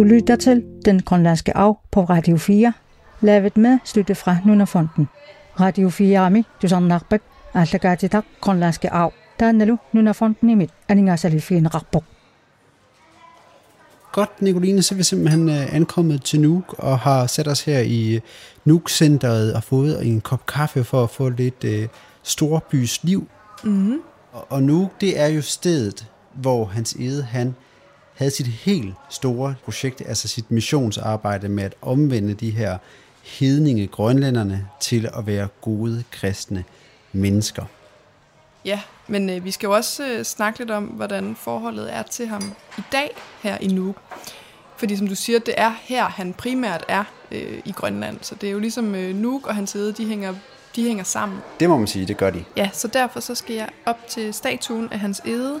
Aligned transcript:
Du 0.00 0.04
lytter 0.04 0.36
til 0.36 0.64
Den 0.84 1.02
Grønlandske 1.02 1.56
Arv 1.56 1.78
på 1.90 2.04
Radio 2.04 2.36
4, 2.36 2.72
lavet 3.20 3.56
med 3.56 3.78
støtte 3.84 4.14
fra 4.14 4.36
Nunafonden. 4.46 5.08
Radio 5.60 5.88
4 5.88 6.18
Ami, 6.18 6.46
du 6.62 6.68
sådan 6.68 6.82
nakbæk, 6.82 7.20
tak, 8.10 8.24
Grønlandske 8.40 8.90
Arv. 8.90 9.12
Der 9.40 9.46
er 9.46 9.52
nu 9.52 9.78
Nunafonden 9.92 10.50
i 10.50 10.54
mit, 10.54 10.70
aninga 10.88 11.16
salifien 11.16 11.74
rakbuk. 11.74 12.04
Godt, 14.12 14.42
Nicoline, 14.42 14.82
så 14.82 14.94
er 14.94 14.96
vi 14.96 15.02
simpelthen 15.02 15.48
øh, 15.48 15.74
ankommet 15.74 16.22
til 16.22 16.40
Nuuk 16.40 16.74
og 16.78 16.98
har 16.98 17.26
sat 17.26 17.48
os 17.48 17.64
her 17.64 17.78
i 17.78 18.14
øh, 18.14 18.20
Nuuk-centeret 18.64 19.54
og 19.54 19.62
fået 19.62 20.06
en 20.06 20.20
kop 20.20 20.46
kaffe 20.46 20.84
for 20.84 21.02
at 21.02 21.10
få 21.10 21.28
lidt 21.28 21.64
uh, 21.64 21.88
storbys 22.22 23.04
liv. 23.04 23.28
Mm-hmm. 23.64 23.98
Og, 24.32 24.46
og 24.48 24.62
Nuuk, 24.62 25.00
det 25.00 25.20
er 25.20 25.26
jo 25.26 25.42
stedet, 25.42 26.06
hvor 26.34 26.64
Hans 26.64 26.92
Ede, 26.92 27.22
han 27.22 27.54
havde 28.20 28.30
sit 28.30 28.46
helt 28.46 28.94
store 29.10 29.54
projekt, 29.64 30.02
altså 30.06 30.28
sit 30.28 30.50
missionsarbejde 30.50 31.48
med 31.48 31.64
at 31.64 31.74
omvende 31.82 32.34
de 32.34 32.50
her 32.50 32.78
hedninge 33.22 33.86
grønlænderne 33.86 34.68
til 34.80 35.08
at 35.18 35.26
være 35.26 35.48
gode 35.60 36.04
kristne 36.10 36.64
mennesker. 37.12 37.64
Ja, 38.64 38.80
men 39.08 39.30
øh, 39.30 39.44
vi 39.44 39.50
skal 39.50 39.66
jo 39.66 39.72
også 39.72 40.06
øh, 40.06 40.24
snakke 40.24 40.58
lidt 40.58 40.70
om, 40.70 40.84
hvordan 40.84 41.36
forholdet 41.36 41.94
er 41.94 42.02
til 42.02 42.26
ham 42.26 42.42
i 42.78 42.82
dag 42.92 43.16
her 43.42 43.58
i 43.58 43.66
Nuuk. 43.66 43.96
Fordi 44.76 44.96
som 44.96 45.08
du 45.08 45.14
siger, 45.14 45.38
det 45.38 45.54
er 45.56 45.74
her, 45.82 46.04
han 46.04 46.32
primært 46.32 46.84
er 46.88 47.04
øh, 47.30 47.58
i 47.64 47.72
Grønland. 47.72 48.18
Så 48.22 48.34
det 48.34 48.46
er 48.46 48.50
jo 48.50 48.58
ligesom 48.58 48.94
øh, 48.94 49.14
Nuuk 49.14 49.46
og 49.46 49.54
hans 49.54 49.70
side, 49.70 49.92
de 49.92 50.06
hænger, 50.06 50.34
de 50.76 50.82
hænger 50.82 51.04
sammen. 51.04 51.38
Det 51.60 51.68
må 51.68 51.78
man 51.78 51.86
sige, 51.86 52.06
det 52.06 52.16
gør 52.16 52.30
de. 52.30 52.44
Ja, 52.56 52.70
så 52.72 52.88
derfor 52.88 53.20
så 53.20 53.34
skal 53.34 53.56
jeg 53.56 53.68
op 53.86 54.06
til 54.08 54.34
statuen 54.34 54.88
af 54.92 54.98
hans 54.98 55.22
ede, 55.24 55.60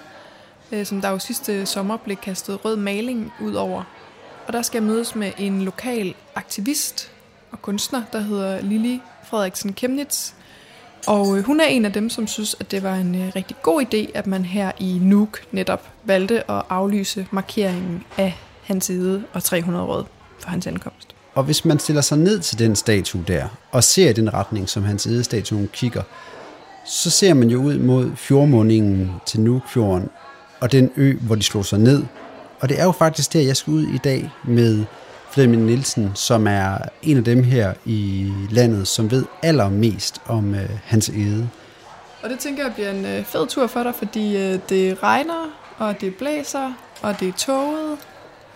øh, 0.72 0.86
som 0.86 1.00
der 1.00 1.10
jo 1.10 1.18
sidste 1.18 1.66
sommer 1.66 1.96
blev 1.96 2.16
kastet 2.16 2.64
rød 2.64 2.76
maling 2.76 3.32
ud 3.40 3.54
over. 3.54 3.82
Og 4.46 4.52
der 4.52 4.62
skal 4.62 4.82
jeg 4.82 4.90
mødes 4.90 5.14
med 5.14 5.32
en 5.38 5.62
lokal 5.62 6.14
aktivist 6.34 7.10
og 7.52 7.62
kunstner, 7.62 8.02
der 8.12 8.20
hedder 8.20 8.60
Lili 8.60 9.00
Frederiksen 9.24 9.72
Kemnitz. 9.72 10.32
Og 11.06 11.38
øh, 11.38 11.44
hun 11.44 11.60
er 11.60 11.64
en 11.64 11.84
af 11.84 11.92
dem, 11.92 12.10
som 12.10 12.26
synes, 12.26 12.56
at 12.60 12.70
det 12.70 12.82
var 12.82 12.94
en 12.94 13.14
øh, 13.14 13.32
rigtig 13.36 13.56
god 13.62 13.82
idé, 13.82 14.10
at 14.14 14.26
man 14.26 14.44
her 14.44 14.72
i 14.78 14.98
Nuuk 15.02 15.38
netop 15.52 15.88
valgte 16.04 16.50
at 16.50 16.62
aflyse 16.68 17.26
markeringen 17.30 18.04
af 18.18 18.38
hans 18.62 18.84
side 18.84 19.24
og 19.32 19.42
300 19.42 19.84
råd 19.84 20.04
for 20.40 20.50
hans 20.50 20.66
ankomst. 20.66 21.14
Og 21.34 21.44
hvis 21.44 21.64
man 21.64 21.78
stiller 21.78 22.02
sig 22.02 22.18
ned 22.18 22.40
til 22.40 22.58
den 22.58 22.76
statue 22.76 23.24
der, 23.28 23.48
og 23.72 23.84
ser 23.84 24.10
i 24.10 24.12
den 24.12 24.34
retning, 24.34 24.68
som 24.68 24.82
hans 24.82 25.08
statuen 25.22 25.68
kigger, 25.72 26.02
så 26.86 27.10
ser 27.10 27.34
man 27.34 27.50
jo 27.50 27.62
ud 27.62 27.78
mod 27.78 28.16
fjordmundingen 28.16 29.10
til 29.26 29.40
Nuukfjorden, 29.40 30.08
og 30.60 30.72
den 30.72 30.90
ø, 30.96 31.16
hvor 31.20 31.34
de 31.34 31.42
slog 31.42 31.64
sig 31.64 31.78
ned. 31.78 32.04
Og 32.60 32.68
det 32.68 32.80
er 32.80 32.84
jo 32.84 32.92
faktisk 32.92 33.32
der, 33.32 33.40
jeg 33.40 33.56
skal 33.56 33.72
ud 33.72 33.82
i 33.82 33.98
dag 33.98 34.30
med 34.44 34.84
Flemming 35.30 35.62
Nielsen, 35.62 36.10
som 36.14 36.46
er 36.46 36.78
en 37.02 37.16
af 37.16 37.24
dem 37.24 37.42
her 37.42 37.74
i 37.84 38.32
landet, 38.50 38.88
som 38.88 39.10
ved 39.10 39.24
allermest 39.42 40.22
om 40.26 40.54
øh, 40.54 40.70
hans 40.84 41.08
ede. 41.08 41.48
Og 42.22 42.30
det 42.30 42.38
tænker 42.38 42.64
jeg 42.64 42.74
bliver 42.74 42.90
en 42.90 43.04
øh, 43.04 43.24
fed 43.24 43.46
tur 43.46 43.66
for 43.66 43.82
dig, 43.82 43.94
fordi 43.94 44.36
øh, 44.36 44.58
det 44.68 45.02
regner, 45.02 45.50
og 45.78 46.00
det 46.00 46.14
blæser, 46.14 46.72
og 47.02 47.20
det 47.20 47.28
er 47.28 47.32
toget. 47.32 47.98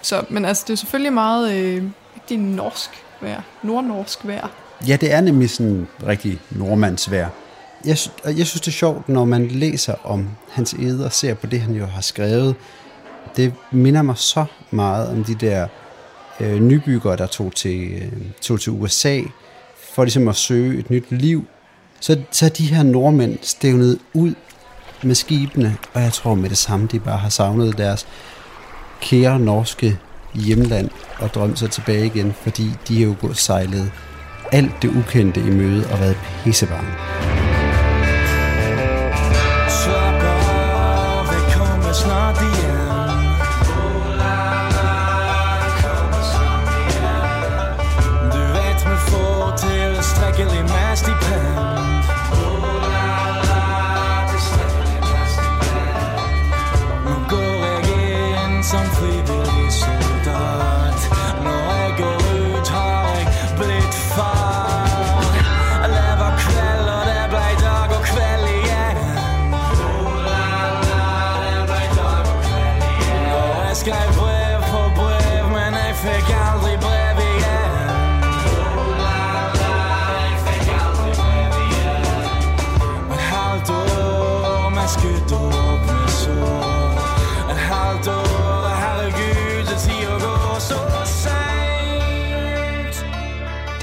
Så, 0.03 0.25
men 0.29 0.45
altså, 0.45 0.65
det 0.67 0.73
er 0.73 0.77
selvfølgelig 0.77 1.13
meget 1.13 1.55
øh, 1.55 1.83
rigtig 2.17 2.39
norsk 2.39 2.91
vejr, 3.21 3.41
nordnorsk 3.63 4.27
vejr. 4.27 4.49
Ja, 4.89 4.97
det 5.01 5.13
er 5.13 5.21
nemlig 5.21 5.51
sådan 5.51 5.89
rigtig 6.07 6.41
nordmandsvejr. 6.51 7.29
Jeg, 7.87 7.99
jeg 8.25 8.47
synes, 8.47 8.61
det 8.61 8.69
er 8.69 8.73
sjovt, 8.73 9.09
når 9.09 9.25
man 9.25 9.49
læser 9.49 9.95
om 10.05 10.29
hans 10.51 10.73
ede 10.73 11.05
og 11.05 11.13
ser 11.13 11.35
på 11.35 11.47
det, 11.47 11.61
han 11.61 11.75
jo 11.75 11.87
har 11.87 12.01
skrevet. 12.01 12.55
Det 13.37 13.53
minder 13.71 14.03
mig 14.03 14.17
så 14.19 14.45
meget 14.71 15.09
om 15.09 15.25
de 15.25 15.35
der 15.35 15.67
øh, 16.41 16.61
nybyggere, 16.61 17.17
der 17.17 17.27
tog 17.27 17.55
til, 17.55 17.93
øh, 17.93 18.13
tog 18.41 18.61
til 18.61 18.73
USA 18.73 19.21
for 19.95 20.05
ligesom 20.05 20.29
at 20.29 20.37
søge 20.37 20.79
et 20.79 20.91
nyt 20.91 21.11
liv. 21.11 21.47
Så, 22.01 22.21
så 22.31 22.45
er 22.45 22.51
de 22.51 22.67
her 22.67 22.83
nordmænd 22.83 23.39
stævnet 23.43 23.99
ud 24.15 24.35
med 25.03 25.15
skibene, 25.15 25.77
og 25.95 26.03
jeg 26.03 26.13
tror 26.13 26.35
med 26.35 26.51
det 26.51 26.59
samme, 26.59 26.89
de 26.93 27.01
bare 27.01 27.19
har 27.19 27.29
savnet 27.29 27.79
deres 27.79 28.07
kære 29.01 29.41
norske 29.41 29.99
hjemland 30.35 30.91
og 31.19 31.35
drømt 31.35 31.59
sig 31.59 31.71
tilbage 31.71 32.07
igen, 32.07 32.35
fordi 32.43 32.71
de 32.89 32.99
har 32.99 33.07
jo 33.07 33.15
gået 33.21 33.37
sejlet 33.37 33.93
alt 34.53 34.83
det 34.83 34.89
ukendte 34.89 35.41
i 35.41 35.51
møde 35.51 35.87
og 35.93 36.01
været 36.01 36.17
pissebange. 36.45 37.34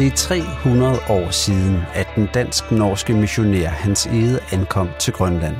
Det 0.02 0.12
er 0.12 0.16
300 0.16 1.00
år 1.10 1.30
siden, 1.30 1.78
at 1.94 2.08
den 2.16 2.30
dansk-norske 2.34 3.14
missionær 3.14 3.70
Hans 3.70 4.06
Ede 4.06 4.40
ankom 4.52 4.90
til 5.00 5.14
Grønland. 5.14 5.56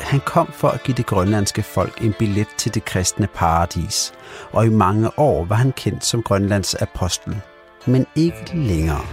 Han 0.00 0.20
kom 0.20 0.52
for 0.52 0.68
at 0.68 0.82
give 0.82 0.96
det 0.96 1.06
grønlandske 1.06 1.62
folk 1.62 2.02
en 2.02 2.14
billet 2.18 2.46
til 2.56 2.74
det 2.74 2.84
kristne 2.84 3.26
paradis, 3.34 4.12
og 4.52 4.66
i 4.66 4.68
mange 4.68 5.18
år 5.18 5.44
var 5.44 5.56
han 5.56 5.72
kendt 5.72 6.04
som 6.04 6.22
Grønlands 6.22 6.74
apostel, 6.74 7.36
men 7.86 8.06
ikke 8.14 8.50
længere. 8.54 9.04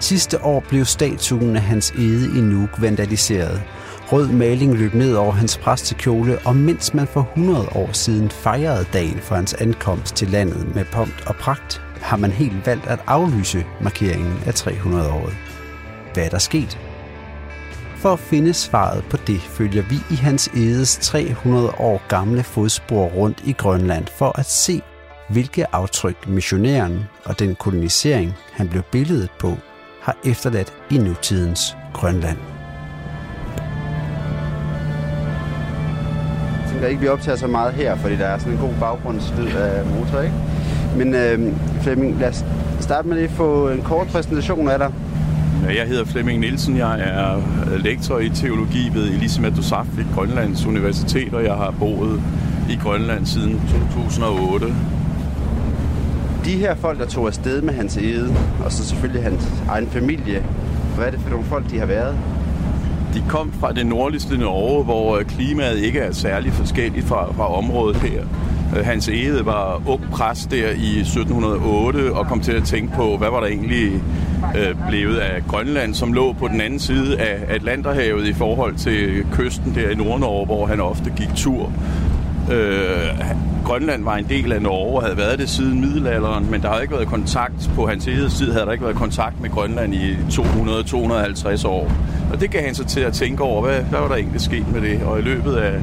Sidste 0.00 0.44
år 0.44 0.64
blev 0.68 0.84
statuen 0.84 1.56
af 1.56 1.62
hans 1.62 1.90
ede 1.90 2.38
i 2.38 2.40
Nuuk 2.40 2.82
vandaliseret. 2.82 3.62
Rød 4.12 4.28
maling 4.28 4.74
løb 4.74 4.94
ned 4.94 5.14
over 5.14 5.32
hans 5.32 5.58
præstekjole, 5.58 6.38
og 6.44 6.56
mens 6.56 6.94
man 6.94 7.06
for 7.06 7.20
100 7.20 7.68
år 7.74 7.92
siden 7.92 8.30
fejrede 8.30 8.86
dagen 8.92 9.18
for 9.18 9.34
hans 9.34 9.54
ankomst 9.54 10.14
til 10.16 10.28
landet 10.28 10.74
med 10.74 10.84
pomp 10.84 11.26
og 11.26 11.36
pragt, 11.36 11.82
har 12.00 12.16
man 12.16 12.30
helt 12.30 12.66
valgt 12.66 12.86
at 12.86 13.00
aflyse 13.06 13.66
markeringen 13.80 14.38
af 14.46 14.52
300-året. 14.52 15.36
Hvad 16.14 16.24
er 16.24 16.28
der 16.28 16.38
sket? 16.38 16.78
For 17.96 18.12
at 18.12 18.18
finde 18.18 18.54
svaret 18.54 19.04
på 19.10 19.16
det, 19.26 19.40
følger 19.40 19.82
vi 19.82 19.96
i 20.10 20.14
hans 20.14 20.48
edes 20.48 20.96
300 20.96 21.70
år 21.78 22.02
gamle 22.08 22.42
fodspor 22.42 23.06
rundt 23.06 23.42
i 23.44 23.52
Grønland 23.52 24.06
for 24.06 24.38
at 24.38 24.46
se, 24.46 24.82
hvilke 25.28 25.74
aftryk 25.74 26.28
missionæren 26.28 27.04
og 27.24 27.38
den 27.38 27.54
kolonisering, 27.54 28.34
han 28.52 28.68
blev 28.68 28.82
billedet 28.82 29.30
på, 29.38 29.56
har 30.02 30.16
efterladt 30.24 30.72
i 30.90 30.98
nutidens 30.98 31.76
Grønland. 31.94 32.38
Jeg 36.62 36.70
tænker 36.70 36.88
ikke, 36.88 37.00
vi 37.00 37.08
optager 37.08 37.36
så 37.36 37.46
meget 37.46 37.74
her, 37.74 37.96
fordi 37.96 38.16
der 38.16 38.26
er 38.26 38.38
sådan 38.38 38.52
en 38.52 38.58
god 38.58 38.74
baggrundslyd 38.80 39.46
af 39.46 39.80
øh, 39.80 39.98
motor, 39.98 40.20
ikke? 40.20 40.34
Men 40.96 41.14
øh, 41.14 41.52
Flemming, 41.82 42.20
lad 42.20 42.28
os 42.28 42.44
starte 42.80 43.08
med 43.08 43.22
at 43.22 43.30
få 43.30 43.68
en 43.68 43.82
kort 43.82 44.06
præsentation 44.06 44.68
af 44.68 44.78
dig. 44.78 44.92
Jeg 45.76 45.86
hedder 45.86 46.04
Flemming 46.04 46.40
Nielsen. 46.40 46.76
Jeg 46.76 47.00
er 47.00 47.42
lektor 47.78 48.18
i 48.18 48.28
teologi 48.28 48.90
ved 48.94 49.08
Elisabeth 49.08 49.56
Dosafik, 49.56 50.06
Grønlands 50.14 50.66
Universitet, 50.66 51.34
og 51.34 51.44
jeg 51.44 51.54
har 51.54 51.70
boet 51.70 52.22
i 52.70 52.76
Grønland 52.82 53.26
siden 53.26 53.60
2008. 53.94 54.66
De 56.44 56.50
her 56.50 56.74
folk, 56.74 56.98
der 56.98 57.06
tog 57.06 57.26
afsted 57.26 57.62
med 57.62 57.74
hans 57.74 57.96
ede, 57.96 58.34
og 58.64 58.72
så 58.72 58.84
selvfølgelig 58.84 59.22
hans 59.22 59.48
egen 59.68 59.86
familie, 59.86 60.44
hvad 60.96 61.06
er 61.06 61.10
det 61.10 61.20
for 61.20 61.30
nogle 61.30 61.44
folk, 61.44 61.70
de 61.70 61.78
har 61.78 61.86
været? 61.86 62.16
De 63.14 63.22
kom 63.28 63.52
fra 63.60 63.72
det 63.72 63.86
nordligste 63.86 64.38
Norge, 64.38 64.84
hvor 64.84 65.22
klimaet 65.22 65.78
ikke 65.78 65.98
er 66.00 66.12
særlig 66.12 66.52
forskelligt 66.52 67.06
fra, 67.06 67.32
fra 67.32 67.58
området 67.58 67.96
her. 67.96 68.24
Øh, 68.76 68.84
hans 68.84 69.08
Ede 69.08 69.46
var 69.46 69.82
ung 69.86 70.02
præst 70.12 70.50
der 70.50 70.70
i 70.70 71.00
1708 71.00 72.12
og 72.14 72.26
kom 72.26 72.40
til 72.40 72.52
at 72.52 72.64
tænke 72.64 72.94
på, 72.94 73.16
hvad 73.16 73.28
var 73.30 73.40
der 73.40 73.46
egentlig 73.46 73.92
øh, 74.56 74.74
blevet 74.88 75.16
af 75.16 75.42
Grønland, 75.48 75.94
som 75.94 76.12
lå 76.12 76.32
på 76.32 76.48
den 76.48 76.60
anden 76.60 76.78
side 76.78 77.20
af 77.20 77.54
Atlanterhavet 77.54 78.26
i 78.26 78.32
forhold 78.32 78.74
til 78.74 79.26
kysten 79.32 79.74
der 79.74 79.90
i 79.90 79.94
Nordnorge, 79.94 80.46
hvor 80.46 80.66
han 80.66 80.80
ofte 80.80 81.12
gik 81.16 81.34
tur. 81.36 81.72
Øh, 82.52 83.08
Grønland 83.64 84.04
var 84.04 84.16
en 84.16 84.26
del 84.28 84.52
af 84.52 84.62
Norge 84.62 84.96
og 84.96 85.02
havde 85.02 85.16
været 85.16 85.38
det 85.38 85.48
siden 85.48 85.80
middelalderen, 85.80 86.50
men 86.50 86.62
der 86.62 86.68
har 86.68 86.80
ikke 86.80 86.94
været 86.94 87.08
kontakt 87.08 87.70
på 87.74 87.86
hans 87.86 88.04
tid, 88.04 88.52
havde 88.52 88.66
der 88.66 88.72
ikke 88.72 88.84
været 88.84 88.96
kontakt 88.96 89.40
med 89.40 89.50
Grønland 89.50 89.94
i 89.94 90.12
200-250 90.12 91.68
år. 91.68 91.92
Og 92.32 92.40
det 92.40 92.50
gav 92.50 92.64
han 92.64 92.74
sig 92.74 92.86
til 92.86 93.00
at 93.00 93.12
tænke 93.12 93.42
over, 93.42 93.62
hvad, 93.62 93.82
hvad 93.82 94.00
var 94.00 94.08
der 94.08 94.14
egentlig 94.14 94.40
sket 94.40 94.72
med 94.72 94.80
det? 94.80 95.02
Og 95.02 95.18
i 95.18 95.22
løbet 95.22 95.52
af 95.52 95.80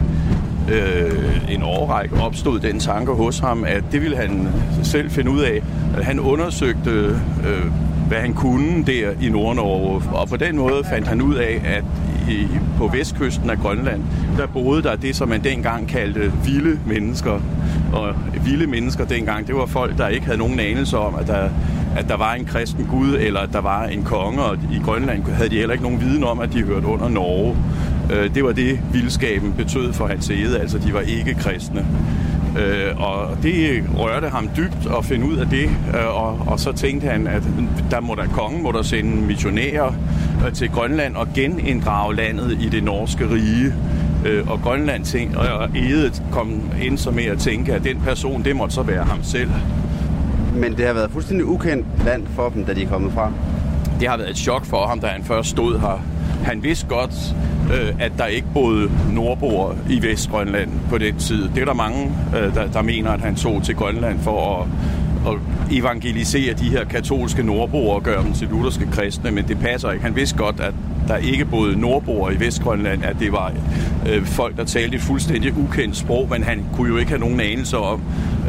øh, 0.71 1.53
en 1.55 1.63
årrække 1.63 2.15
opstod 2.15 2.59
den 2.59 2.79
tanke 2.79 3.11
hos 3.11 3.39
ham, 3.39 3.63
at 3.63 3.83
det 3.91 4.01
ville 4.01 4.17
han 4.17 4.47
selv 4.83 5.11
finde 5.11 5.31
ud 5.31 5.39
af. 5.39 5.61
At 5.97 6.05
han 6.05 6.19
undersøgte, 6.19 6.89
øh, 6.89 7.71
hvad 8.07 8.17
han 8.17 8.33
kunne 8.33 8.83
der 8.83 9.09
i 9.21 9.29
Nordnorge, 9.29 10.01
og 10.13 10.27
på 10.27 10.37
den 10.37 10.57
måde 10.57 10.83
fandt 10.89 11.07
han 11.07 11.21
ud 11.21 11.35
af, 11.35 11.61
at 11.65 11.83
i, 12.29 12.47
på 12.77 12.87
vestkysten 12.87 13.49
af 13.49 13.57
Grønland, 13.57 14.01
der 14.37 14.47
boede 14.47 14.83
der 14.83 14.95
det, 14.95 15.15
som 15.15 15.29
man 15.29 15.43
dengang 15.43 15.87
kaldte 15.87 16.31
vilde 16.45 16.79
mennesker. 16.87 17.39
Og 17.93 18.15
vilde 18.45 18.67
mennesker 18.67 19.05
dengang, 19.05 19.47
det 19.47 19.55
var 19.55 19.65
folk, 19.65 19.97
der 19.97 20.07
ikke 20.07 20.25
havde 20.25 20.37
nogen 20.37 20.59
anelse 20.59 20.97
om, 20.97 21.15
at 21.15 21.27
der, 21.27 21.49
at 21.95 22.07
der 22.07 22.17
var 22.17 22.33
en 22.33 22.45
kristen 22.45 22.87
gud, 22.91 23.17
eller 23.19 23.39
at 23.39 23.49
der 23.53 23.61
var 23.61 23.83
en 23.83 24.03
konge, 24.03 24.41
og 24.41 24.57
i 24.71 24.79
Grønland 24.85 25.23
havde 25.23 25.49
de 25.49 25.55
heller 25.55 25.73
ikke 25.73 25.83
nogen 25.83 26.01
viden 26.01 26.23
om, 26.23 26.39
at 26.39 26.53
de 26.53 26.63
hørte 26.63 26.87
under 26.87 27.09
Norge. 27.09 27.55
Øh, 28.13 28.35
det 28.35 28.43
var 28.43 28.51
det, 28.51 28.79
vildskaben 28.93 29.53
betød 29.53 29.93
for 29.93 30.07
hans 30.07 30.29
ede, 30.29 30.59
altså 30.59 30.77
de 30.77 30.93
var 30.93 30.99
ikke 30.99 31.33
kristne. 31.33 31.85
Øh, 32.59 33.01
og 33.01 33.37
det 33.43 33.83
rørte 33.97 34.29
ham 34.29 34.49
dybt 34.57 34.87
at 34.97 35.05
finde 35.05 35.25
ud 35.25 35.37
af 35.37 35.47
det, 35.47 35.69
øh, 35.93 36.07
og, 36.07 36.39
og 36.47 36.59
så 36.59 36.71
tænkte 36.71 37.07
han, 37.07 37.27
at 37.27 37.43
der 37.91 37.99
må 37.99 38.15
der 38.15 38.27
kongen 38.27 38.63
må 38.63 38.71
der 38.71 38.81
sende 38.81 39.15
missionærer 39.15 39.93
øh, 40.45 40.53
til 40.53 40.69
Grønland 40.69 41.15
og 41.15 41.27
geninddrage 41.35 42.15
landet 42.15 42.57
i 42.61 42.69
det 42.69 42.83
norske 42.83 43.29
rige. 43.29 43.73
Øh, 44.25 44.47
og 44.47 44.61
Grønland 44.61 45.05
tænkte, 45.05 45.37
og 45.37 45.69
Edet 45.77 46.23
kom 46.31 46.61
ind 46.81 46.97
så 46.97 47.11
med 47.11 47.25
at 47.25 47.37
tænke, 47.37 47.73
at 47.73 47.83
den 47.83 48.01
person, 48.01 48.43
det 48.43 48.55
måtte 48.55 48.75
så 48.75 48.81
være 48.81 49.03
ham 49.03 49.23
selv. 49.23 49.49
Men 50.55 50.77
det 50.77 50.85
har 50.85 50.93
været 50.93 51.11
fuldstændig 51.11 51.45
ukendt 51.45 51.85
land 52.05 52.27
for 52.35 52.49
dem, 52.49 52.65
da 52.65 52.73
de 52.73 52.83
er 52.83 52.87
kommet 52.87 53.13
fra? 53.13 53.31
Det 53.99 54.07
har 54.09 54.17
været 54.17 54.29
et 54.29 54.37
chok 54.37 54.65
for 54.65 54.87
ham, 54.87 54.99
da 54.99 55.07
han 55.07 55.23
først 55.23 55.49
stod 55.49 55.79
her. 55.79 56.14
Han 56.45 56.63
vidste 56.63 56.87
godt, 56.87 57.35
øh, 57.73 57.93
at 57.99 58.11
der 58.17 58.25
ikke 58.25 58.47
boede 58.53 58.91
nordboer 59.13 59.73
i 59.89 60.01
Vestgrønland 60.01 60.69
på 60.89 60.97
den 60.97 61.17
tid. 61.17 61.49
Det 61.55 61.61
er 61.61 61.65
der 61.65 61.73
mange, 61.73 62.11
øh, 62.37 62.55
der, 62.55 62.67
der 62.67 62.81
mener, 62.81 63.11
at 63.11 63.21
han 63.21 63.35
tog 63.35 63.63
til 63.63 63.75
Grønland 63.75 64.19
for 64.19 64.61
at, 64.61 64.67
at 65.33 65.39
evangelisere 65.71 66.53
de 66.53 66.69
her 66.69 66.85
katolske 66.85 67.43
nordboer 67.43 67.95
og 67.95 68.03
gøre 68.03 68.23
dem 68.23 68.33
til 68.33 68.47
lutherske 68.47 68.87
kristne, 68.91 69.31
men 69.31 69.47
det 69.47 69.59
passer 69.59 69.91
ikke. 69.91 70.03
Han 70.03 70.15
vidste 70.15 70.37
godt, 70.37 70.59
at 70.59 70.73
der 71.07 71.17
ikke 71.17 71.45
boede 71.45 71.79
nordboer 71.79 72.31
i 72.31 72.39
Vestgrønland, 72.39 73.03
at 73.03 73.15
det 73.19 73.31
var 73.31 73.53
øh, 74.09 74.25
folk, 74.25 74.57
der 74.57 74.63
talte 74.63 74.95
et 74.95 75.01
fuldstændig 75.01 75.57
ukendt 75.57 75.97
sprog, 75.97 76.27
men 76.29 76.43
han 76.43 76.65
kunne 76.73 76.89
jo 76.89 76.97
ikke 76.97 77.09
have 77.09 77.19
nogen 77.19 77.39
anelse 77.39 77.77
om, 77.77 78.01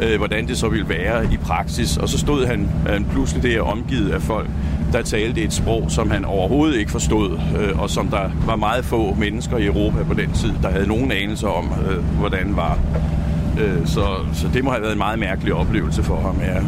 øh, 0.03 0.17
hvordan 0.17 0.47
det 0.47 0.57
så 0.57 0.69
ville 0.69 0.89
være 0.89 1.25
i 1.33 1.37
praksis. 1.37 1.97
Og 1.97 2.09
så 2.09 2.17
stod 2.17 2.45
han 2.45 2.69
øh, 2.89 3.11
pludselig 3.11 3.43
der 3.43 3.61
omgivet 3.61 4.11
af 4.11 4.21
folk, 4.21 4.49
der 4.93 5.01
talte 5.01 5.41
et 5.41 5.53
sprog, 5.53 5.91
som 5.91 6.11
han 6.11 6.25
overhovedet 6.25 6.77
ikke 6.77 6.91
forstod, 6.91 7.39
øh, 7.59 7.79
og 7.81 7.89
som 7.89 8.07
der 8.07 8.31
var 8.45 8.55
meget 8.55 8.85
få 8.85 9.13
mennesker 9.13 9.57
i 9.57 9.65
Europa 9.65 10.03
på 10.03 10.13
den 10.13 10.31
tid, 10.33 10.53
der 10.61 10.69
havde 10.69 10.87
nogen 10.87 11.11
anelse 11.11 11.47
om, 11.47 11.71
øh, 11.89 12.03
hvordan 12.03 12.55
var. 12.55 12.79
Øh, 13.59 13.87
så, 13.87 14.05
så 14.33 14.49
det 14.53 14.63
må 14.63 14.71
have 14.71 14.81
været 14.81 14.91
en 14.91 14.97
meget 14.97 15.19
mærkelig 15.19 15.53
oplevelse 15.53 16.03
for 16.03 16.15
ham, 16.15 16.39
ja. 16.39 16.63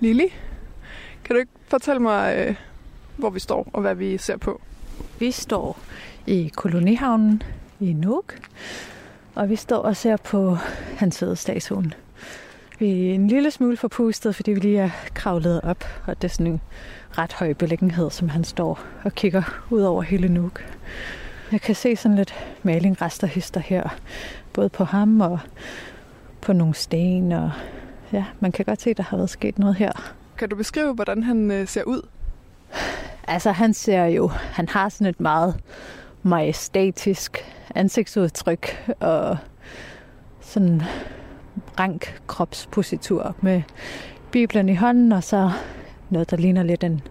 Lili, 0.00 0.26
kan 1.24 1.34
du 1.34 1.40
ikke 1.40 1.52
fortælle 1.68 2.02
mig, 2.02 2.36
øh, 2.36 2.54
hvor 3.16 3.30
vi 3.30 3.40
står 3.40 3.68
og 3.72 3.80
hvad 3.80 3.94
vi 3.94 4.18
ser 4.18 4.36
på? 4.36 4.60
Vi 5.18 5.30
står 5.30 5.78
i 6.26 6.52
kolonihavnen 6.56 7.42
i 7.80 7.92
Nuuk, 7.92 8.34
og 9.34 9.50
vi 9.50 9.56
står 9.56 9.78
og 9.78 9.96
ser 9.96 10.16
på 10.16 10.56
hans 10.96 11.24
statuen. 11.34 11.94
Vi 12.80 13.10
er 13.10 13.14
en 13.14 13.28
lille 13.28 13.50
smule 13.50 13.76
forpustet, 13.76 14.34
fordi 14.34 14.50
vi 14.50 14.60
lige 14.60 14.78
er 14.78 14.90
kravlet 15.14 15.60
op, 15.60 15.84
og 16.06 16.22
det 16.22 16.28
er 16.28 16.32
sådan 16.32 16.52
en 16.52 16.60
ret 17.18 17.32
høj 17.32 17.52
beliggenhed, 17.52 18.10
som 18.10 18.28
han 18.28 18.44
står 18.44 18.80
og 19.04 19.12
kigger 19.12 19.42
ud 19.70 19.82
over 19.82 20.02
hele 20.02 20.28
Nuuk. 20.28 20.64
Jeg 21.52 21.60
kan 21.60 21.74
se 21.74 21.96
sådan 21.96 22.16
lidt 22.16 22.34
malingrester 22.62 23.26
hister 23.26 23.60
her, 23.60 23.88
både 24.52 24.68
på 24.68 24.84
ham 24.84 25.20
og 25.20 25.38
på 26.40 26.52
nogle 26.52 26.74
sten, 26.74 27.32
og 27.32 27.50
ja, 28.12 28.24
man 28.40 28.52
kan 28.52 28.64
godt 28.64 28.82
se, 28.82 28.90
at 28.90 28.96
der 28.96 29.02
har 29.02 29.16
været 29.16 29.30
sket 29.30 29.58
noget 29.58 29.76
her. 29.76 30.14
Kan 30.38 30.48
du 30.48 30.56
beskrive, 30.56 30.94
hvordan 30.94 31.22
han 31.22 31.50
øh, 31.50 31.68
ser 31.68 31.82
ud? 31.84 32.08
Altså, 33.28 33.52
han 33.52 33.74
ser 33.74 34.04
jo, 34.04 34.28
han 34.28 34.68
har 34.68 34.88
sådan 34.88 35.06
et 35.06 35.20
meget 35.20 35.60
majestatisk 36.22 37.38
ansigtsudtryk, 37.74 38.92
og 39.00 39.36
sådan 40.40 40.82
rank 41.78 42.20
kropspositur 42.26 43.34
med 43.40 43.62
Bibelen 44.30 44.68
i 44.68 44.74
hånden, 44.74 45.12
og 45.12 45.24
så 45.24 45.50
noget, 46.10 46.30
der 46.30 46.36
ligner 46.36 46.62
lidt 46.62 46.84
en 46.84 47.02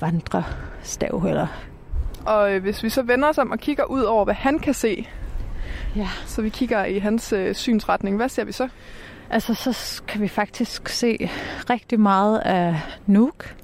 vandrestav. 0.00 1.24
Eller... 1.28 1.46
Og 2.26 2.54
øh, 2.54 2.62
hvis 2.62 2.82
vi 2.82 2.88
så 2.88 3.02
vender 3.02 3.28
os 3.28 3.38
om 3.38 3.50
og 3.50 3.58
kigger 3.58 3.84
ud 3.84 4.02
over, 4.02 4.24
hvad 4.24 4.34
han 4.34 4.58
kan 4.58 4.74
se, 4.74 5.08
ja. 5.96 6.08
så 6.26 6.42
vi 6.42 6.48
kigger 6.48 6.84
i 6.84 6.98
hans 6.98 7.32
øh, 7.32 7.54
synsretning, 7.54 8.16
hvad 8.16 8.28
ser 8.28 8.44
vi 8.44 8.52
så? 8.52 8.68
Altså, 9.30 9.54
så 9.54 10.02
kan 10.08 10.20
vi 10.20 10.28
faktisk 10.28 10.88
se 10.88 11.30
rigtig 11.70 12.00
meget 12.00 12.38
af 12.38 12.80
Nuuk 13.06 13.56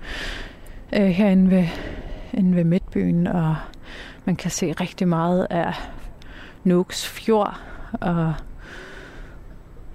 øh, 0.92 1.06
herinde 1.06 1.50
ved, 1.50 1.66
inde 2.32 2.56
ved 2.56 2.64
Midtbyen, 2.64 3.26
og 3.26 3.56
man 4.24 4.36
kan 4.36 4.50
se 4.50 4.72
rigtig 4.72 5.08
meget 5.08 5.46
af 5.50 5.74
Nuuks 6.64 7.08
fjord, 7.08 7.60
og 7.92 8.34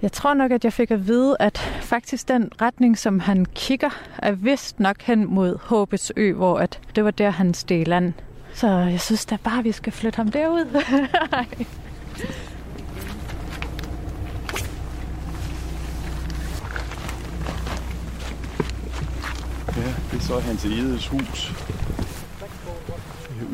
jeg 0.02 0.12
tror 0.12 0.34
nok, 0.34 0.50
at 0.50 0.64
jeg 0.64 0.72
fik 0.72 0.90
at 0.90 1.06
vide, 1.06 1.36
at 1.40 1.58
faktisk 1.80 2.28
den 2.28 2.50
retning, 2.60 2.98
som 2.98 3.20
han 3.20 3.46
kigger, 3.54 3.90
er 4.18 4.32
vist 4.32 4.80
nok 4.80 5.02
hen 5.02 5.34
mod 5.34 5.58
Håbets 5.62 6.12
Ø, 6.16 6.32
hvor 6.32 6.58
at 6.58 6.80
det 6.96 7.04
var 7.04 7.10
der, 7.10 7.30
han 7.30 7.54
steg 7.54 7.88
land. 7.88 8.12
Så 8.54 8.68
jeg 8.68 9.00
synes 9.00 9.26
da 9.26 9.36
bare, 9.44 9.62
vi 9.62 9.72
skal 9.72 9.92
flytte 9.92 10.16
ham 10.16 10.30
derud. 10.30 10.64
Ja, 19.76 19.86
det 20.10 20.16
er 20.16 20.20
så 20.20 20.38
hans 20.38 20.64
Edes 20.64 21.08
hus. 21.08 21.52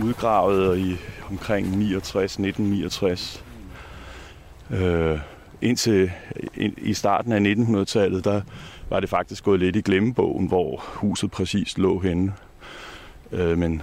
Udgravet 0.02 0.78
i 0.78 0.96
omkring 1.30 1.76
69, 1.76 2.32
1969. 2.32 3.44
Øh, 4.70 5.18
indtil 5.62 6.12
i 6.76 6.94
starten 6.94 7.32
af 7.32 7.54
1900-tallet, 7.54 8.24
der 8.24 8.40
var 8.90 9.00
det 9.00 9.08
faktisk 9.08 9.44
gået 9.44 9.60
lidt 9.60 9.76
i 9.76 9.80
glemmebogen, 9.80 10.46
hvor 10.46 10.84
huset 10.84 11.30
præcis 11.30 11.78
lå 11.78 11.98
henne. 11.98 12.32
Øh, 13.32 13.58
men 13.58 13.82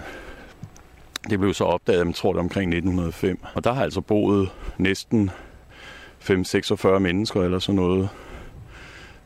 det 1.30 1.40
blev 1.40 1.54
så 1.54 1.64
opdaget, 1.64 2.06
jeg 2.08 2.16
tror 2.16 2.34
det 2.34 2.40
omkring 2.40 2.74
1905. 2.74 3.40
Og 3.54 3.64
der 3.64 3.74
har 3.74 3.84
altså 3.84 4.02
boet 4.02 4.50
næsten 4.78 5.30
5-46 6.22 7.00
mennesker 7.00 7.42
eller 7.42 7.60
sådan 7.60 7.76
noget 7.76 8.10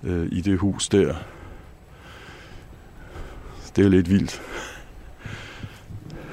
øh, 0.04 0.28
i 0.32 0.42
det 0.42 0.60
hus 0.60 0.90
der. 0.90 1.16
Det 3.76 3.86
er 3.86 3.90
lidt 3.90 4.10
vildt. 4.10 4.42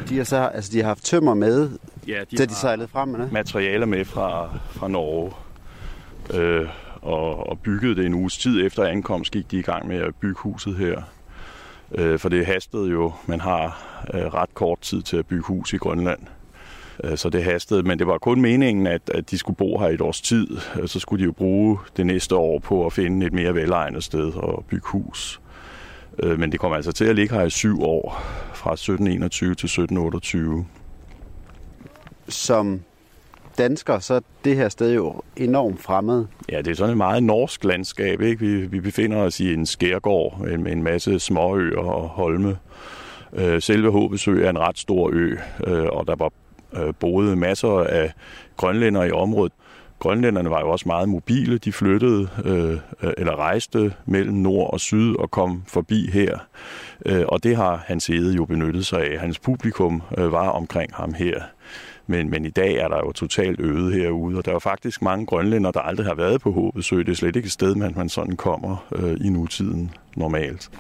De 0.08 0.16
har, 0.16 0.24
så, 0.24 0.36
altså, 0.36 0.72
de 0.72 0.80
har 0.80 0.86
haft 0.86 1.04
tømmer 1.04 1.34
med, 1.34 1.70
ja, 2.06 2.24
de 2.30 2.36
da 2.36 2.44
de 2.44 2.54
sejlede 2.54 2.88
frem 2.88 3.14
det? 3.14 3.32
Materialer 3.32 3.86
med 3.86 4.04
fra, 4.04 4.58
fra 4.70 4.88
Norge 4.88 5.32
øh, 6.34 6.68
og, 7.02 7.48
og 7.48 7.58
byggede 7.58 7.96
det 7.96 8.06
en 8.06 8.14
uges 8.14 8.38
tid 8.38 8.66
efter 8.66 8.84
ankomst, 8.84 9.32
gik 9.32 9.50
de 9.50 9.58
i 9.58 9.62
gang 9.62 9.88
med 9.88 9.96
at 9.96 10.14
bygge 10.14 10.38
huset 10.38 10.76
her. 10.76 11.02
Øh, 11.94 12.18
for 12.18 12.28
det 12.28 12.46
hastede 12.46 12.90
jo, 12.90 13.12
man 13.26 13.40
har 13.40 13.86
øh, 14.14 14.22
ret 14.22 14.54
kort 14.54 14.80
tid 14.80 15.02
til 15.02 15.16
at 15.16 15.26
bygge 15.26 15.44
hus 15.44 15.72
i 15.72 15.76
Grønland. 15.76 16.20
Øh, 17.04 17.16
så 17.16 17.28
det 17.28 17.44
hastede, 17.44 17.82
men 17.82 17.98
det 17.98 18.06
var 18.06 18.18
kun 18.18 18.40
meningen, 18.40 18.86
at, 18.86 19.10
at 19.14 19.30
de 19.30 19.38
skulle 19.38 19.56
bo 19.56 19.78
her 19.78 19.88
et 19.88 20.00
års 20.00 20.20
tid. 20.20 20.46
Øh, 20.80 20.88
så 20.88 21.00
skulle 21.00 21.20
de 21.20 21.24
jo 21.24 21.32
bruge 21.32 21.78
det 21.96 22.06
næste 22.06 22.36
år 22.36 22.58
på 22.58 22.86
at 22.86 22.92
finde 22.92 23.26
et 23.26 23.32
mere 23.32 23.54
velegnet 23.54 24.04
sted 24.04 24.32
og 24.32 24.64
bygge 24.68 24.88
hus. 24.88 25.40
Øh, 26.18 26.38
men 26.38 26.52
det 26.52 26.60
kom 26.60 26.72
altså 26.72 26.92
til 26.92 27.04
at 27.04 27.16
ligge 27.16 27.34
her 27.34 27.42
i 27.42 27.50
syv 27.50 27.82
år, 27.82 28.22
fra 28.54 28.72
1721 28.72 29.48
til 29.48 29.66
1728. 29.66 30.66
Som 32.28 32.80
dansker, 33.58 33.98
så 33.98 34.14
er 34.14 34.20
det 34.44 34.56
her 34.56 34.68
sted 34.68 34.94
jo 34.94 35.22
enormt 35.36 35.82
fremmed. 35.82 36.24
Ja, 36.50 36.58
det 36.58 36.68
er 36.68 36.74
sådan 36.74 36.90
et 36.90 36.96
meget 36.96 37.22
norsk 37.22 37.64
landskab. 37.64 38.20
Ikke? 38.20 38.40
Vi, 38.40 38.66
vi 38.66 38.80
befinder 38.80 39.16
os 39.16 39.40
i 39.40 39.54
en 39.54 39.66
skærgård 39.66 40.40
med 40.58 40.72
en 40.72 40.82
masse 40.82 41.18
småøer 41.18 41.78
og 41.78 42.08
holme. 42.08 42.58
Øh, 43.32 43.62
selve 43.62 43.90
Håbesø 43.90 44.44
er 44.44 44.50
en 44.50 44.58
ret 44.58 44.78
stor 44.78 45.10
ø, 45.12 45.36
øh, 45.66 45.86
og 45.92 46.06
der 46.06 46.16
var 46.16 46.32
øh, 46.76 46.94
boede 47.00 47.36
masser 47.36 47.84
af 47.84 48.12
grønlænder 48.56 49.04
i 49.04 49.10
området. 49.10 49.52
Grønlænderne 49.98 50.50
var 50.50 50.60
jo 50.60 50.70
også 50.70 50.88
meget 50.88 51.08
mobile. 51.08 51.58
De 51.58 51.72
flyttede 51.72 52.28
øh, 52.44 52.78
eller 53.18 53.36
rejste 53.36 53.92
mellem 54.06 54.34
nord 54.34 54.72
og 54.72 54.80
syd 54.80 55.14
og 55.16 55.30
kom 55.30 55.62
forbi 55.66 56.10
her. 56.10 56.38
Øh, 57.06 57.24
og 57.28 57.42
det 57.44 57.56
har 57.56 57.84
Hans 57.86 58.10
Ede 58.10 58.34
jo 58.34 58.44
benyttet 58.44 58.86
sig 58.86 59.12
af. 59.12 59.20
Hans 59.20 59.38
publikum 59.38 60.02
øh, 60.18 60.32
var 60.32 60.48
omkring 60.48 60.94
ham 60.94 61.14
her. 61.14 61.42
Men, 62.06 62.30
men 62.30 62.44
i 62.44 62.50
dag 62.50 62.74
er 62.74 62.88
der 62.88 62.96
jo 62.96 63.12
totalt 63.12 63.60
øde 63.60 63.92
herude, 63.92 64.38
og 64.38 64.44
der 64.44 64.50
er 64.50 64.54
jo 64.54 64.58
faktisk 64.58 65.02
mange 65.02 65.26
grønlænder, 65.26 65.70
der 65.70 65.80
aldrig 65.80 66.06
har 66.06 66.14
været 66.14 66.40
på 66.40 66.52
Håbesø. 66.52 66.98
Det 66.98 67.08
er 67.08 67.14
slet 67.14 67.36
ikke 67.36 67.46
et 67.46 67.52
sted, 67.52 67.74
man, 67.74 67.92
man 67.96 68.08
sådan 68.08 68.36
kommer 68.36 68.86
øh, 68.96 69.16
i 69.20 69.28
nutiden 69.28 69.90
normalt. 70.16 70.70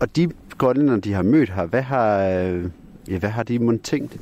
Og 0.00 0.16
de 0.16 0.28
grønlænder, 0.58 0.96
de 0.96 1.12
har 1.12 1.22
mødt 1.22 1.50
her, 1.50 1.66
hvad 1.66 1.82
har, 1.82 2.24
øh, 2.24 2.64
ja, 3.08 3.18
hvad 3.18 3.30
har 3.30 3.42
de 3.42 3.58
måtte 3.58 3.80
tænkt? 3.80 4.16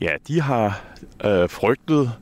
Ja, 0.00 0.12
de 0.28 0.40
har 0.40 0.84
øh, 1.24 1.50
frygtet, 1.50 2.12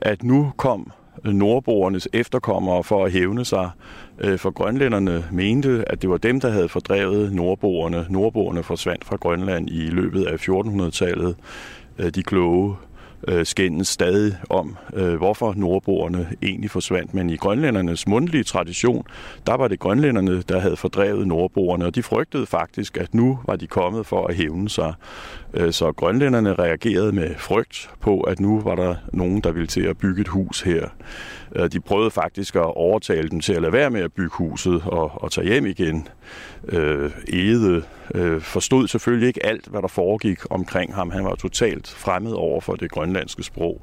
at 0.00 0.22
nu 0.22 0.52
kom 0.56 0.92
nordboernes 1.24 2.08
efterkommere 2.12 2.84
for 2.84 3.04
at 3.04 3.12
hævne 3.12 3.44
sig. 3.44 3.70
Øh, 4.18 4.38
for 4.38 4.50
grønlænderne 4.50 5.24
mente, 5.32 5.84
at 5.86 6.02
det 6.02 6.10
var 6.10 6.16
dem, 6.16 6.40
der 6.40 6.50
havde 6.50 6.68
fordrevet 6.68 7.32
nordboerne. 7.32 8.06
Nordboerne 8.10 8.62
forsvandt 8.62 9.04
fra 9.04 9.16
Grønland 9.16 9.70
i 9.70 9.86
løbet 9.86 10.24
af 10.24 10.48
1400-tallet. 10.48 11.36
Øh, 11.98 12.10
de 12.10 12.22
kloge 12.22 12.76
øh, 13.28 13.46
skændes 13.46 13.88
stadig 13.88 14.36
om, 14.50 14.76
øh, 14.94 15.14
hvorfor 15.14 15.54
nordboerne 15.56 16.26
egentlig 16.42 16.70
forsvandt. 16.70 17.14
Men 17.14 17.30
i 17.30 17.36
grønlændernes 17.36 18.08
mundtlige 18.08 18.44
tradition, 18.44 19.04
der 19.46 19.54
var 19.54 19.68
det 19.68 19.78
grønlænderne, 19.78 20.42
der 20.42 20.60
havde 20.60 20.76
fordrevet 20.76 21.26
nordboerne, 21.26 21.86
og 21.86 21.94
de 21.94 22.02
frygtede 22.02 22.46
faktisk, 22.46 22.96
at 22.96 23.14
nu 23.14 23.38
var 23.46 23.56
de 23.56 23.66
kommet 23.66 24.06
for 24.06 24.26
at 24.26 24.34
hævne 24.34 24.68
sig. 24.68 24.94
Øh, 25.54 25.72
så 25.72 25.92
grønlænderne 25.92 26.54
reagerede 26.54 27.12
med 27.12 27.34
frygt 27.38 27.90
på, 28.00 28.20
at 28.20 28.40
nu 28.40 28.60
var 28.60 28.74
der 28.74 28.94
nogen, 29.12 29.40
der 29.40 29.52
ville 29.52 29.66
til 29.66 29.82
at 29.82 29.98
bygge 29.98 30.20
et 30.20 30.28
hus 30.28 30.60
her. 30.60 30.88
Øh, 31.56 31.72
de 31.72 31.80
prøvede 31.80 32.10
faktisk 32.10 32.56
at 32.56 32.76
overtale 32.76 33.28
dem 33.28 33.40
til 33.40 33.52
at 33.52 33.62
lade 33.62 33.72
være 33.72 33.90
med 33.90 34.00
at 34.00 34.12
bygge 34.12 34.36
huset 34.36 34.82
og, 34.86 35.10
og 35.14 35.32
tage 35.32 35.46
hjem 35.46 35.66
igen. 35.66 36.08
Øh, 36.68 37.10
Ede 37.28 37.82
øh, 38.14 38.40
forstod 38.40 38.88
selvfølgelig 38.88 39.28
ikke 39.28 39.46
alt, 39.46 39.66
hvad 39.66 39.82
der 39.82 39.88
foregik 39.88 40.38
omkring 40.50 40.94
ham. 40.94 41.10
Han 41.10 41.24
var 41.24 41.34
totalt 41.34 41.88
fremmed 41.88 42.32
over 42.32 42.60
for 42.60 42.74
det 42.74 42.90
grønlandske 42.90 43.42
sprog, 43.42 43.80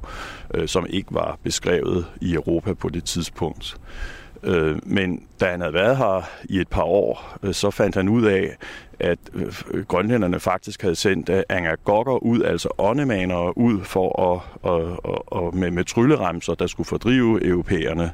øh, 0.54 0.68
som 0.68 0.86
ikke 0.90 1.14
var 1.14 1.38
beskrevet 1.42 2.06
i 2.20 2.34
Europa 2.34 2.72
på 2.72 2.88
det 2.88 3.04
tidspunkt. 3.04 3.76
Øh, 4.44 4.78
men 4.82 5.22
da 5.40 5.46
han 5.46 5.60
havde 5.60 5.74
været 5.74 5.96
her 5.96 6.30
i 6.44 6.60
et 6.60 6.68
par 6.68 6.82
år, 6.82 7.38
øh, 7.42 7.54
så 7.54 7.70
fandt 7.70 7.96
han 7.96 8.08
ud 8.08 8.24
af, 8.24 8.56
at 8.98 9.18
øh, 9.34 9.84
grønlænderne 9.88 10.40
faktisk 10.40 10.82
havde 10.82 10.96
sendt 10.96 11.28
øh, 11.28 11.42
angagokker 11.48 12.22
ud, 12.22 12.42
altså 12.42 12.68
åndemanere 12.78 13.58
ud 13.58 13.80
for 13.80 14.32
at, 14.32 14.40
at, 14.72 14.98
at, 15.12 15.46
at 15.46 15.54
med, 15.54 15.70
med 15.70 15.84
trylleremser, 15.84 16.54
der 16.54 16.66
skulle 16.66 16.86
fordrive 16.86 17.46
europæerne 17.46 18.12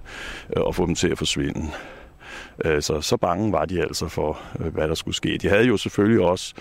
øh, 0.56 0.62
og 0.62 0.74
få 0.74 0.86
dem 0.86 0.94
til 0.94 1.08
at 1.08 1.18
forsvinde. 1.18 1.60
Øh, 2.64 2.82
så, 2.82 3.00
så 3.00 3.16
bange 3.16 3.52
var 3.52 3.64
de 3.64 3.82
altså 3.82 4.08
for, 4.08 4.40
øh, 4.60 4.74
hvad 4.74 4.88
der 4.88 4.94
skulle 4.94 5.14
ske. 5.14 5.38
De 5.42 5.48
havde 5.48 5.64
jo 5.64 5.76
selvfølgelig 5.76 6.20
også 6.20 6.54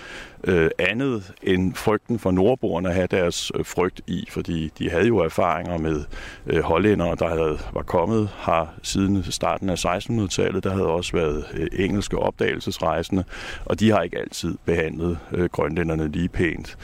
øh, 0.43 0.69
andet 0.79 1.33
end 1.43 1.75
frygten 1.75 2.19
for 2.19 2.31
nordboerne 2.31 2.89
at 2.89 2.95
have 2.95 3.07
deres 3.07 3.51
øh, 3.55 3.65
frygt 3.65 4.01
i, 4.07 4.27
fordi 4.29 4.71
de 4.79 4.89
havde 4.89 5.07
jo 5.07 5.17
erfaringer 5.17 5.77
med 5.77 6.03
øh, 6.47 6.61
hollændere, 6.61 7.15
der 7.15 7.29
havde, 7.29 7.57
var 7.73 7.83
kommet 7.83 8.29
her 8.45 8.73
siden 8.83 9.23
starten 9.31 9.69
af 9.69 9.85
1600-tallet. 9.85 10.63
Der 10.63 10.71
havde 10.71 10.87
også 10.87 11.13
været 11.13 11.45
øh, 11.53 11.67
engelske 11.73 12.17
opdagelsesrejsende, 12.17 13.23
og 13.65 13.79
de 13.79 13.91
har 13.91 14.01
ikke 14.01 14.19
altid 14.19 14.57
behandlet 14.65 15.17
øh, 15.31 15.49
grønlænderne 15.49 16.11
lige 16.11 16.29
pænt. 16.29 16.77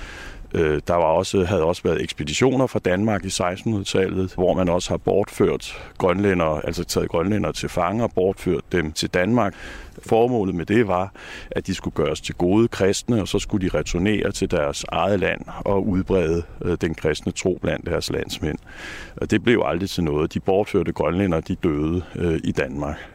Øh, 0.56 0.82
der 0.88 0.94
var 0.94 1.04
også, 1.04 1.44
havde 1.44 1.64
også 1.64 1.84
været 1.84 2.02
ekspeditioner 2.02 2.68
fra 2.68 2.80
Danmark 2.80 3.26
i 3.26 3.28
1600-tallet, 3.28 4.34
hvor 4.34 4.54
man 4.54 4.70
også 4.70 4.90
har 4.90 4.98
bortført 4.98 5.92
grønlænder, 5.98 6.46
altså 6.46 6.84
taget 6.84 7.10
grønlænder 7.10 7.52
til 7.52 7.70
fange 7.70 8.04
og 8.04 8.12
bortført 8.16 8.64
dem 8.72 8.92
til 8.92 9.10
Danmark. 9.10 9.56
Formålet 10.06 10.56
med 10.56 10.66
det 10.66 10.88
var, 10.88 11.14
at 11.52 11.68
de 11.68 11.74
skulle 11.76 11.96
gøres 11.96 12.22
til 12.22 12.36
gode 12.36 12.68
kristne, 12.68 13.22
og 13.22 13.28
så 13.28 13.40
skulle 13.40 13.70
de 13.70 13.78
returnere 13.78 14.32
til 14.32 14.52
deres 14.52 14.86
eget 14.90 15.20
land 15.20 15.42
og 15.66 15.88
udbrede 15.88 16.44
øh, 16.62 16.78
den 16.82 16.96
kristne 16.96 17.32
tro 17.32 17.60
blandt 17.62 17.86
deres 17.86 18.12
landsmænd. 18.12 18.58
Og 19.18 19.32
det 19.32 19.44
blev 19.44 19.64
aldrig 19.66 19.90
til 19.90 20.04
noget. 20.04 20.34
De 20.34 20.40
bortførte 20.40 20.92
grønlænder, 20.92 21.40
de 21.40 21.56
døde 21.56 22.04
øh, 22.16 22.40
i 22.44 22.52
Danmark 22.52 23.15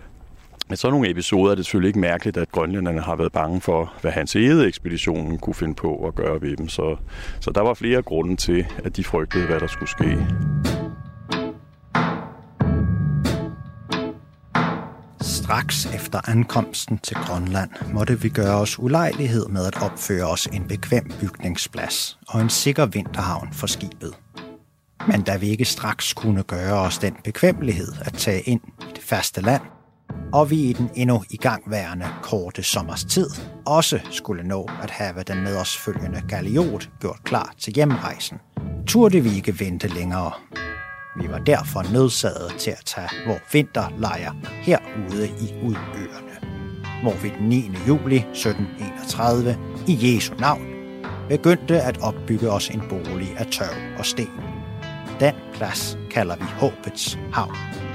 med 0.70 0.76
sådan 0.76 0.92
nogle 0.92 1.10
episoder 1.10 1.50
er 1.50 1.54
det 1.54 1.64
selvfølgelig 1.64 1.88
ikke 1.88 1.98
mærkeligt, 1.98 2.36
at 2.36 2.52
grønlænderne 2.52 3.00
har 3.00 3.16
været 3.16 3.32
bange 3.32 3.60
for, 3.60 3.94
hvad 4.00 4.10
hans 4.10 4.36
ede 4.36 4.66
ekspeditionen 4.66 5.38
kunne 5.38 5.54
finde 5.54 5.74
på 5.74 6.06
at 6.06 6.14
gøre 6.14 6.40
ved 6.40 6.56
dem. 6.56 6.68
Så, 6.68 6.96
så 7.40 7.50
der 7.50 7.60
var 7.60 7.74
flere 7.74 8.02
grunde 8.02 8.36
til, 8.36 8.66
at 8.84 8.96
de 8.96 9.04
frygtede, 9.04 9.46
hvad 9.46 9.60
der 9.60 9.66
skulle 9.66 9.90
ske. 9.90 10.26
Straks 15.20 15.86
efter 15.94 16.30
ankomsten 16.30 16.98
til 16.98 17.16
Grønland 17.16 17.70
måtte 17.92 18.20
vi 18.20 18.28
gøre 18.28 18.56
os 18.56 18.78
ulejlighed 18.78 19.46
med 19.46 19.66
at 19.66 19.82
opføre 19.82 20.26
os 20.26 20.46
en 20.46 20.68
bekvem 20.68 21.10
bygningsplads 21.20 22.18
og 22.28 22.40
en 22.40 22.50
sikker 22.50 22.86
vinterhavn 22.86 23.48
for 23.52 23.66
skibet. 23.66 24.14
Men 25.08 25.22
da 25.22 25.36
vi 25.36 25.48
ikke 25.48 25.64
straks 25.64 26.12
kunne 26.12 26.42
gøre 26.42 26.80
os 26.80 26.98
den 26.98 27.16
bekvemmelighed 27.24 27.92
at 28.00 28.12
tage 28.12 28.40
ind 28.40 28.60
i 28.80 28.84
det 28.94 29.02
faste 29.02 29.40
land, 29.40 29.62
og 30.32 30.50
vi 30.50 30.56
i 30.56 30.72
den 30.72 30.90
endnu 30.94 31.24
igangværende 31.30 32.06
korte 32.22 32.62
sommers 32.62 33.04
tid 33.04 33.30
også 33.66 34.00
skulle 34.10 34.42
nå 34.42 34.70
at 34.82 34.90
have 34.90 35.22
den 35.22 35.42
med 35.42 35.56
os 35.56 35.76
følgende 35.76 36.22
galiot 36.28 36.88
gjort 37.00 37.20
klar 37.24 37.54
til 37.58 37.72
hjemrejsen, 37.74 38.38
turde 38.86 39.20
vi 39.20 39.30
ikke 39.36 39.60
vente 39.60 39.88
længere. 39.88 40.32
Vi 41.22 41.28
var 41.30 41.38
derfor 41.38 41.92
nødsaget 41.92 42.52
til 42.58 42.70
at 42.70 42.82
tage 42.84 43.08
vores 43.26 43.42
vinterlejr 43.52 44.32
herude 44.62 45.28
i 45.28 45.54
Udøerne, 45.64 46.48
hvor 47.02 47.22
vi 47.22 47.32
den 47.38 47.48
9. 47.48 47.70
juli 47.88 48.16
1731 48.16 49.58
i 49.88 50.14
Jesu 50.14 50.34
navn 50.34 50.66
begyndte 51.28 51.80
at 51.82 51.98
opbygge 51.98 52.50
os 52.50 52.68
en 52.68 52.82
bolig 52.88 53.38
af 53.38 53.46
tørv 53.46 53.98
og 53.98 54.06
sten. 54.06 54.40
Den 55.20 55.34
plads 55.54 55.98
kalder 56.10 56.36
vi 56.36 56.44
Håbets 56.44 57.18
Havn. 57.32 57.89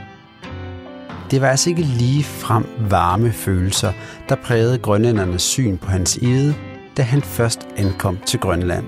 Det 1.35 1.41
var 1.41 1.49
altså 1.49 1.69
ikke 1.69 1.81
lige 1.81 2.23
frem 2.23 2.65
varme 2.89 3.31
følelser, 3.31 3.91
der 4.29 4.35
prægede 4.35 4.77
grønlændernes 4.77 5.41
syn 5.41 5.77
på 5.77 5.87
hans 5.87 6.17
ide, 6.17 6.55
da 6.97 7.01
han 7.01 7.21
først 7.21 7.59
ankom 7.77 8.17
til 8.25 8.39
Grønland. 8.39 8.85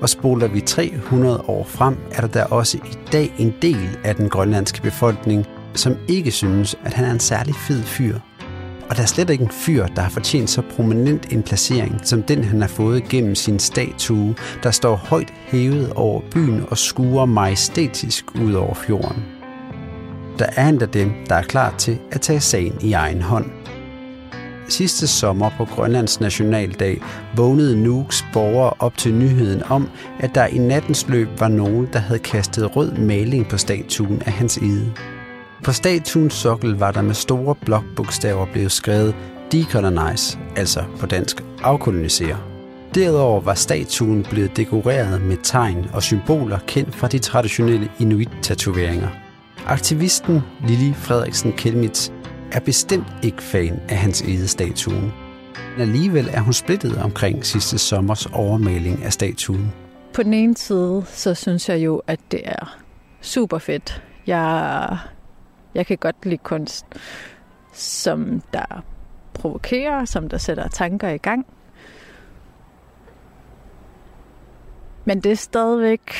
Og 0.00 0.08
spoler 0.08 0.48
vi 0.48 0.60
300 0.60 1.44
år 1.48 1.64
frem, 1.64 1.96
er 2.12 2.20
der 2.20 2.28
da 2.28 2.42
også 2.42 2.78
i 2.78 2.96
dag 3.12 3.34
en 3.38 3.54
del 3.62 3.98
af 4.04 4.14
den 4.14 4.28
grønlandske 4.28 4.82
befolkning, 4.82 5.46
som 5.74 5.96
ikke 6.08 6.30
synes, 6.30 6.76
at 6.84 6.94
han 6.94 7.04
er 7.04 7.12
en 7.12 7.20
særlig 7.20 7.54
fed 7.54 7.82
fyr. 7.82 8.18
Og 8.90 8.96
der 8.96 9.02
er 9.02 9.06
slet 9.06 9.30
ikke 9.30 9.44
en 9.44 9.50
fyr, 9.50 9.86
der 9.86 10.02
har 10.02 10.10
fortjent 10.10 10.50
så 10.50 10.62
prominent 10.76 11.32
en 11.32 11.42
placering, 11.42 12.00
som 12.04 12.22
den 12.22 12.44
han 12.44 12.60
har 12.60 12.68
fået 12.68 13.08
gennem 13.08 13.34
sin 13.34 13.58
statue, 13.58 14.34
der 14.62 14.70
står 14.70 14.96
højt 14.96 15.32
hævet 15.46 15.92
over 15.92 16.20
byen 16.30 16.64
og 16.70 16.78
skuer 16.78 17.24
majestætisk 17.24 18.24
ud 18.34 18.52
over 18.52 18.74
fjorden 18.74 19.35
der 20.38 20.46
er 20.56 20.68
endda 20.68 20.86
dem, 20.86 21.12
der 21.28 21.34
er 21.34 21.42
klar 21.42 21.74
til 21.78 21.98
at 22.12 22.20
tage 22.20 22.40
sagen 22.40 22.78
i 22.80 22.92
egen 22.92 23.22
hånd. 23.22 23.50
Sidste 24.68 25.06
sommer 25.06 25.50
på 25.56 25.64
Grønlands 25.64 26.20
Nationaldag 26.20 27.02
vågnede 27.36 27.82
Nuuks 27.82 28.24
borgere 28.32 28.72
op 28.78 28.96
til 28.96 29.14
nyheden 29.14 29.62
om, 29.62 29.88
at 30.20 30.34
der 30.34 30.46
i 30.46 30.58
nattens 30.58 31.08
løb 31.08 31.28
var 31.40 31.48
nogen, 31.48 31.88
der 31.92 31.98
havde 31.98 32.18
kastet 32.18 32.76
rød 32.76 32.92
maling 32.92 33.48
på 33.48 33.58
statuen 33.58 34.22
af 34.26 34.32
hans 34.32 34.56
ide. 34.56 34.92
På 35.64 35.72
statuens 35.72 36.34
sokkel 36.34 36.70
var 36.70 36.90
der 36.90 37.02
med 37.02 37.14
store 37.14 37.54
blokbogstaver 37.54 38.46
blevet 38.52 38.72
skrevet 38.72 39.14
Decolonize, 39.52 40.38
altså 40.56 40.84
på 41.00 41.06
dansk 41.06 41.44
afkolonisere. 41.62 42.38
Derudover 42.94 43.40
var 43.40 43.54
statuen 43.54 44.26
blevet 44.30 44.56
dekoreret 44.56 45.22
med 45.22 45.36
tegn 45.42 45.86
og 45.92 46.02
symboler 46.02 46.58
kendt 46.66 46.94
fra 46.94 47.08
de 47.08 47.18
traditionelle 47.18 47.88
inuit-tatoveringer– 47.98 49.08
Aktivisten 49.68 50.40
Lili 50.68 50.94
Frederiksen 50.94 51.52
Kelmitz 51.52 52.10
er 52.52 52.60
bestemt 52.60 53.06
ikke 53.22 53.42
fan 53.42 53.80
af 53.88 53.96
hans 53.96 54.24
statuen. 54.46 55.12
Men 55.72 55.80
alligevel 55.80 56.28
er 56.32 56.40
hun 56.40 56.52
splittet 56.52 56.98
omkring 56.98 57.44
sidste 57.44 57.78
sommers 57.78 58.26
overmaling 58.26 59.04
af 59.04 59.12
statuen. 59.12 59.72
På 60.14 60.22
den 60.22 60.34
ene 60.34 60.56
side, 60.56 61.04
så 61.06 61.34
synes 61.34 61.68
jeg 61.68 61.78
jo, 61.84 62.02
at 62.06 62.20
det 62.30 62.40
er 62.44 62.78
super 63.20 63.58
fedt. 63.58 64.02
Jeg, 64.26 64.98
jeg 65.74 65.86
kan 65.86 65.98
godt 65.98 66.16
lide 66.26 66.38
kunst, 66.38 66.86
som 67.72 68.42
der 68.52 68.84
provokerer, 69.34 70.04
som 70.04 70.28
der 70.28 70.38
sætter 70.38 70.68
tanker 70.68 71.08
i 71.08 71.18
gang. 71.18 71.46
Men 75.04 75.20
det 75.20 75.32
er 75.32 75.36
stadigvæk 75.36 76.12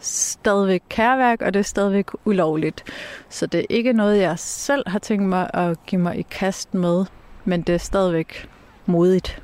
stadigvæk 0.00 0.82
kærværk, 0.88 1.42
og 1.42 1.54
det 1.54 1.60
er 1.60 1.64
stadigvæk 1.64 2.06
ulovligt. 2.24 2.84
Så 3.28 3.46
det 3.46 3.60
er 3.60 3.66
ikke 3.68 3.92
noget, 3.92 4.20
jeg 4.20 4.38
selv 4.38 4.88
har 4.88 4.98
tænkt 4.98 5.24
mig 5.24 5.50
at 5.54 5.86
give 5.86 6.00
mig 6.00 6.18
i 6.18 6.26
kast 6.30 6.74
med, 6.74 7.04
men 7.44 7.62
det 7.62 7.74
er 7.74 7.78
stadigvæk 7.78 8.48
modigt. 8.86 9.42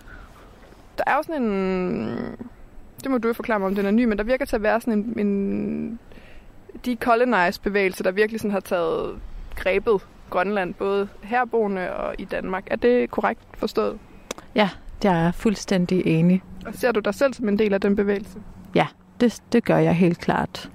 Der 0.99 1.05
er 1.07 1.17
jo 1.17 1.23
sådan 1.23 1.43
en... 1.43 2.19
Det 3.03 3.11
må 3.11 3.19
du 3.19 3.33
forklare 3.33 3.59
mig, 3.59 3.67
om 3.67 3.75
den 3.75 3.87
er 3.87 3.91
ny, 3.91 4.05
men 4.05 4.19
der 4.19 4.25
virker 4.25 4.45
til 4.45 4.57
at 4.57 4.63
være 4.63 4.81
sådan 4.81 4.95
en, 4.95 5.27
en 5.27 5.99
decolonize-bevægelse, 6.87 8.05
der 8.05 8.11
virkelig 8.11 8.41
sådan 8.41 8.51
har 8.51 8.61
taget 8.61 9.19
grebet 9.55 10.01
Grønland, 10.31 10.75
både 10.75 11.09
herboende 11.23 11.97
og 11.97 12.15
i 12.19 12.25
Danmark. 12.25 12.65
Er 12.71 12.77
det 12.77 13.11
korrekt 13.11 13.41
forstået? 13.55 13.99
Ja, 14.55 14.71
jeg 15.05 15.27
er 15.27 15.33
fuldstændig 15.33 16.07
enig. 16.07 16.43
Og 16.67 16.75
ser 16.75 16.93
du 16.93 17.01
dig 17.01 17.15
selv 17.15 17.35
som 17.35 17.49
en 17.49 17.59
del 17.59 17.75
af 17.75 17.81
den 17.81 17.97
bevægelse? 17.97 18.39
Ja, 18.75 18.87
det, 19.21 19.43
det 19.53 19.65
gør 19.65 19.79
jeg 19.79 19.95
helt 19.95 20.19
klart. 20.19 20.71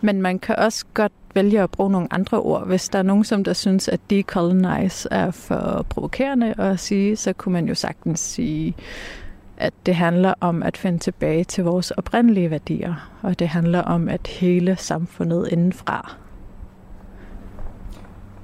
Men 0.00 0.22
man 0.22 0.38
kan 0.38 0.56
også 0.56 0.84
godt 0.94 1.12
vælge 1.34 1.60
at 1.60 1.70
bruge 1.70 1.90
nogle 1.90 2.08
andre 2.10 2.40
ord. 2.40 2.66
Hvis 2.66 2.88
der 2.88 2.98
er 2.98 3.02
nogen, 3.02 3.24
som 3.24 3.44
der 3.44 3.52
synes, 3.52 3.88
at 3.88 4.00
decolonize 4.10 5.08
er 5.10 5.30
for 5.30 5.86
provokerende 5.90 6.54
at 6.58 6.80
sige, 6.80 7.16
så 7.16 7.32
kunne 7.32 7.52
man 7.52 7.68
jo 7.68 7.74
sagtens 7.74 8.20
sige, 8.20 8.76
at 9.56 9.74
det 9.86 9.94
handler 9.94 10.34
om 10.40 10.62
at 10.62 10.76
finde 10.76 10.98
tilbage 10.98 11.44
til 11.44 11.64
vores 11.64 11.90
oprindelige 11.90 12.50
værdier, 12.50 13.18
og 13.22 13.38
det 13.38 13.48
handler 13.48 13.82
om 13.82 14.08
at 14.08 14.26
hele 14.26 14.76
samfundet 14.76 15.48
indenfra. 15.52 16.14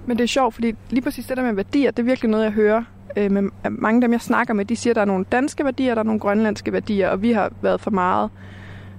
Men 0.06 0.18
det 0.18 0.24
er 0.24 0.28
sjovt, 0.28 0.54
fordi 0.54 0.74
lige 0.90 1.02
præcis 1.02 1.26
det 1.26 1.36
der 1.36 1.42
med 1.42 1.52
værdier, 1.52 1.90
det 1.90 2.02
er 2.02 2.06
virkelig 2.06 2.30
noget, 2.30 2.44
jeg 2.44 2.52
hører 2.52 2.84
øh, 3.16 3.30
med 3.30 3.42
øh, 3.42 3.82
mange 3.82 3.96
af 3.96 4.00
dem, 4.00 4.12
jeg 4.12 4.20
snakker 4.20 4.54
med. 4.54 4.64
De 4.64 4.76
siger, 4.76 4.92
at 4.92 4.96
der 4.96 5.00
er 5.02 5.06
nogle 5.06 5.24
danske 5.32 5.64
værdier, 5.64 5.94
der 5.94 6.00
er 6.00 6.04
nogle 6.04 6.20
grønlandske 6.20 6.72
værdier, 6.72 7.08
og 7.08 7.22
vi 7.22 7.32
har 7.32 7.52
været 7.62 7.80
for 7.80 7.90
meget 7.90 8.30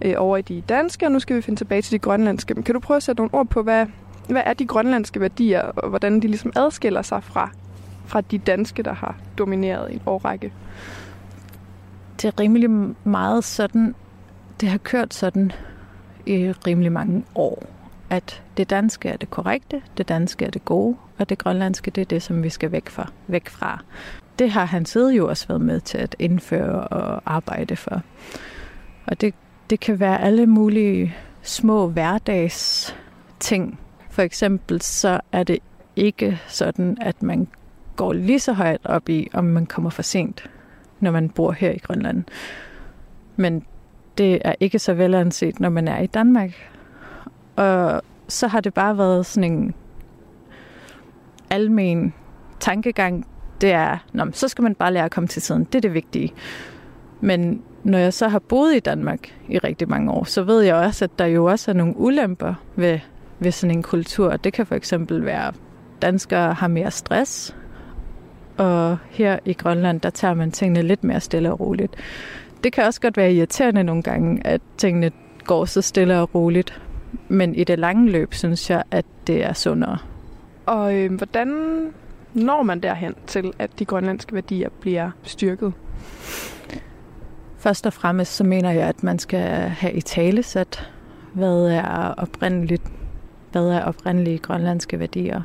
øh, 0.01 0.13
over 0.17 0.37
i 0.37 0.41
de 0.41 0.63
danske, 0.69 1.05
og 1.05 1.11
nu 1.11 1.19
skal 1.19 1.35
vi 1.35 1.41
finde 1.41 1.59
tilbage 1.59 1.81
til 1.81 1.91
de 1.91 1.99
grønlandske. 1.99 2.53
Men 2.53 2.63
kan 2.63 2.73
du 2.73 2.79
prøve 2.79 2.95
at 2.95 3.03
sætte 3.03 3.19
nogle 3.21 3.33
ord 3.33 3.47
på, 3.47 3.63
hvad, 3.63 3.85
hvad 4.29 4.41
er 4.45 4.53
de 4.53 4.65
grønlandske 4.65 5.19
værdier, 5.19 5.61
og 5.61 5.89
hvordan 5.89 6.19
de 6.19 6.27
ligesom 6.27 6.53
adskiller 6.55 7.01
sig 7.01 7.23
fra, 7.23 7.51
fra 8.05 8.21
de 8.21 8.37
danske, 8.37 8.83
der 8.83 8.93
har 8.93 9.15
domineret 9.37 9.91
i 9.91 9.93
en 9.93 10.01
årrække? 10.05 10.53
Det 12.21 12.27
er 12.27 12.39
rimelig 12.39 12.69
meget 13.03 13.43
sådan, 13.43 13.95
det 14.61 14.69
har 14.69 14.77
kørt 14.77 15.13
sådan 15.13 15.51
i 16.25 16.51
rimelig 16.67 16.91
mange 16.91 17.23
år, 17.35 17.63
at 18.09 18.43
det 18.57 18.69
danske 18.69 19.09
er 19.09 19.17
det 19.17 19.29
korrekte, 19.29 19.81
det 19.97 20.09
danske 20.09 20.45
er 20.45 20.49
det 20.49 20.65
gode, 20.65 20.95
og 21.21 21.29
det 21.29 21.37
grønlandske 21.37 21.91
det 21.91 22.01
er 22.01 22.05
det, 22.05 22.23
som 22.23 22.43
vi 22.43 22.49
skal 22.49 22.71
væk 22.71 22.89
fra. 22.89 23.11
Væk 23.27 23.49
fra. 23.49 23.83
Det 24.39 24.51
har 24.51 24.65
han 24.65 24.85
siddet 24.85 25.17
jo 25.17 25.29
også 25.29 25.47
været 25.47 25.61
med 25.61 25.79
til 25.79 25.97
at 25.97 26.15
indføre 26.19 26.87
og 26.87 27.21
arbejde 27.25 27.75
for. 27.75 28.01
Og 29.07 29.21
det, 29.21 29.33
det 29.69 29.79
kan 29.79 29.99
være 29.99 30.21
alle 30.21 30.47
mulige 30.47 31.15
små 31.41 31.87
hverdags 31.87 32.95
ting. 33.39 33.79
For 34.09 34.21
eksempel 34.21 34.81
så 34.81 35.19
er 35.31 35.43
det 35.43 35.59
ikke 35.95 36.39
sådan, 36.47 36.97
at 37.01 37.23
man 37.23 37.47
går 37.95 38.13
lige 38.13 38.39
så 38.39 38.53
højt 38.53 38.81
op 38.83 39.09
i, 39.09 39.29
om 39.33 39.43
man 39.43 39.65
kommer 39.65 39.89
for 39.89 40.01
sent, 40.01 40.49
når 40.99 41.11
man 41.11 41.29
bor 41.29 41.51
her 41.51 41.71
i 41.71 41.77
Grønland. 41.77 42.23
Men 43.35 43.65
det 44.17 44.41
er 44.45 44.55
ikke 44.59 44.79
så 44.79 44.93
velanset, 44.93 45.59
når 45.59 45.69
man 45.69 45.87
er 45.87 45.99
i 45.99 46.07
Danmark. 46.07 46.51
Og 47.55 48.01
så 48.27 48.47
har 48.47 48.61
det 48.61 48.73
bare 48.73 48.97
været 48.97 49.25
sådan 49.25 49.51
en 49.51 49.73
almen 51.51 52.13
tankegang. 52.59 53.27
Det 53.61 53.71
er, 53.71 53.97
Nå, 54.13 54.25
så 54.31 54.47
skal 54.47 54.63
man 54.63 54.75
bare 54.75 54.93
lære 54.93 55.05
at 55.05 55.11
komme 55.11 55.27
til 55.27 55.41
tiden. 55.41 55.63
Det 55.63 55.75
er 55.75 55.81
det 55.81 55.93
vigtige. 55.93 56.33
Men 57.21 57.61
når 57.83 57.97
jeg 57.97 58.13
så 58.13 58.27
har 58.27 58.39
boet 58.39 58.75
i 58.75 58.79
Danmark 58.79 59.35
i 59.49 59.57
rigtig 59.57 59.89
mange 59.89 60.11
år, 60.11 60.23
så 60.23 60.43
ved 60.43 60.61
jeg 60.61 60.75
også, 60.75 61.05
at 61.05 61.19
der 61.19 61.25
jo 61.25 61.45
også 61.45 61.71
er 61.71 61.75
nogle 61.75 61.97
ulemper 61.97 62.53
ved, 62.75 62.99
ved 63.39 63.51
sådan 63.51 63.77
en 63.77 63.83
kultur. 63.83 64.37
Det 64.37 64.53
kan 64.53 64.65
for 64.65 64.75
eksempel 64.75 65.25
være, 65.25 65.47
at 65.47 65.55
danskere 66.01 66.53
har 66.53 66.67
mere 66.67 66.91
stress, 66.91 67.55
og 68.57 68.97
her 69.09 69.39
i 69.45 69.53
Grønland, 69.53 70.01
der 70.01 70.09
tager 70.09 70.33
man 70.33 70.51
tingene 70.51 70.81
lidt 70.81 71.03
mere 71.03 71.19
stille 71.19 71.51
og 71.51 71.59
roligt. 71.59 71.95
Det 72.63 72.73
kan 72.73 72.83
også 72.83 73.01
godt 73.01 73.17
være 73.17 73.33
irriterende 73.33 73.83
nogle 73.83 74.03
gange, 74.03 74.47
at 74.47 74.61
tingene 74.77 75.11
går 75.43 75.65
så 75.65 75.81
stille 75.81 76.19
og 76.19 76.35
roligt. 76.35 76.81
Men 77.27 77.55
i 77.55 77.63
det 77.63 77.79
lange 77.79 78.11
løb, 78.11 78.33
synes 78.33 78.69
jeg, 78.69 78.83
at 78.91 79.05
det 79.27 79.45
er 79.45 79.53
sundere. 79.53 79.97
Og 80.71 80.95
øh, 80.95 81.13
hvordan 81.13 81.49
når 82.33 82.63
man 82.63 82.79
derhen 82.79 83.15
til, 83.27 83.53
at 83.59 83.79
de 83.79 83.85
grønlandske 83.85 84.33
værdier 84.33 84.69
bliver 84.81 85.11
styrket? 85.23 85.73
Først 87.57 87.85
og 87.85 87.93
fremmest 87.93 88.35
så 88.35 88.43
mener 88.43 88.71
jeg, 88.71 88.87
at 88.87 89.03
man 89.03 89.19
skal 89.19 89.41
have 89.69 89.93
i 89.93 90.01
tale 90.01 90.43
sat, 90.43 90.91
hvad 91.33 91.67
er 91.67 92.13
oprindeligt, 92.17 92.83
hvad 93.51 93.69
er 93.69 93.83
oprindelige 93.83 94.37
grønlandske 94.37 94.99
værdier, 94.99 95.41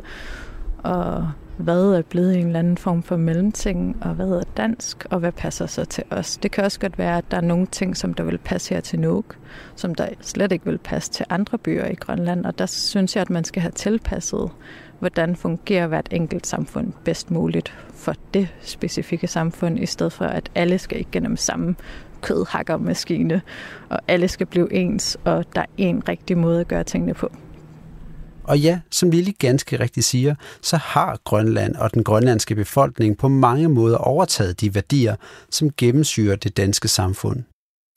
og 0.78 1.30
hvad 1.56 1.92
er 1.92 2.02
blevet 2.02 2.38
en 2.38 2.46
eller 2.46 2.58
anden 2.58 2.76
form 2.76 3.02
for 3.02 3.16
mellemting, 3.16 3.96
og 4.00 4.14
hvad 4.14 4.30
er 4.30 4.42
dansk, 4.56 5.06
og 5.10 5.18
hvad 5.18 5.32
passer 5.32 5.66
så 5.66 5.84
til 5.84 6.04
os. 6.10 6.36
Det 6.36 6.50
kan 6.50 6.64
også 6.64 6.80
godt 6.80 6.98
være, 6.98 7.18
at 7.18 7.30
der 7.30 7.36
er 7.36 7.40
nogle 7.40 7.66
ting, 7.66 7.96
som 7.96 8.14
der 8.14 8.24
vil 8.24 8.38
passe 8.38 8.74
her 8.74 8.80
til 8.80 9.00
Nuuk, 9.00 9.36
som 9.76 9.94
der 9.94 10.08
slet 10.20 10.52
ikke 10.52 10.64
vil 10.64 10.78
passe 10.78 11.12
til 11.12 11.26
andre 11.30 11.58
byer 11.58 11.86
i 11.86 11.94
Grønland, 11.94 12.46
og 12.46 12.58
der 12.58 12.66
synes 12.66 13.16
jeg, 13.16 13.22
at 13.22 13.30
man 13.30 13.44
skal 13.44 13.62
have 13.62 13.72
tilpasset, 13.72 14.50
hvordan 14.98 15.36
fungerer 15.36 15.86
hvert 15.86 16.08
enkelt 16.10 16.46
samfund 16.46 16.92
bedst 17.04 17.30
muligt 17.30 17.74
for 17.94 18.14
det 18.34 18.48
specifikke 18.62 19.26
samfund, 19.26 19.78
i 19.78 19.86
stedet 19.86 20.12
for 20.12 20.24
at 20.24 20.50
alle 20.54 20.78
skal 20.78 21.00
igennem 21.00 21.36
samme 21.36 21.74
kødhakkermaskine, 22.22 23.42
og 23.88 24.00
alle 24.08 24.28
skal 24.28 24.46
blive 24.46 24.72
ens, 24.72 25.16
og 25.24 25.44
der 25.54 25.60
er 25.60 25.66
en 25.76 26.08
rigtig 26.08 26.38
måde 26.38 26.60
at 26.60 26.68
gøre 26.68 26.84
tingene 26.84 27.14
på. 27.14 27.30
Og 28.44 28.58
ja, 28.58 28.80
som 28.90 29.10
Lille 29.10 29.32
ganske 29.32 29.80
rigtigt 29.80 30.06
siger, 30.06 30.34
så 30.62 30.76
har 30.76 31.18
Grønland 31.24 31.76
og 31.76 31.94
den 31.94 32.04
grønlandske 32.04 32.54
befolkning 32.54 33.18
på 33.18 33.28
mange 33.28 33.68
måder 33.68 33.96
overtaget 33.98 34.60
de 34.60 34.74
værdier, 34.74 35.16
som 35.50 35.70
gennemsyrer 35.76 36.36
det 36.36 36.56
danske 36.56 36.88
samfund. 36.88 37.42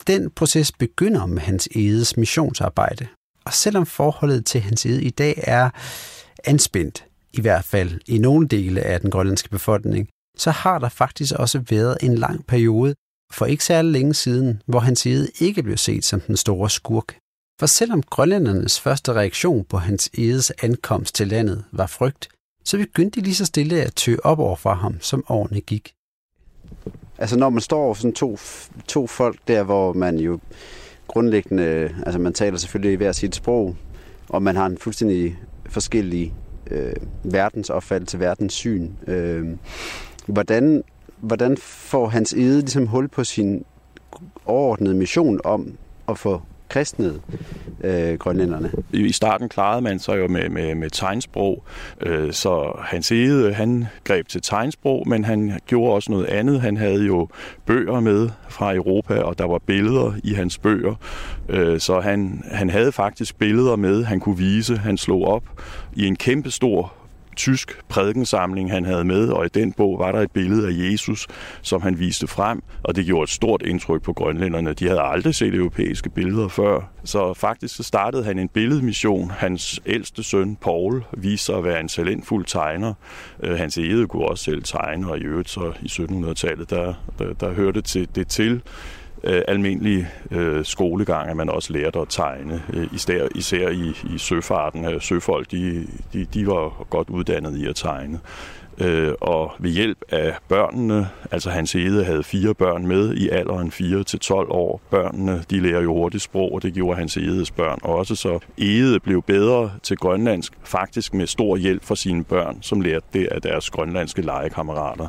Den 0.06 0.30
proces 0.30 0.72
begynder 0.72 1.26
med 1.26 1.42
Hans 1.42 1.68
Edes 1.76 2.16
missionsarbejde. 2.16 3.06
Og 3.44 3.52
selvom 3.52 3.86
forholdet 3.86 4.46
til 4.46 4.60
Hans 4.60 4.86
Ede 4.86 5.02
i 5.02 5.10
dag 5.10 5.34
er 5.46 5.70
anspændt, 6.44 7.04
i 7.32 7.40
hvert 7.40 7.64
fald 7.64 8.00
i 8.06 8.18
nogle 8.18 8.48
dele 8.48 8.80
af 8.82 9.00
den 9.00 9.10
grønlandske 9.10 9.50
befolkning, 9.50 10.08
så 10.36 10.50
har 10.50 10.78
der 10.78 10.88
faktisk 10.88 11.34
også 11.34 11.62
været 11.70 11.96
en 12.02 12.14
lang 12.14 12.46
periode, 12.46 12.94
for 13.32 13.46
ikke 13.46 13.64
særlig 13.64 13.92
længe 13.92 14.14
siden, 14.14 14.62
hvor 14.66 14.78
Hans 14.78 15.06
Ede 15.06 15.28
ikke 15.40 15.62
blev 15.62 15.76
set 15.76 16.04
som 16.04 16.20
den 16.20 16.36
store 16.36 16.70
skurk. 16.70 17.16
For 17.60 17.66
selvom 17.66 18.02
grønlændernes 18.02 18.80
første 18.80 19.12
reaktion 19.12 19.64
på 19.64 19.76
hans 19.76 20.10
edes 20.14 20.52
ankomst 20.62 21.14
til 21.14 21.28
landet 21.28 21.64
var 21.72 21.86
frygt, 21.86 22.28
så 22.64 22.78
begyndte 22.78 23.20
de 23.20 23.24
lige 23.24 23.34
så 23.34 23.44
stille 23.44 23.82
at 23.82 23.94
tø 23.94 24.16
op 24.24 24.38
over 24.38 24.56
for 24.56 24.74
ham, 24.74 25.00
som 25.00 25.24
årene 25.28 25.60
gik. 25.60 25.92
Altså 27.18 27.38
når 27.38 27.50
man 27.50 27.60
står 27.60 27.84
over 27.84 27.94
sådan 27.94 28.12
to, 28.12 28.38
to 28.88 29.06
folk 29.06 29.38
der, 29.48 29.62
hvor 29.62 29.92
man 29.92 30.18
jo 30.18 30.40
grundlæggende, 31.06 31.94
altså 32.06 32.18
man 32.18 32.32
taler 32.32 32.58
selvfølgelig 32.58 32.96
hver 32.96 33.12
sit 33.12 33.34
sprog, 33.34 33.76
og 34.28 34.42
man 34.42 34.56
har 34.56 34.66
en 34.66 34.78
fuldstændig 34.78 35.38
forskellige 35.70 36.34
øh, 36.70 36.92
verdensopfattelse, 37.24 38.20
verdenssyn. 38.20 38.90
Øh, 39.06 39.48
hvordan, 40.26 40.82
hvordan 41.20 41.56
får 41.56 42.08
hans 42.08 42.32
ede 42.32 42.60
ligesom 42.60 42.86
hul 42.86 43.08
på 43.08 43.24
sin 43.24 43.64
overordnede 44.46 44.94
mission 44.94 45.40
om 45.44 45.72
at 46.08 46.18
få 46.18 46.42
kristnede 46.70 47.20
øh, 47.84 48.18
grønlænderne. 48.18 48.70
I 48.92 49.12
starten 49.12 49.48
klarede 49.48 49.82
man 49.82 49.98
sig 49.98 50.18
jo 50.18 50.28
med, 50.28 50.48
med, 50.48 50.74
med 50.74 50.90
tegnsprog, 50.90 51.64
øh, 52.00 52.32
så 52.32 52.72
Hans 52.84 53.12
Ede, 53.12 53.52
han 53.52 53.86
greb 54.04 54.28
til 54.28 54.42
tegnsprog, 54.42 55.08
men 55.08 55.24
han 55.24 55.60
gjorde 55.66 55.94
også 55.94 56.12
noget 56.12 56.26
andet. 56.26 56.60
Han 56.60 56.76
havde 56.76 57.06
jo 57.06 57.28
bøger 57.66 58.00
med 58.00 58.28
fra 58.48 58.74
Europa, 58.74 59.20
og 59.20 59.38
der 59.38 59.46
var 59.46 59.58
billeder 59.66 60.12
i 60.24 60.32
hans 60.32 60.58
bøger, 60.58 60.94
øh, 61.48 61.80
så 61.80 62.00
han, 62.00 62.42
han 62.50 62.70
havde 62.70 62.92
faktisk 62.92 63.38
billeder 63.38 63.76
med, 63.76 64.04
han 64.04 64.20
kunne 64.20 64.38
vise. 64.38 64.76
Han 64.76 64.98
slog 64.98 65.24
op 65.24 65.44
i 65.96 66.06
en 66.06 66.16
kæmpe 66.16 66.50
stor 66.50 66.99
tysk 67.40 67.78
prædikensamling, 67.88 68.70
han 68.70 68.84
havde 68.84 69.04
med, 69.04 69.28
og 69.28 69.46
i 69.46 69.48
den 69.48 69.72
bog 69.72 69.98
var 69.98 70.12
der 70.12 70.20
et 70.20 70.30
billede 70.32 70.68
af 70.68 70.90
Jesus, 70.90 71.26
som 71.62 71.82
han 71.82 71.98
viste 71.98 72.26
frem, 72.26 72.62
og 72.82 72.96
det 72.96 73.06
gjorde 73.06 73.22
et 73.22 73.30
stort 73.30 73.62
indtryk 73.62 74.02
på 74.02 74.12
grønlænderne. 74.12 74.72
De 74.72 74.86
havde 74.86 75.00
aldrig 75.00 75.34
set 75.34 75.54
europæiske 75.54 76.10
billeder 76.10 76.48
før, 76.48 76.80
så 77.04 77.34
faktisk 77.34 77.76
så 77.76 77.82
startede 77.82 78.24
han 78.24 78.38
en 78.38 78.48
billedmission. 78.48 79.30
Hans 79.30 79.80
ældste 79.86 80.22
søn, 80.22 80.56
Paul, 80.56 81.04
viste 81.12 81.46
sig 81.46 81.56
at 81.56 81.64
være 81.64 81.80
en 81.80 81.88
talentfuld 81.88 82.44
tegner. 82.44 82.94
Øh, 83.42 83.58
hans 83.58 83.78
ede 83.78 84.06
kunne 84.06 84.24
også 84.24 84.44
selv 84.44 84.62
tegne, 84.62 85.10
og 85.10 85.18
i 85.18 85.22
øvrigt 85.22 85.50
så 85.50 85.72
i 85.82 85.86
1700-tallet, 85.86 86.70
der, 86.70 86.94
der, 87.18 87.32
der 87.32 87.52
hørte 87.52 87.82
til, 87.82 88.08
det 88.14 88.28
til, 88.28 88.62
øh, 89.24 89.42
almindelig 89.48 90.08
øh, 90.30 90.64
skolegang, 90.64 91.30
at 91.30 91.36
man 91.36 91.50
også 91.50 91.72
lærte 91.72 91.98
at 91.98 92.08
tegne, 92.08 92.62
øh, 92.72 92.86
især, 92.92 93.28
især 93.34 93.68
i, 93.68 93.92
i 94.14 94.18
søfarten. 94.18 94.84
Øh, 94.84 95.00
søfolk, 95.00 95.50
de, 95.50 95.86
de, 96.12 96.24
de 96.24 96.46
var 96.46 96.86
godt 96.90 97.10
uddannet 97.10 97.56
i 97.56 97.66
at 97.66 97.76
tegne. 97.76 98.20
Øh, 98.78 99.12
og 99.20 99.52
ved 99.58 99.70
hjælp 99.70 99.98
af 100.08 100.34
børnene, 100.48 101.08
altså 101.30 101.50
hans 101.50 101.74
Ede 101.74 102.04
havde 102.04 102.22
fire 102.22 102.54
børn 102.54 102.86
med 102.86 103.14
i 103.14 103.28
alderen 103.28 103.70
4 103.70 104.04
til 104.04 104.18
12 104.18 104.50
år. 104.50 104.80
Børnene, 104.90 105.44
de 105.50 105.60
lærer 105.60 105.82
jo 105.82 105.94
hurtigt 105.94 106.22
sprog, 106.22 106.54
og 106.54 106.62
det 106.62 106.74
gjorde 106.74 106.98
hans 106.98 107.16
Edes 107.16 107.50
børn 107.50 107.78
også. 107.82 108.14
Så 108.14 108.38
Ede 108.58 109.00
blev 109.00 109.22
bedre 109.22 109.72
til 109.82 109.96
grønlandsk, 109.96 110.52
faktisk 110.64 111.14
med 111.14 111.26
stor 111.26 111.56
hjælp 111.56 111.84
fra 111.84 111.96
sine 111.96 112.24
børn, 112.24 112.58
som 112.62 112.80
lærte 112.80 113.06
det 113.12 113.26
af 113.26 113.42
deres 113.42 113.70
grønlandske 113.70 114.22
legekammerater. 114.22 115.08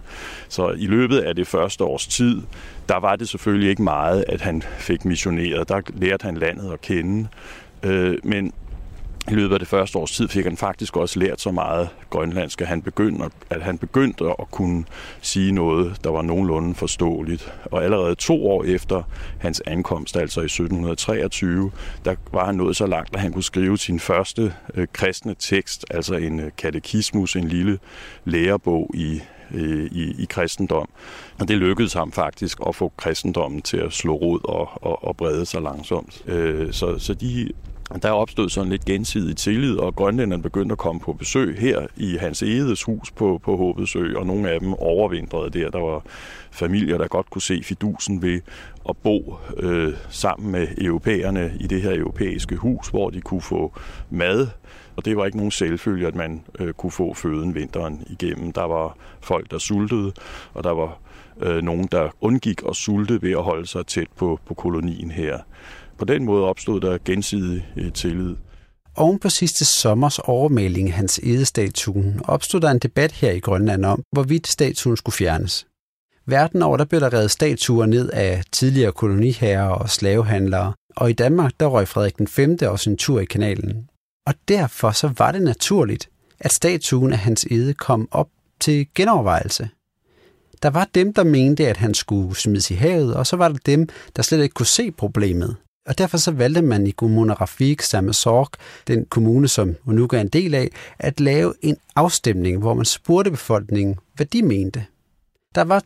Så 0.49 0.69
i 0.69 0.85
løbet 0.85 1.19
af 1.19 1.35
det 1.35 1.47
første 1.47 1.83
års 1.83 2.07
tid, 2.07 2.41
der 2.89 2.99
var 2.99 3.15
det 3.15 3.29
selvfølgelig 3.29 3.69
ikke 3.69 3.83
meget, 3.83 4.25
at 4.27 4.41
han 4.41 4.61
fik 4.61 5.05
missioneret. 5.05 5.69
Der 5.69 5.81
lærte 5.93 6.23
han 6.23 6.37
landet 6.37 6.73
at 6.73 6.81
kende. 6.81 7.27
Øh, 7.83 8.17
men 8.23 8.53
i 9.29 9.33
løbet 9.33 9.53
af 9.53 9.59
det 9.59 9.67
første 9.67 9.97
års 9.97 10.11
tid 10.11 10.27
fik 10.27 10.43
han 10.43 10.57
faktisk 10.57 10.97
også 10.97 11.19
lært 11.19 11.41
så 11.41 11.51
meget 11.51 11.89
grønlandsk, 12.09 12.61
at 12.61 12.67
han 12.67 12.81
begyndte, 12.81 13.25
at 13.49 13.61
han 13.61 13.77
begyndte 13.77 14.25
at 14.39 14.51
kunne 14.51 14.85
sige 15.21 15.51
noget, 15.51 16.03
der 16.03 16.09
var 16.09 16.21
nogenlunde 16.21 16.75
forståeligt. 16.75 17.53
Og 17.65 17.83
allerede 17.83 18.15
to 18.15 18.47
år 18.47 18.63
efter 18.63 19.03
hans 19.39 19.61
ankomst, 19.67 20.17
altså 20.17 20.41
i 20.41 20.45
1723, 20.45 21.71
der 22.05 22.15
var 22.31 22.45
han 22.45 22.55
nået 22.55 22.75
så 22.75 22.87
langt, 22.87 23.15
at 23.15 23.21
han 23.21 23.33
kunne 23.33 23.43
skrive 23.43 23.77
sin 23.77 23.99
første 23.99 24.53
øh, 24.73 24.87
kristne 24.93 25.35
tekst, 25.39 25.85
altså 25.89 26.15
en 26.15 26.39
øh, 26.39 26.51
katekismus, 26.57 27.35
en 27.35 27.47
lille 27.47 27.79
lærebog 28.25 28.91
i 28.93 29.21
øh, 29.53 29.85
i, 29.91 30.21
i 30.21 30.25
kristendom. 30.29 30.89
Og 31.39 31.47
det 31.47 31.57
lykkedes 31.57 31.93
ham 31.93 32.11
faktisk 32.11 32.57
at 32.67 32.75
få 32.75 32.91
kristendommen 32.97 33.61
til 33.61 33.77
at 33.77 33.93
slå 33.93 34.13
rod 34.13 34.39
og, 34.43 34.69
og, 34.83 35.03
og 35.03 35.17
brede 35.17 35.45
sig 35.45 35.61
langsomt. 35.61 36.23
Øh, 36.27 36.73
så, 36.73 36.99
så 36.99 37.13
de 37.13 37.51
der 37.99 38.11
opstod 38.11 38.49
sådan 38.49 38.71
lidt 38.71 38.85
gensidig 38.85 39.37
tillid, 39.37 39.77
og 39.77 39.95
grønlænderne 39.95 40.43
begyndte 40.43 40.73
at 40.73 40.77
komme 40.77 41.01
på 41.01 41.13
besøg 41.13 41.59
her 41.59 41.87
i 41.97 42.17
hans 42.17 42.41
Egedes 42.41 42.83
hus 42.83 43.11
på, 43.11 43.39
på 43.43 43.57
Håbetsø, 43.57 44.17
og 44.17 44.25
nogle 44.25 44.49
af 44.49 44.59
dem 44.59 44.73
overvintrede 44.73 45.49
der. 45.49 45.69
Der 45.69 45.79
var 45.79 46.03
familier, 46.51 46.97
der 46.97 47.07
godt 47.07 47.29
kunne 47.29 47.41
se 47.41 47.61
fidusen 47.63 48.21
ved 48.21 48.39
at 48.89 48.97
bo 48.97 49.35
øh, 49.57 49.93
sammen 50.09 50.51
med 50.51 50.67
europæerne 50.77 51.51
i 51.59 51.67
det 51.67 51.81
her 51.81 51.99
europæiske 51.99 52.55
hus, 52.55 52.87
hvor 52.87 53.09
de 53.09 53.21
kunne 53.21 53.41
få 53.41 53.73
mad, 54.09 54.47
og 54.95 55.05
det 55.05 55.17
var 55.17 55.25
ikke 55.25 55.37
nogen 55.37 55.51
selvfølge, 55.51 56.07
at 56.07 56.15
man 56.15 56.43
øh, 56.59 56.73
kunne 56.73 56.91
få 56.91 57.13
føden 57.13 57.55
vinteren 57.55 58.03
igennem. 58.09 58.51
Der 58.51 58.63
var 58.63 58.97
folk, 59.21 59.51
der 59.51 59.57
sultede, 59.57 60.11
og 60.53 60.63
der 60.63 60.71
var 60.71 60.97
øh, 61.41 61.61
nogen, 61.63 61.87
der 61.91 62.09
undgik 62.21 62.61
at 62.69 62.75
sulte 62.75 63.21
ved 63.21 63.31
at 63.31 63.43
holde 63.43 63.67
sig 63.67 63.85
tæt 63.85 64.07
på, 64.15 64.39
på 64.45 64.53
kolonien 64.53 65.11
her. 65.11 65.39
På 66.01 66.05
den 66.05 66.25
måde 66.25 66.45
opstod 66.45 66.81
der 66.81 66.97
gensidig 67.05 67.67
øh, 67.77 67.93
tillid. 67.93 68.35
Oven 68.95 69.19
på 69.19 69.29
sidste 69.29 69.65
sommers 69.65 70.19
overmaling 70.19 70.87
af 70.87 70.93
hans 70.93 71.19
edestatuen 71.23 72.21
opstod 72.23 72.61
der 72.61 72.71
en 72.71 72.79
debat 72.79 73.11
her 73.11 73.31
i 73.31 73.39
Grønland 73.39 73.85
om, 73.85 74.03
hvorvidt 74.11 74.47
statuen 74.47 74.97
skulle 74.97 75.15
fjernes. 75.15 75.67
Verden 76.25 76.61
over 76.61 76.77
der 76.77 76.85
blev 76.85 77.01
der 77.01 77.13
reddet 77.13 77.31
statuer 77.31 77.85
ned 77.85 78.09
af 78.09 78.43
tidligere 78.51 78.91
koloniherrer 78.91 79.69
og 79.69 79.89
slavehandlere, 79.89 80.73
og 80.95 81.09
i 81.09 81.13
Danmark 81.13 81.51
der 81.59 81.65
røg 81.65 81.87
Frederik 81.87 82.17
den 82.17 82.27
5. 82.27 82.57
også 82.61 82.89
en 82.89 82.97
tur 82.97 83.19
i 83.19 83.25
kanalen. 83.25 83.89
Og 84.27 84.33
derfor 84.47 84.91
så 84.91 85.13
var 85.17 85.31
det 85.31 85.41
naturligt, 85.41 86.09
at 86.39 86.51
statuen 86.51 87.13
af 87.13 87.19
hans 87.19 87.47
ede 87.51 87.73
kom 87.73 88.07
op 88.11 88.29
til 88.59 88.87
genovervejelse. 88.95 89.69
Der 90.63 90.69
var 90.69 90.89
dem, 90.95 91.13
der 91.13 91.23
mente, 91.23 91.67
at 91.67 91.77
han 91.77 91.93
skulle 91.93 92.35
smides 92.35 92.71
i 92.71 92.75
havet, 92.75 93.15
og 93.15 93.27
så 93.27 93.35
var 93.35 93.47
der 93.47 93.57
dem, 93.65 93.89
der 94.15 94.21
slet 94.21 94.43
ikke 94.43 94.53
kunne 94.53 94.65
se 94.65 94.91
problemet. 94.91 95.55
Og 95.87 95.97
derfor 95.97 96.17
så 96.17 96.31
valgte 96.31 96.61
man 96.61 96.87
i 96.87 96.91
Kommune 96.91 97.33
Rafik 97.33 97.81
Samasorg, 97.81 98.49
den 98.87 99.05
kommune, 99.05 99.47
som 99.47 99.75
Unuka 99.85 100.17
er 100.17 100.21
en 100.21 100.27
del 100.27 100.55
af, 100.55 100.69
at 100.99 101.19
lave 101.19 101.53
en 101.61 101.77
afstemning, 101.95 102.59
hvor 102.59 102.73
man 102.73 102.85
spurgte 102.85 103.31
befolkningen, 103.31 103.99
hvad 104.15 104.25
de 104.25 104.41
mente. 104.41 104.85
Der 105.55 105.63
var 105.63 105.83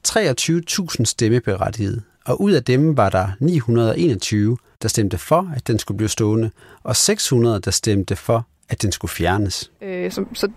23.000 0.99 1.05
stemmeberettigede, 1.05 2.01
og 2.25 2.41
ud 2.41 2.51
af 2.51 2.63
dem 2.63 2.97
var 2.97 3.09
der 3.09 3.27
921, 3.39 4.57
der 4.81 4.87
stemte 4.87 5.17
for, 5.17 5.51
at 5.55 5.67
den 5.67 5.79
skulle 5.79 5.97
blive 5.97 6.09
stående, 6.09 6.51
og 6.83 6.95
600, 6.95 7.59
der 7.59 7.71
stemte 7.71 8.15
for, 8.15 8.47
at 8.69 8.81
den 8.81 8.91
skulle 8.91 9.11
fjernes. 9.11 9.71
Øh, 9.81 10.11
så, 10.11 10.25
så 10.33 10.51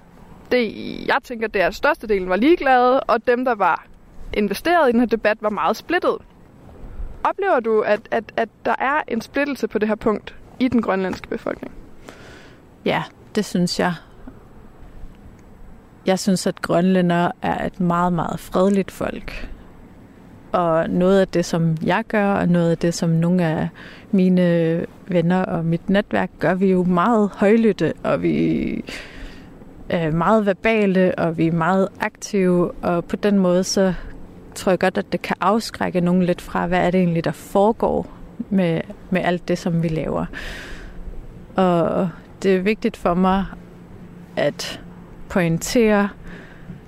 det, 0.50 0.74
jeg 1.06 1.16
tænker, 1.24 1.48
det 1.48 1.62
er 1.62 1.70
størstedelen 1.70 2.28
var 2.28 2.36
ligeglade, 2.36 3.00
og 3.00 3.26
dem, 3.26 3.44
der 3.44 3.54
var 3.54 3.86
investeret 4.32 4.88
i 4.88 4.92
den 4.92 5.00
her 5.00 5.06
debat, 5.06 5.38
var 5.40 5.50
meget 5.50 5.76
splittet. 5.76 6.16
Oplever 7.24 7.60
du, 7.60 7.80
at, 7.80 8.00
at, 8.10 8.24
at 8.36 8.48
der 8.64 8.74
er 8.78 9.02
en 9.08 9.20
splittelse 9.20 9.68
på 9.68 9.78
det 9.78 9.88
her 9.88 9.94
punkt 9.94 10.34
i 10.60 10.68
den 10.68 10.82
grønlandske 10.82 11.28
befolkning? 11.28 11.72
Ja, 12.84 13.02
det 13.34 13.44
synes 13.44 13.80
jeg. 13.80 13.94
Jeg 16.06 16.18
synes, 16.18 16.46
at 16.46 16.62
grønlænder 16.62 17.30
er 17.42 17.66
et 17.66 17.80
meget, 17.80 18.12
meget 18.12 18.40
fredeligt 18.40 18.90
folk. 18.90 19.48
Og 20.52 20.90
noget 20.90 21.20
af 21.20 21.28
det, 21.28 21.44
som 21.44 21.76
jeg 21.84 22.04
gør, 22.08 22.32
og 22.32 22.48
noget 22.48 22.70
af 22.70 22.78
det, 22.78 22.94
som 22.94 23.10
nogle 23.10 23.44
af 23.44 23.68
mine 24.10 24.86
venner 25.08 25.44
og 25.44 25.64
mit 25.64 25.90
netværk 25.90 26.30
gør, 26.38 26.54
vi 26.54 26.70
jo 26.70 26.84
meget 26.84 27.30
højlytte, 27.34 27.92
og 28.04 28.22
vi 28.22 28.84
er 29.88 30.10
meget 30.10 30.46
verbale, 30.46 31.14
og 31.18 31.38
vi 31.38 31.46
er 31.46 31.52
meget 31.52 31.88
aktive, 32.00 32.70
og 32.72 33.04
på 33.04 33.16
den 33.16 33.38
måde 33.38 33.64
så 33.64 33.94
tror 34.58 34.72
jeg 34.72 34.78
godt, 34.78 34.98
at 34.98 35.12
det 35.12 35.22
kan 35.22 35.36
afskrække 35.40 36.00
nogen 36.00 36.22
lidt 36.22 36.40
fra, 36.40 36.66
hvad 36.66 36.78
er 36.78 36.90
det 36.90 36.98
egentlig, 37.00 37.24
der 37.24 37.32
foregår 37.32 38.06
med, 38.50 38.80
med 39.10 39.20
alt 39.20 39.48
det, 39.48 39.58
som 39.58 39.82
vi 39.82 39.88
laver. 39.88 40.26
Og 41.56 42.08
det 42.42 42.56
er 42.56 42.60
vigtigt 42.60 42.96
for 42.96 43.14
mig 43.14 43.44
at 44.36 44.80
pointere, 45.28 46.08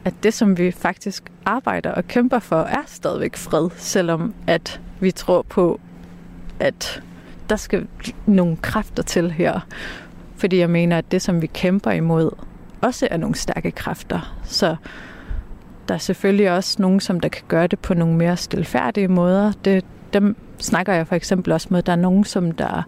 at 0.04 0.14
det, 0.22 0.35
som 0.35 0.59
vi 0.59 0.70
faktisk 0.70 1.33
arbejder 1.44 1.92
og 1.92 2.09
kæmper 2.09 2.38
for, 2.38 2.61
er 2.61 2.83
stadigvæk 2.87 3.37
fred, 3.37 3.68
selvom 3.76 4.35
at 4.46 4.80
vi 5.00 5.11
tror 5.11 5.42
på, 5.42 5.80
at 6.61 7.02
der 7.50 7.56
skal 7.56 7.87
nogle 8.26 8.56
kræfter 8.56 9.02
til 9.02 9.30
her. 9.30 9.61
Fordi 10.37 10.59
jeg 10.59 10.70
mener, 10.70 10.98
at 10.98 11.12
det, 11.12 11.22
som 11.22 11.42
vi 11.42 11.46
kæmper 11.46 11.90
imod, 11.90 12.30
også 12.83 13.09
er 13.11 13.16
nogle 13.16 13.35
stærke 13.35 13.70
kræfter. 13.70 14.40
Så 14.44 14.76
der 15.90 15.94
er 15.94 15.98
selvfølgelig 15.98 16.50
også 16.50 16.83
nogen, 16.83 17.00
som 17.00 17.20
der 17.20 17.29
kan 17.29 17.42
gøre 17.48 17.66
det 17.66 17.79
på 17.79 17.94
nogle 17.94 18.16
mere 18.16 18.37
stilfærdige 18.37 19.09
måder. 19.09 19.53
Det, 19.64 19.85
dem 20.12 20.37
snakker 20.59 20.92
jeg 20.92 21.07
for 21.07 21.14
eksempel 21.14 21.53
også 21.53 21.68
med. 21.70 21.83
Der 21.83 21.92
er 21.92 21.96
nogen, 21.96 22.24
som 22.24 22.53
der 22.53 22.83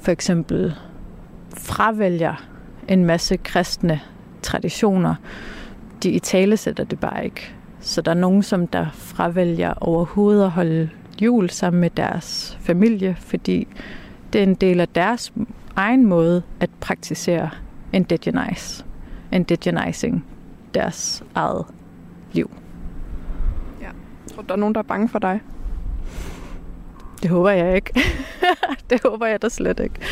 for 0.00 0.12
eksempel 0.12 0.74
fravælger 1.56 2.44
en 2.88 3.04
masse 3.04 3.36
kristne 3.36 4.00
traditioner. 4.42 5.14
De 6.02 6.10
i 6.10 6.18
tale 6.18 6.56
sætter 6.56 6.84
det 6.84 7.00
bare 7.00 7.24
ikke. 7.24 7.54
Så 7.80 8.02
der 8.02 8.10
er 8.10 8.14
nogen, 8.14 8.42
som 8.42 8.66
der 8.66 8.86
fravælger 8.92 9.74
overhovedet 9.80 10.44
at 10.44 10.50
holde 10.50 10.90
jul 11.22 11.50
sammen 11.50 11.80
med 11.80 11.90
deres 11.90 12.58
familie, 12.60 13.16
fordi 13.18 13.68
det 14.32 14.38
er 14.38 14.42
en 14.42 14.54
del 14.54 14.80
af 14.80 14.88
deres 14.88 15.32
egen 15.76 16.06
måde 16.06 16.42
at 16.60 16.70
praktisere 16.80 17.50
indigenize, 17.92 18.84
indigenizing 19.32 20.24
deres 20.74 21.24
eget 21.34 21.66
liv. 22.32 22.50
Ja. 23.80 23.90
Tror 24.34 24.42
der 24.42 24.52
er 24.52 24.58
nogen, 24.58 24.74
der 24.74 24.78
er 24.78 24.84
bange 24.84 25.08
for 25.08 25.18
dig? 25.18 25.40
Det 27.22 27.30
håber 27.30 27.50
jeg 27.50 27.74
ikke. 27.74 28.00
det 28.90 29.00
håber 29.04 29.26
jeg 29.26 29.42
da 29.42 29.48
slet 29.48 29.80
ikke. 29.80 29.94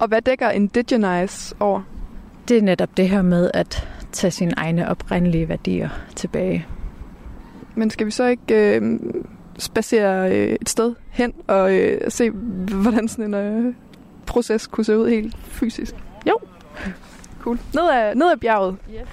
Og 0.00 0.08
hvad 0.08 0.22
dækker 0.22 0.50
indigenize 0.50 1.54
over? 1.60 1.82
Det 2.48 2.58
er 2.58 2.62
netop 2.62 2.96
det 2.96 3.08
her 3.08 3.22
med 3.22 3.50
at 3.54 3.88
tage 4.12 4.30
sine 4.30 4.52
egne 4.56 4.88
oprindelige 4.88 5.48
værdier 5.48 5.88
tilbage. 6.16 6.66
Men 7.74 7.90
skal 7.90 8.06
vi 8.06 8.10
så 8.10 8.26
ikke 8.26 8.76
øh, 8.76 9.00
spacere 9.58 10.32
øh, 10.32 10.56
et 10.60 10.68
sted 10.68 10.94
hen 11.10 11.32
og 11.46 11.74
øh, 11.74 12.00
se, 12.10 12.30
hvordan 12.30 13.08
sådan 13.08 13.34
en 13.34 13.66
øh, 13.66 13.74
proces 14.26 14.66
kunne 14.66 14.84
se 14.84 14.98
ud 14.98 15.08
helt 15.08 15.36
fysisk? 15.38 15.94
Jo. 16.28 16.38
Cool. 17.44 17.58
Ned 17.74 17.90
ad, 17.90 18.14
ned 18.14 18.30
ad 18.30 18.36
bjerget. 18.36 18.76
Yes. 18.90 19.08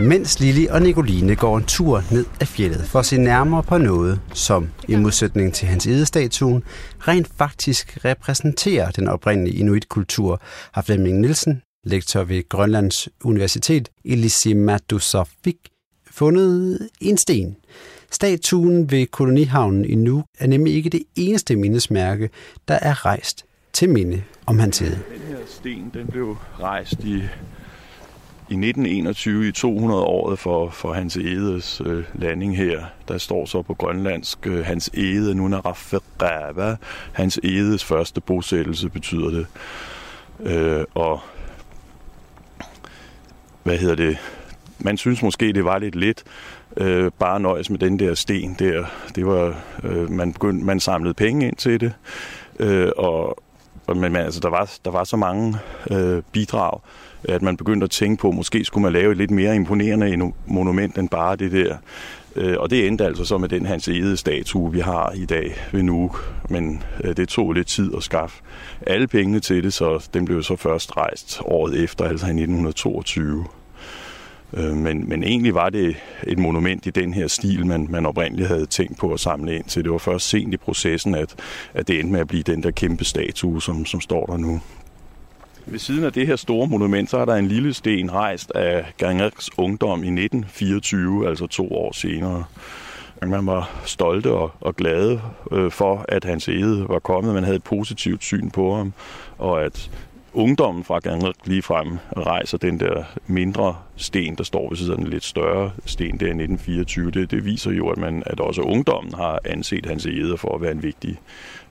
Mens 0.00 0.40
Lili 0.40 0.66
og 0.66 0.82
Nicoline 0.82 1.36
går 1.36 1.56
en 1.56 1.64
tur 1.64 2.02
ned 2.10 2.24
ad 2.40 2.46
fjellet 2.46 2.80
for 2.80 2.98
at 2.98 3.06
se 3.06 3.16
nærmere 3.16 3.62
på 3.62 3.78
noget, 3.78 4.20
som 4.34 4.68
i 4.88 4.96
modsætning 4.96 5.54
til 5.54 5.68
hans 5.68 5.86
edestatuen, 5.86 6.62
rent 6.98 7.28
faktisk 7.38 7.98
repræsenterer 8.04 8.90
den 8.90 9.08
oprindelige 9.08 9.56
inuitkultur, 9.56 10.40
har 10.72 10.82
Flemming 10.82 11.20
Nielsen, 11.20 11.62
lektor 11.84 12.24
ved 12.24 12.48
Grønlands 12.48 13.08
Universitet 13.24 13.88
i 14.04 14.14
Lisimatusafik, 14.14 15.56
fundet 16.10 16.88
en 17.00 17.16
sten. 17.16 17.56
Statuen 18.10 18.90
ved 18.90 19.06
kolonihavnen 19.06 19.84
i 19.84 19.94
Nuuk 19.94 20.24
er 20.38 20.46
nemlig 20.46 20.74
ikke 20.74 20.90
det 20.90 21.02
eneste 21.16 21.56
mindesmærke, 21.56 22.30
der 22.68 22.74
er 22.74 23.06
rejst 23.06 23.44
til 23.72 23.90
minde 23.90 24.22
om 24.46 24.58
hans 24.58 24.78
hede. 24.78 24.98
Sten 25.50 25.90
den 25.94 26.06
blev 26.06 26.36
rejst 26.60 27.04
i, 27.04 27.14
i 28.48 28.54
1921 28.54 29.48
i 29.48 29.52
200-året 29.56 30.38
for, 30.38 30.70
for 30.70 30.92
Hans 30.92 31.16
Edes 31.16 31.82
øh, 31.86 32.04
landing 32.14 32.56
her. 32.56 32.84
Der 33.08 33.18
står 33.18 33.46
så 33.46 33.62
på 33.62 33.74
grønlandsk 33.74 34.46
øh, 34.46 34.64
Hans 34.64 34.90
Ede 34.94 35.34
Nunarafferava. 35.34 36.76
Hans 37.12 37.40
Edes 37.42 37.84
første 37.84 38.20
bosættelse 38.20 38.88
betyder 38.88 39.30
det. 39.30 39.46
Øh, 40.40 40.84
og 40.94 41.20
hvad 43.62 43.78
hedder 43.78 43.94
det? 43.94 44.18
Man 44.78 44.96
synes 44.96 45.22
måske, 45.22 45.52
det 45.52 45.64
var 45.64 45.78
lidt 45.78 45.94
lidt, 45.94 46.24
øh, 46.76 47.10
bare 47.18 47.40
nøjes 47.40 47.70
med 47.70 47.78
den 47.78 47.98
der 47.98 48.14
sten 48.14 48.56
der. 48.58 48.84
Det 49.14 49.26
var, 49.26 49.62
øh, 49.84 50.10
man, 50.10 50.32
begyndte, 50.32 50.66
man 50.66 50.80
samlede 50.80 51.14
penge 51.14 51.46
ind 51.46 51.56
til 51.56 51.80
det, 51.80 51.92
øh, 52.58 52.90
og, 52.96 53.42
men, 53.94 54.12
men, 54.12 54.22
altså, 54.22 54.40
der, 54.40 54.50
var, 54.50 54.72
der 54.84 54.90
var 54.90 55.04
så 55.04 55.16
mange 55.16 55.56
øh, 55.90 56.22
bidrag, 56.32 56.80
at 57.24 57.42
man 57.42 57.56
begyndte 57.56 57.84
at 57.84 57.90
tænke 57.90 58.20
på, 58.20 58.30
måske 58.30 58.64
skulle 58.64 58.82
man 58.82 58.92
lave 58.92 59.12
et 59.12 59.18
lidt 59.18 59.30
mere 59.30 59.56
imponerende 59.56 60.32
monument 60.46 60.98
end 60.98 61.08
bare 61.08 61.36
det 61.36 61.52
der. 61.52 61.76
Øh, 62.36 62.56
og 62.58 62.70
det 62.70 62.86
endte 62.86 63.04
altså 63.04 63.24
så 63.24 63.38
med 63.38 63.48
den 63.48 63.66
Hans 63.66 63.88
Ede 63.88 64.16
statue, 64.16 64.72
vi 64.72 64.80
har 64.80 65.12
i 65.12 65.24
dag 65.24 65.54
ved 65.72 65.82
Nuuk. 65.82 66.34
Men 66.48 66.82
øh, 67.04 67.16
det 67.16 67.28
tog 67.28 67.52
lidt 67.52 67.66
tid 67.66 67.92
at 67.96 68.02
skaffe 68.02 68.42
alle 68.86 69.06
pengene 69.06 69.40
til 69.40 69.62
det, 69.62 69.72
så 69.72 70.08
den 70.14 70.24
blev 70.24 70.42
så 70.42 70.56
først 70.56 70.96
rejst 70.96 71.40
året 71.44 71.82
efter, 71.82 72.04
altså 72.04 72.26
i 72.26 72.30
1922. 72.30 73.44
Øh, 74.52 74.76
men, 74.76 75.08
men 75.08 75.24
egentlig 75.24 75.54
var 75.54 75.70
det 75.70 75.96
et 76.26 76.38
monument 76.38 76.86
i 76.86 76.90
den 76.90 77.14
her 77.14 77.26
stil, 77.26 77.66
man, 77.66 77.86
man 77.90 78.06
oprindeligt 78.06 78.48
havde 78.48 78.66
tænkt 78.66 78.98
på 78.98 79.12
at 79.12 79.20
samle 79.20 79.56
ind 79.56 79.64
til. 79.64 79.84
Det 79.84 79.92
var 79.92 79.98
først 79.98 80.28
sent 80.28 80.54
i 80.54 80.56
processen, 80.56 81.14
at, 81.14 81.34
at 81.74 81.88
det 81.88 82.00
endte 82.00 82.12
med 82.12 82.20
at 82.20 82.28
blive 82.28 82.42
den 82.42 82.62
der 82.62 82.70
kæmpe 82.70 83.04
statue, 83.04 83.62
som, 83.62 83.86
som 83.86 84.00
står 84.00 84.26
der 84.26 84.36
nu. 84.36 84.60
Ved 85.66 85.78
siden 85.78 86.04
af 86.04 86.12
det 86.12 86.26
her 86.26 86.36
store 86.36 86.66
monument, 86.66 87.10
så 87.10 87.18
er 87.18 87.24
der 87.24 87.34
en 87.34 87.48
lille 87.48 87.74
sten 87.74 88.12
rejst 88.12 88.52
af 88.54 88.92
Gangers 88.96 89.48
ungdom 89.58 89.98
i 90.04 90.06
1924, 90.06 91.28
altså 91.28 91.46
to 91.46 91.72
år 91.72 91.92
senere. 91.92 92.44
Man 93.26 93.46
var 93.46 93.80
stolte 93.84 94.32
og, 94.32 94.50
og 94.60 94.76
glade 94.76 95.20
øh, 95.52 95.70
for, 95.70 96.04
at 96.08 96.24
hans 96.24 96.48
æde 96.48 96.86
var 96.88 96.98
kommet. 96.98 97.34
Man 97.34 97.44
havde 97.44 97.56
et 97.56 97.64
positivt 97.64 98.24
syn 98.24 98.50
på 98.50 98.76
ham, 98.76 98.92
og 99.38 99.64
at 99.64 99.90
ungdommen 100.32 100.84
fra 100.84 100.98
Gangert 100.98 101.36
lige 101.44 101.62
frem 101.62 101.98
rejser 102.16 102.58
den 102.58 102.80
der 102.80 103.04
mindre 103.26 103.76
sten, 103.96 104.34
der 104.34 104.44
står 104.44 104.68
ved 104.68 104.76
siden 104.76 104.92
af 104.92 104.98
den 104.98 105.06
lidt 105.06 105.24
større 105.24 105.70
sten 105.84 106.20
der 106.20 106.26
i 106.26 106.28
1924. 106.28 107.10
Det, 107.10 107.30
det 107.30 107.44
viser 107.44 107.70
jo, 107.70 107.88
at, 107.88 107.98
man, 107.98 108.22
at 108.26 108.40
også 108.40 108.62
ungdommen 108.62 109.14
har 109.14 109.40
anset 109.44 109.86
hans 109.86 110.06
æder 110.06 110.36
for 110.36 110.54
at 110.54 110.60
være 110.60 110.72
en 110.72 110.82
vigtig 110.82 111.20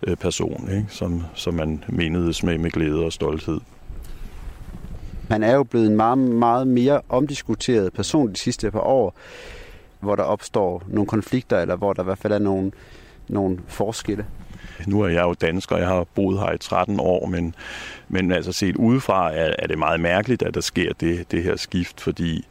øh, 0.04 0.15
person, 0.15 0.69
ikke? 0.72 0.86
Som, 0.89 1.24
som 1.34 1.54
man 1.54 1.84
mindedes 1.88 2.43
med 2.43 2.58
med 2.58 2.72
glæde 2.72 3.06
og 3.06 3.13
stolthed. 3.13 3.60
Han 5.30 5.43
er 5.43 5.56
jo 5.56 5.63
blevet 5.63 5.88
en 5.88 5.95
meget, 5.95 6.17
meget 6.17 6.67
mere 6.67 7.02
omdiskuteret 7.10 7.93
person 7.93 8.30
de 8.30 8.38
sidste 8.38 8.72
par 8.72 8.80
år, 8.80 9.15
hvor 10.00 10.15
der 10.15 10.24
opstår 10.24 10.84
nogle 10.88 11.08
konflikter, 11.08 11.60
eller 11.60 11.76
hvor 11.76 11.93
der 11.93 12.04
i 12.04 12.06
hvert 12.06 12.17
fald 12.17 12.34
er 12.34 12.39
nogle, 12.39 12.72
nogle 13.28 13.60
forskelle. 13.67 14.26
Nu 14.88 15.01
er 15.01 15.08
jeg 15.08 15.23
jo 15.23 15.34
dansker, 15.34 15.77
jeg 15.77 15.88
har 15.88 16.03
boet 16.03 16.39
her 16.39 16.51
i 16.51 16.58
13 16.58 16.99
år, 16.99 17.25
men, 17.25 17.55
men 18.08 18.32
altså 18.32 18.51
set 18.51 18.75
udefra 18.75 19.34
er, 19.34 19.55
er 19.60 19.67
det 19.67 19.77
meget 19.77 19.99
mærkeligt, 19.99 20.43
at 20.43 20.53
der 20.53 20.62
sker 20.62 20.93
det, 20.93 21.32
det 21.32 21.43
her 21.43 21.55
skift, 21.55 22.01
fordi 22.01 22.45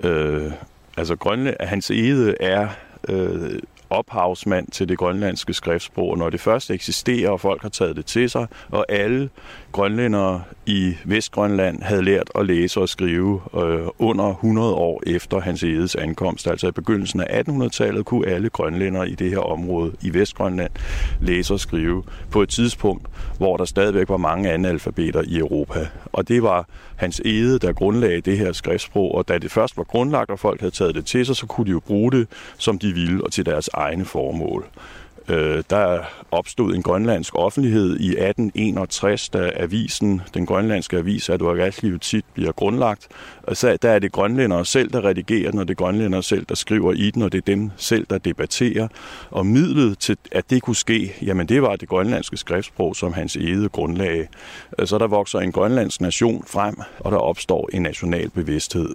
øh, 0.00 0.52
altså 0.96 1.16
Grønland, 1.16 1.56
hans 1.60 1.90
ede 1.90 2.34
er 2.40 2.68
øh, 3.08 3.58
ophavsmand 3.90 4.68
til 4.68 4.88
det 4.88 4.98
grønlandske 4.98 5.54
skriftsprog. 5.54 6.18
Når 6.18 6.30
det 6.30 6.40
først 6.40 6.70
eksisterer, 6.70 7.30
og 7.30 7.40
folk 7.40 7.62
har 7.62 7.68
taget 7.68 7.96
det 7.96 8.06
til 8.06 8.30
sig, 8.30 8.46
og 8.70 8.86
alle 8.88 9.30
grønlændere 9.72 10.42
i 10.66 10.94
Vestgrønland 11.04 11.82
havde 11.82 12.04
lært 12.04 12.30
at 12.34 12.46
læse 12.46 12.80
og 12.80 12.88
skrive 12.88 13.40
øh, 13.56 13.86
under 13.98 14.30
100 14.30 14.74
år 14.74 15.02
efter 15.06 15.40
hans 15.40 15.62
edes 15.62 15.94
ankomst. 15.94 16.46
Altså 16.46 16.68
i 16.68 16.70
begyndelsen 16.70 17.20
af 17.20 17.42
1800-tallet 17.48 18.04
kunne 18.04 18.26
alle 18.26 18.50
grønlændere 18.50 19.08
i 19.08 19.14
det 19.14 19.30
her 19.30 19.38
område 19.38 19.92
i 20.02 20.14
Vestgrønland 20.14 20.70
læse 21.20 21.54
og 21.54 21.60
skrive 21.60 22.02
på 22.30 22.42
et 22.42 22.48
tidspunkt, 22.48 23.06
hvor 23.38 23.56
der 23.56 23.64
stadigvæk 23.64 24.08
var 24.08 24.16
mange 24.16 24.50
analfabeter 24.50 25.22
i 25.26 25.38
Europa. 25.38 25.88
Og 26.12 26.28
det 26.28 26.42
var 26.42 26.68
hans 26.96 27.20
ede, 27.24 27.58
der 27.58 27.72
grundlagde 27.72 28.20
det 28.20 28.38
her 28.38 28.52
skriftsprog, 28.52 29.14
og 29.14 29.28
da 29.28 29.38
det 29.38 29.50
først 29.50 29.76
var 29.76 29.84
grundlagt, 29.84 30.30
og 30.30 30.38
folk 30.38 30.60
havde 30.60 30.74
taget 30.74 30.94
det 30.94 31.06
til 31.06 31.26
sig, 31.26 31.36
så 31.36 31.46
kunne 31.46 31.66
de 31.66 31.70
jo 31.70 31.80
bruge 31.80 32.12
det, 32.12 32.28
som 32.58 32.78
de 32.78 32.92
ville, 32.92 33.24
og 33.24 33.32
til 33.32 33.46
deres 33.46 33.70
egne 33.72 34.04
formål. 34.04 34.66
Øh, 35.28 35.62
der 35.70 35.98
opstod 36.30 36.74
en 36.74 36.82
grønlandsk 36.82 37.34
offentlighed 37.34 38.00
i 38.00 38.08
1861, 38.08 39.28
da 39.28 39.50
avisen, 39.56 40.22
den 40.34 40.46
grønlandske 40.46 40.96
avis, 40.96 41.28
Advogatlivet 41.28 42.00
tit 42.00 42.24
bliver 42.34 42.52
grundlagt. 42.52 43.08
Og 43.42 43.56
så 43.56 43.76
der 43.82 43.90
er 43.90 43.98
det 43.98 44.12
grønlændere 44.12 44.64
selv, 44.64 44.90
der 44.90 45.04
redigerer 45.04 45.50
den, 45.50 45.60
og 45.60 45.68
det 45.68 45.74
er 45.74 45.84
grønlændere 45.84 46.22
selv, 46.22 46.46
der 46.48 46.54
skriver 46.54 46.92
i 46.92 47.10
den, 47.10 47.22
og 47.22 47.32
det 47.32 47.38
er 47.38 47.42
dem 47.42 47.70
selv, 47.76 48.06
der 48.10 48.18
debatterer. 48.18 48.88
Og 49.30 49.46
midlet 49.46 49.98
til, 49.98 50.16
at 50.32 50.50
det 50.50 50.62
kunne 50.62 50.76
ske, 50.76 51.14
jamen 51.22 51.48
det 51.48 51.62
var 51.62 51.76
det 51.76 51.88
grønlandske 51.88 52.36
skriftsprog, 52.36 52.96
som 52.96 53.12
hans 53.12 53.36
ede 53.36 53.68
grundlag. 53.68 54.28
Så 54.84 54.98
der 54.98 55.06
vokser 55.06 55.38
en 55.38 55.52
grønlandsk 55.52 56.00
nation 56.00 56.44
frem, 56.46 56.76
og 56.98 57.12
der 57.12 57.18
opstår 57.18 57.70
en 57.72 57.82
national 57.82 58.30
bevidsthed. 58.30 58.94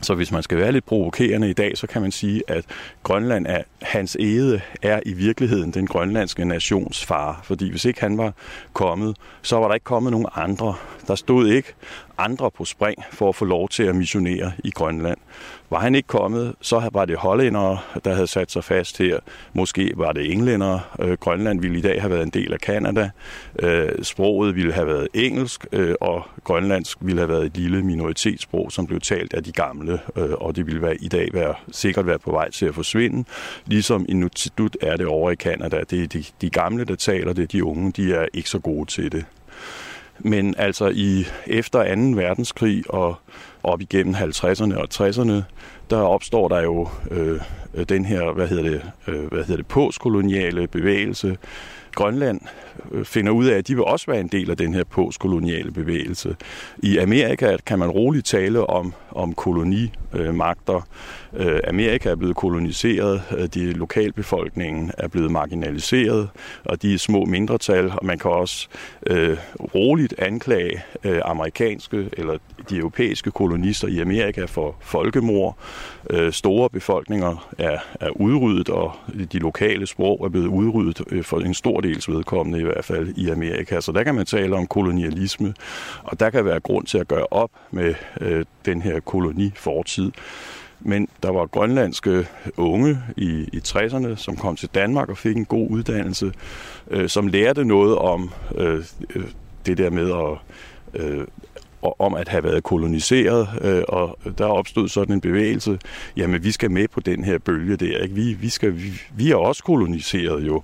Så 0.00 0.14
hvis 0.14 0.32
man 0.32 0.42
skal 0.42 0.58
være 0.58 0.72
lidt 0.72 0.86
provokerende 0.86 1.50
i 1.50 1.52
dag, 1.52 1.78
så 1.78 1.86
kan 1.86 2.02
man 2.02 2.12
sige, 2.12 2.42
at 2.48 2.64
Grønland 3.02 3.46
er, 3.46 3.62
hans 3.82 4.16
æde 4.20 4.60
er 4.82 5.00
i 5.06 5.12
virkeligheden 5.12 5.70
den 5.70 5.86
grønlandske 5.86 6.44
nations 6.44 7.04
far. 7.04 7.40
Fordi 7.44 7.70
hvis 7.70 7.84
ikke 7.84 8.00
han 8.00 8.18
var 8.18 8.32
kommet, 8.72 9.16
så 9.42 9.56
var 9.56 9.68
der 9.68 9.74
ikke 9.74 9.84
kommet 9.84 10.12
nogen 10.12 10.26
andre. 10.34 10.74
Der 11.06 11.14
stod 11.14 11.48
ikke 11.48 11.74
andre 12.18 12.50
på 12.50 12.64
spring 12.64 13.04
for 13.12 13.28
at 13.28 13.34
få 13.34 13.44
lov 13.44 13.68
til 13.68 13.82
at 13.82 13.96
missionere 13.96 14.52
i 14.64 14.70
Grønland. 14.70 15.18
Var 15.70 15.78
han 15.78 15.94
ikke 15.94 16.06
kommet, 16.06 16.54
så 16.60 16.90
var 16.92 17.04
det 17.04 17.16
hollændere, 17.16 17.78
der 18.04 18.14
havde 18.14 18.26
sat 18.26 18.52
sig 18.52 18.64
fast 18.64 18.98
her. 18.98 19.18
Måske 19.52 19.92
var 19.96 20.12
det 20.12 20.32
englændere. 20.32 20.80
Øh, 21.00 21.12
Grønland 21.12 21.60
ville 21.60 21.78
i 21.78 21.80
dag 21.80 22.00
have 22.00 22.10
været 22.10 22.22
en 22.22 22.30
del 22.30 22.52
af 22.52 22.60
Kanada. 22.60 23.10
Øh, 23.58 23.88
sproget 24.02 24.56
ville 24.56 24.72
have 24.72 24.86
været 24.86 25.08
engelsk, 25.14 25.66
øh, 25.72 25.94
og 26.00 26.22
grønlandsk 26.44 26.98
ville 27.00 27.20
have 27.20 27.28
været 27.28 27.46
et 27.46 27.56
lille 27.56 27.82
minoritetssprog, 27.82 28.72
som 28.72 28.86
blev 28.86 29.00
talt 29.00 29.34
af 29.34 29.44
de 29.44 29.52
gamle, 29.52 30.00
øh, 30.16 30.30
og 30.30 30.56
det 30.56 30.66
ville 30.66 30.82
være, 30.82 30.96
i 30.96 31.08
dag 31.08 31.28
være, 31.32 31.54
sikkert 31.72 32.06
være 32.06 32.18
på 32.18 32.30
vej 32.30 32.50
til 32.50 32.66
at 32.66 32.74
forsvinde. 32.74 33.24
Ligesom 33.66 34.06
Inuktitut 34.08 34.76
er 34.80 34.96
det 34.96 35.06
over 35.06 35.30
i 35.30 35.34
Kanada. 35.34 35.80
Det 35.90 36.02
er 36.02 36.06
de, 36.06 36.24
de 36.40 36.50
gamle, 36.50 36.84
der 36.84 36.96
taler 36.96 37.32
det. 37.32 37.52
De 37.52 37.64
unge, 37.64 37.92
de 37.92 38.14
er 38.14 38.26
ikke 38.34 38.50
så 38.50 38.58
gode 38.58 38.90
til 38.90 39.12
det. 39.12 39.24
Men 40.18 40.54
altså 40.58 40.88
i 40.94 41.26
efter 41.46 41.94
2. 41.94 42.00
verdenskrig 42.20 42.84
og 42.88 43.16
op 43.62 43.80
igennem 43.80 44.14
50'erne 44.14 44.76
og 44.76 44.88
60'erne, 44.94 45.42
der 45.90 45.96
opstår 45.96 46.48
der 46.48 46.62
jo 46.62 46.88
øh, 47.10 47.40
den 47.88 48.04
her, 48.04 48.32
hvad 48.32 48.48
hedder 48.48 48.62
det, 48.62 48.82
øh, 49.08 49.24
hvad 49.24 49.44
hedder 49.44 49.56
det, 49.56 49.66
postkoloniale 49.66 50.66
bevægelse. 50.66 51.36
Grønland 51.94 52.40
Øh, 52.92 53.04
finder 53.04 53.32
ud 53.32 53.46
af, 53.46 53.56
at 53.56 53.68
de 53.68 53.74
vil 53.74 53.84
også 53.84 54.06
være 54.06 54.20
en 54.20 54.28
del 54.28 54.50
af 54.50 54.56
den 54.56 54.74
her 54.74 54.84
postkoloniale 54.84 55.70
bevægelse. 55.70 56.36
I 56.78 56.98
Amerika 56.98 57.56
kan 57.66 57.78
man 57.78 57.90
roligt 57.90 58.26
tale 58.26 58.66
om, 58.66 58.94
om 59.10 59.34
kolonimagter. 59.34 60.86
Øh, 61.36 61.60
Amerika 61.68 62.10
er 62.10 62.16
blevet 62.16 62.36
koloniseret, 62.36 63.22
øh, 63.38 63.46
de 63.54 63.72
lokalbefolkningen 63.72 64.90
er 64.98 65.08
blevet 65.08 65.30
marginaliseret, 65.30 66.28
og 66.64 66.82
de 66.82 66.94
er 66.94 66.98
små 66.98 67.24
mindretal, 67.24 67.90
og 67.90 68.06
man 68.06 68.18
kan 68.18 68.30
også 68.30 68.68
øh, 69.06 69.36
roligt 69.74 70.14
anklage 70.18 70.82
øh, 71.04 71.20
amerikanske 71.24 72.10
eller 72.12 72.38
de 72.70 72.76
europæiske 72.76 73.30
kolonister 73.30 73.88
i 73.88 73.98
Amerika 73.98 74.44
for 74.44 74.76
folkemord. 74.80 75.56
Øh, 76.10 76.32
store 76.32 76.70
befolkninger 76.70 77.48
er, 77.58 77.78
er 78.00 78.10
udryddet, 78.10 78.68
og 78.68 78.92
de 79.32 79.38
lokale 79.38 79.86
sprog 79.86 80.24
er 80.24 80.28
blevet 80.28 80.46
udryddet 80.46 81.02
øh, 81.10 81.24
for 81.24 81.40
en 81.40 81.54
stor 81.54 81.80
dels 81.80 82.08
vedkommende 82.08 82.60
i 82.60 82.64
hvert 82.72 82.84
fald 82.84 83.14
i 83.16 83.28
Amerika. 83.28 83.80
Så 83.80 83.92
der 83.92 84.02
kan 84.04 84.14
man 84.14 84.26
tale 84.26 84.56
om 84.56 84.66
kolonialisme, 84.66 85.54
og 86.02 86.20
der 86.20 86.30
kan 86.30 86.44
være 86.44 86.60
grund 86.60 86.86
til 86.86 86.98
at 86.98 87.08
gøre 87.08 87.26
op 87.30 87.50
med 87.70 87.94
øh, 88.20 88.44
den 88.64 88.82
her 88.82 89.00
kolonifortid. 89.00 90.10
Men 90.80 91.08
der 91.22 91.30
var 91.30 91.46
grønlandske 91.46 92.26
unge 92.56 92.98
i, 93.16 93.48
i 93.52 93.60
60'erne, 93.68 94.16
som 94.16 94.36
kom 94.36 94.56
til 94.56 94.68
Danmark 94.74 95.08
og 95.08 95.18
fik 95.18 95.36
en 95.36 95.44
god 95.44 95.70
uddannelse, 95.70 96.32
øh, 96.90 97.08
som 97.08 97.26
lærte 97.26 97.64
noget 97.64 97.98
om 97.98 98.30
øh, 98.54 98.84
øh 99.14 99.24
det 99.66 99.78
der 99.78 99.90
med 99.90 100.12
at 100.12 100.38
øh, 101.02 101.26
om 101.82 102.14
at 102.14 102.28
have 102.28 102.44
været 102.44 102.62
koloniseret, 102.62 103.48
øh, 103.60 103.82
og 103.88 104.18
der 104.38 104.44
opstod 104.44 104.88
sådan 104.88 105.14
en 105.14 105.20
bevægelse, 105.20 105.78
jamen 106.16 106.44
vi 106.44 106.52
skal 106.52 106.70
med 106.70 106.88
på 106.88 107.00
den 107.00 107.24
her 107.24 107.38
bølge 107.38 107.76
der, 107.76 107.98
ikke? 107.98 108.14
Vi, 108.14 108.32
vi, 108.32 108.48
skal, 108.48 108.76
vi, 108.76 108.92
vi 109.16 109.30
er 109.30 109.36
også 109.36 109.64
koloniseret 109.64 110.46
jo, 110.46 110.62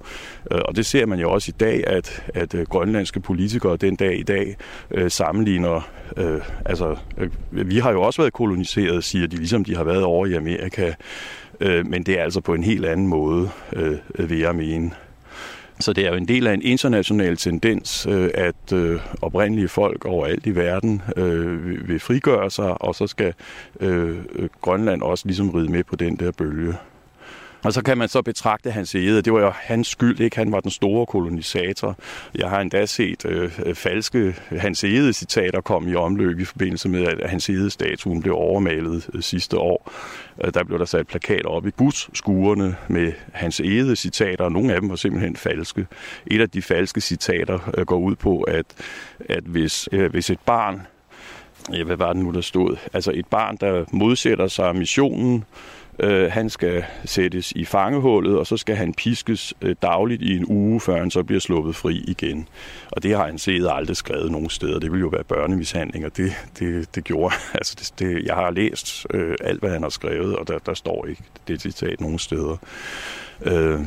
øh, 0.50 0.61
og 0.64 0.77
det 0.77 0.87
ser 0.87 1.07
man 1.07 1.18
jo 1.18 1.31
også 1.31 1.50
i 1.50 1.57
dag, 1.61 1.87
at, 1.87 2.22
at 2.35 2.55
øh, 2.55 2.66
grønlandske 2.66 3.20
politikere 3.20 3.77
den 3.77 3.96
dag 3.96 4.18
i 4.18 4.22
dag 4.22 4.57
øh, 4.90 5.11
sammenligner, 5.11 5.88
øh, 6.16 6.40
altså 6.64 6.96
øh, 7.18 7.31
vi 7.50 7.79
har 7.79 7.92
jo 7.92 8.03
også 8.03 8.22
været 8.22 8.33
koloniseret, 8.33 9.05
siger 9.05 9.27
de, 9.27 9.37
ligesom 9.37 9.64
de 9.64 9.77
har 9.77 9.85
været 9.85 10.03
over 10.03 10.27
i 10.27 10.35
Amerika, 10.35 10.92
øh, 11.61 11.87
men 11.87 12.03
det 12.03 12.18
er 12.18 12.22
altså 12.22 12.40
på 12.40 12.55
en 12.55 12.64
helt 12.64 12.87
anden 12.87 13.07
måde, 13.07 13.50
øh, 13.72 13.98
vil 14.31 14.38
jeg 14.38 14.55
mene. 14.55 14.90
Så 15.80 15.92
det 15.92 16.06
er 16.06 16.10
jo 16.10 16.16
en 16.16 16.28
del 16.28 16.46
af 16.46 16.54
en 16.54 16.62
international 16.62 17.37
tendens, 17.37 18.06
øh, 18.06 18.30
at 18.34 18.72
øh, 18.72 19.00
oprindelige 19.22 19.68
folk 19.68 20.04
overalt 20.04 20.46
i 20.46 20.54
verden 20.54 21.02
øh, 21.16 21.88
vil 21.88 22.00
frigøre 22.00 22.50
sig, 22.50 22.82
og 22.82 22.94
så 22.94 23.06
skal 23.06 23.34
Grønland 24.60 25.02
også 25.02 25.26
ligesom 25.26 25.50
ride 25.50 25.72
med 25.72 25.84
på 25.84 25.96
den 25.96 26.16
der 26.16 26.30
bølge. 26.30 26.74
Og 27.64 27.72
så 27.72 27.83
kan 27.83 27.98
man 27.98 28.09
så 28.09 28.22
betragte 28.22 28.70
hans 28.70 28.94
æde, 28.94 29.22
Det 29.22 29.33
var 29.33 29.40
jo 29.40 29.50
hans 29.55 29.88
skyld, 29.88 30.20
ikke? 30.20 30.37
Han 30.37 30.53
var 30.53 30.61
den 30.61 30.70
store 30.70 31.07
kolonisator. 31.07 31.96
Jeg 32.35 32.50
har 32.50 32.61
endda 32.61 32.87
set 32.87 33.24
øh, 33.24 33.74
falske 33.74 34.37
hans 34.50 34.85
ede 34.85 35.12
citater 35.12 35.61
komme 35.61 35.90
i 35.90 35.94
omløb 35.94 36.40
i 36.40 36.44
forbindelse 36.44 36.88
med, 36.88 37.07
at 37.07 37.31
hans 37.31 37.50
æde 37.50 37.70
statuen 37.70 38.22
blev 38.22 38.35
overmalet 38.35 39.11
øh, 39.14 39.22
sidste 39.22 39.59
år. 39.59 39.92
Øh, 40.44 40.55
der 40.55 40.64
blev 40.64 40.79
der 40.79 40.85
sat 40.85 41.07
plakater 41.07 41.48
op 41.48 41.66
i 41.66 41.70
busskuerne 41.70 42.77
med 42.88 43.12
hans 43.33 43.61
ede 43.61 43.96
citater, 43.96 44.44
og 44.44 44.53
nogle 44.53 44.74
af 44.74 44.81
dem 44.81 44.90
var 44.90 44.96
simpelthen 44.96 45.37
falske. 45.37 45.87
Et 46.27 46.40
af 46.40 46.50
de 46.50 46.62
falske 46.62 47.00
citater 47.00 47.70
øh, 47.79 47.87
går 47.87 47.98
ud 47.98 48.16
på, 48.16 48.40
at, 48.40 48.66
at 49.29 49.44
hvis, 49.44 49.88
øh, 49.92 50.11
hvis 50.11 50.31
et 50.31 50.40
barn, 50.46 50.87
ja, 51.72 51.85
hvad 51.85 51.96
var 51.96 52.12
det 52.12 52.22
nu, 52.22 52.31
der 52.31 52.40
stod? 52.40 52.77
Altså 52.92 53.12
et 53.14 53.27
barn, 53.27 53.57
der 53.57 53.85
modsætter 53.92 54.48
sig 54.48 54.77
missionen, 54.77 55.44
Øh, 55.98 56.33
han 56.33 56.50
skal 56.50 56.85
sættes 57.04 57.52
i 57.52 57.64
fangehullet, 57.64 58.38
og 58.38 58.46
så 58.46 58.57
skal 58.57 58.76
han 58.76 58.94
piskes 58.94 59.54
øh, 59.62 59.76
dagligt 59.83 60.22
i 60.22 60.37
en 60.37 60.44
uge, 60.48 60.80
før 60.80 60.98
han 60.98 61.11
så 61.11 61.22
bliver 61.22 61.40
sluppet 61.40 61.76
fri 61.76 62.04
igen. 62.07 62.48
Og 62.92 63.02
det 63.02 63.16
har 63.16 63.26
han 63.26 63.38
set 63.38 63.68
aldrig 63.70 63.96
skrevet 63.96 64.33
nogen 64.33 64.50
steder. 64.50 64.78
Det 64.78 64.92
ville 64.92 65.02
jo 65.02 65.09
være 65.09 65.24
børnemishandling, 65.24 66.07
og 66.07 66.16
det, 66.16 66.33
det, 66.59 66.94
det 66.94 67.04
gjorde 67.04 67.35
altså 67.54 67.76
det, 67.78 67.98
det, 67.98 68.24
Jeg 68.26 68.35
har 68.35 68.50
læst 68.50 69.07
øh, 69.11 69.37
alt, 69.40 69.61
hvad 69.61 69.70
han 69.70 69.83
har 69.83 69.88
skrevet, 69.88 70.37
og 70.37 70.48
der, 70.48 70.59
der 70.59 70.74
står 70.74 71.07
ikke 71.07 71.22
det 71.48 71.61
citat 71.61 72.00
nogen 72.00 72.18
steder. 72.18 72.57
Øh, 73.42 73.80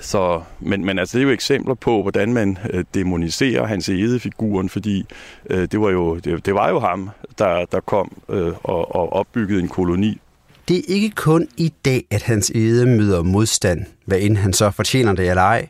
så, 0.00 0.42
men, 0.60 0.84
men 0.84 0.98
altså, 0.98 1.18
det 1.18 1.22
er 1.22 1.26
jo 1.26 1.32
eksempler 1.32 1.74
på, 1.74 2.02
hvordan 2.02 2.32
man 2.32 2.58
øh, 2.70 2.84
demoniserer 2.94 3.66
hans 3.66 3.88
edefiguren, 3.88 4.68
fordi 4.68 5.06
øh, 5.50 5.68
det, 5.72 5.80
var 5.80 5.90
jo, 5.90 6.16
det, 6.16 6.46
det 6.46 6.54
var 6.54 6.68
jo 6.68 6.78
ham, 6.78 7.10
der, 7.38 7.64
der 7.64 7.80
kom 7.80 8.22
øh, 8.28 8.52
og, 8.62 8.94
og 8.94 9.12
opbyggede 9.12 9.60
en 9.60 9.68
koloni. 9.68 10.20
Det 10.68 10.78
er 10.78 10.82
ikke 10.86 11.10
kun 11.10 11.48
i 11.56 11.72
dag, 11.84 12.06
at 12.10 12.22
hans 12.22 12.50
ede 12.54 12.86
møder 12.86 13.22
modstand, 13.22 13.84
hvad 14.06 14.18
end 14.20 14.36
han 14.36 14.52
så 14.52 14.70
fortjener 14.70 15.12
det 15.12 15.30
eller 15.30 15.42
ej. 15.42 15.68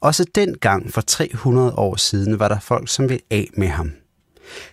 Også 0.00 0.24
dengang 0.34 0.92
for 0.92 1.00
300 1.00 1.74
år 1.74 1.96
siden 1.96 2.38
var 2.38 2.48
der 2.48 2.60
folk, 2.60 2.88
som 2.88 3.08
ville 3.08 3.22
af 3.30 3.48
med 3.56 3.68
ham. 3.68 3.92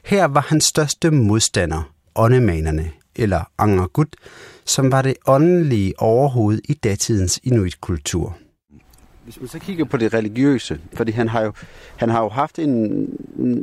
Her 0.05 0.25
var 0.25 0.41
hans 0.41 0.63
største 0.63 1.11
modstander, 1.11 1.91
åndemanerne, 2.15 2.91
eller 3.15 3.51
Angergut, 3.57 4.15
som 4.65 4.91
var 4.91 5.01
det 5.01 5.13
åndelige 5.27 5.93
overhoved 5.97 6.59
i 6.63 6.73
datidens 6.73 7.39
inuitkultur. 7.43 8.37
Hvis 9.23 9.39
man 9.39 9.49
så 9.49 9.59
kigger 9.59 9.85
på 9.85 9.97
det 9.97 10.13
religiøse, 10.13 10.79
fordi 10.93 11.11
han 11.11 11.27
har 11.29 11.41
jo, 11.41 11.53
han 11.95 12.09
har 12.09 12.21
jo 12.21 12.29
haft 12.29 12.59
en, 12.59 13.07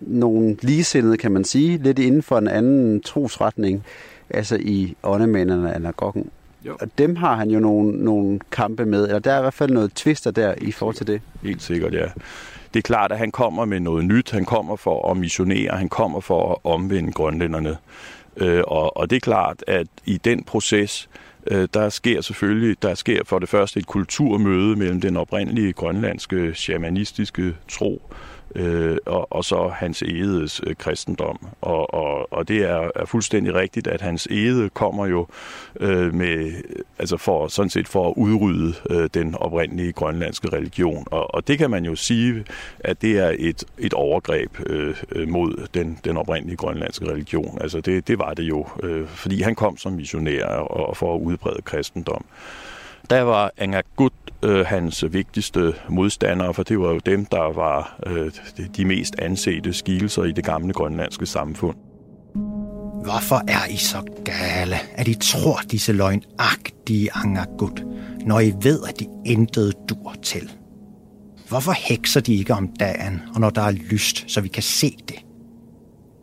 nogle 0.06 0.56
ligesindede, 0.62 1.16
kan 1.16 1.32
man 1.32 1.44
sige, 1.44 1.78
lidt 1.78 1.98
inden 1.98 2.22
for 2.22 2.38
en 2.38 2.48
anden 2.48 3.00
trosretning, 3.00 3.84
altså 4.32 4.56
i 4.60 4.96
åndemændene 5.02 5.72
af 5.72 5.76
anagogen. 5.76 6.30
Jo. 6.66 6.76
Og 6.80 6.88
dem 6.98 7.16
har 7.16 7.36
han 7.36 7.50
jo 7.50 7.60
nogle, 7.60 8.04
nogle 8.04 8.40
kampe 8.50 8.86
med, 8.86 9.04
eller 9.04 9.18
der 9.18 9.32
er 9.32 9.38
i 9.38 9.40
hvert 9.40 9.54
fald 9.54 9.70
noget 9.70 9.94
twister 9.94 10.30
der 10.30 10.54
i 10.60 10.72
forhold 10.72 10.96
til 10.96 11.06
det. 11.06 11.20
Helt 11.42 11.62
sikkert, 11.62 11.94
ja. 11.94 12.06
Det 12.74 12.78
er 12.78 12.82
klart, 12.82 13.12
at 13.12 13.18
han 13.18 13.30
kommer 13.30 13.64
med 13.64 13.80
noget 13.80 14.04
nyt. 14.04 14.30
Han 14.30 14.44
kommer 14.44 14.76
for 14.76 15.10
at 15.10 15.16
missionere. 15.16 15.76
Han 15.76 15.88
kommer 15.88 16.20
for 16.20 16.52
at 16.52 16.58
omvende 16.64 17.12
grønlænderne. 17.12 17.76
Øh, 18.36 18.62
og, 18.66 18.96
og 18.96 19.10
det 19.10 19.16
er 19.16 19.20
klart, 19.20 19.64
at 19.66 19.86
i 20.04 20.16
den 20.16 20.44
proces, 20.44 21.08
Øh, 21.46 21.68
der 21.74 21.88
sker 21.88 22.20
selvfølgelig, 22.20 22.82
der 22.82 22.94
sker 22.94 23.20
for 23.24 23.38
det 23.38 23.48
første 23.48 23.80
et 23.80 23.86
kulturmøde 23.86 24.76
mellem 24.76 25.00
den 25.00 25.16
oprindelige 25.16 25.72
grønlandske 25.72 26.54
shamanistiske 26.54 27.54
tro 27.68 28.02
øh, 28.10 28.16
Øh, 28.54 28.96
og, 29.06 29.32
og 29.32 29.44
så 29.44 29.68
hans 29.68 30.02
edes 30.02 30.60
øh, 30.66 30.74
kristendom. 30.76 31.38
Og, 31.60 31.94
og, 31.94 32.32
og 32.32 32.48
det 32.48 32.62
er, 32.62 32.90
er 32.94 33.04
fuldstændig 33.04 33.54
rigtigt, 33.54 33.86
at 33.86 34.00
hans 34.00 34.26
ede 34.30 34.68
kommer 34.68 35.06
jo 35.06 35.26
øh, 35.80 36.14
med, 36.14 36.52
altså 36.98 37.16
for, 37.16 37.48
sådan 37.48 37.70
set 37.70 37.88
for 37.88 38.08
at 38.08 38.14
udrydde 38.16 38.74
øh, 38.90 39.08
den 39.14 39.34
oprindelige 39.34 39.92
grønlandske 39.92 40.48
religion. 40.52 41.06
Og, 41.10 41.34
og 41.34 41.48
det 41.48 41.58
kan 41.58 41.70
man 41.70 41.84
jo 41.84 41.94
sige, 41.94 42.44
at 42.80 43.02
det 43.02 43.18
er 43.18 43.34
et, 43.38 43.64
et 43.78 43.94
overgreb 43.94 44.50
øh, 44.66 44.96
øh 45.12 45.28
mod 45.28 45.66
den, 45.74 45.98
den 46.04 46.16
oprindelige 46.16 46.56
grønlandske 46.56 47.10
religion. 47.10 47.58
Altså 47.60 47.80
det, 47.80 48.08
det 48.08 48.18
var 48.18 48.34
det 48.34 48.42
jo, 48.42 48.66
øh, 48.82 49.06
fordi 49.06 49.42
han 49.42 49.54
kom 49.54 49.76
som 49.76 49.92
missionær 49.92 50.46
og, 50.46 50.88
og 50.88 50.96
for 50.96 51.14
at 51.14 51.20
udbrede 51.20 51.62
kristendom. 51.62 52.24
Der 53.12 53.22
var 53.22 53.52
Angagut 53.58 54.12
øh, 54.42 54.66
hans 54.66 55.04
vigtigste 55.10 55.74
modstandere, 55.88 56.54
for 56.54 56.62
det 56.62 56.78
var 56.80 56.88
jo 56.92 56.98
dem, 56.98 57.24
der 57.24 57.52
var 57.52 58.00
øh, 58.06 58.30
de 58.76 58.84
mest 58.84 59.14
ansete 59.18 59.72
skikkelser 59.72 60.24
i 60.24 60.32
det 60.32 60.44
gamle 60.44 60.72
grønlandske 60.72 61.26
samfund. 61.26 61.76
Hvorfor 63.04 63.42
er 63.48 63.66
I 63.70 63.76
så 63.76 64.02
gale, 64.24 64.76
at 64.94 65.08
I 65.08 65.14
tror 65.14 65.60
disse 65.70 65.92
løgnagtige 65.92 67.08
Angagut, 67.14 67.84
når 68.26 68.40
I 68.40 68.52
ved, 68.62 68.80
at 68.88 69.00
de 69.00 69.06
intet 69.26 69.74
dur 69.88 70.14
til? 70.22 70.52
Hvorfor 71.48 71.72
hekser 71.72 72.20
de 72.20 72.34
ikke 72.34 72.54
om 72.54 72.68
dagen, 72.80 73.22
og 73.34 73.40
når 73.40 73.50
der 73.50 73.62
er 73.62 73.72
lyst, 73.72 74.24
så 74.30 74.40
vi 74.40 74.48
kan 74.48 74.62
se 74.62 74.96
det? 75.08 75.18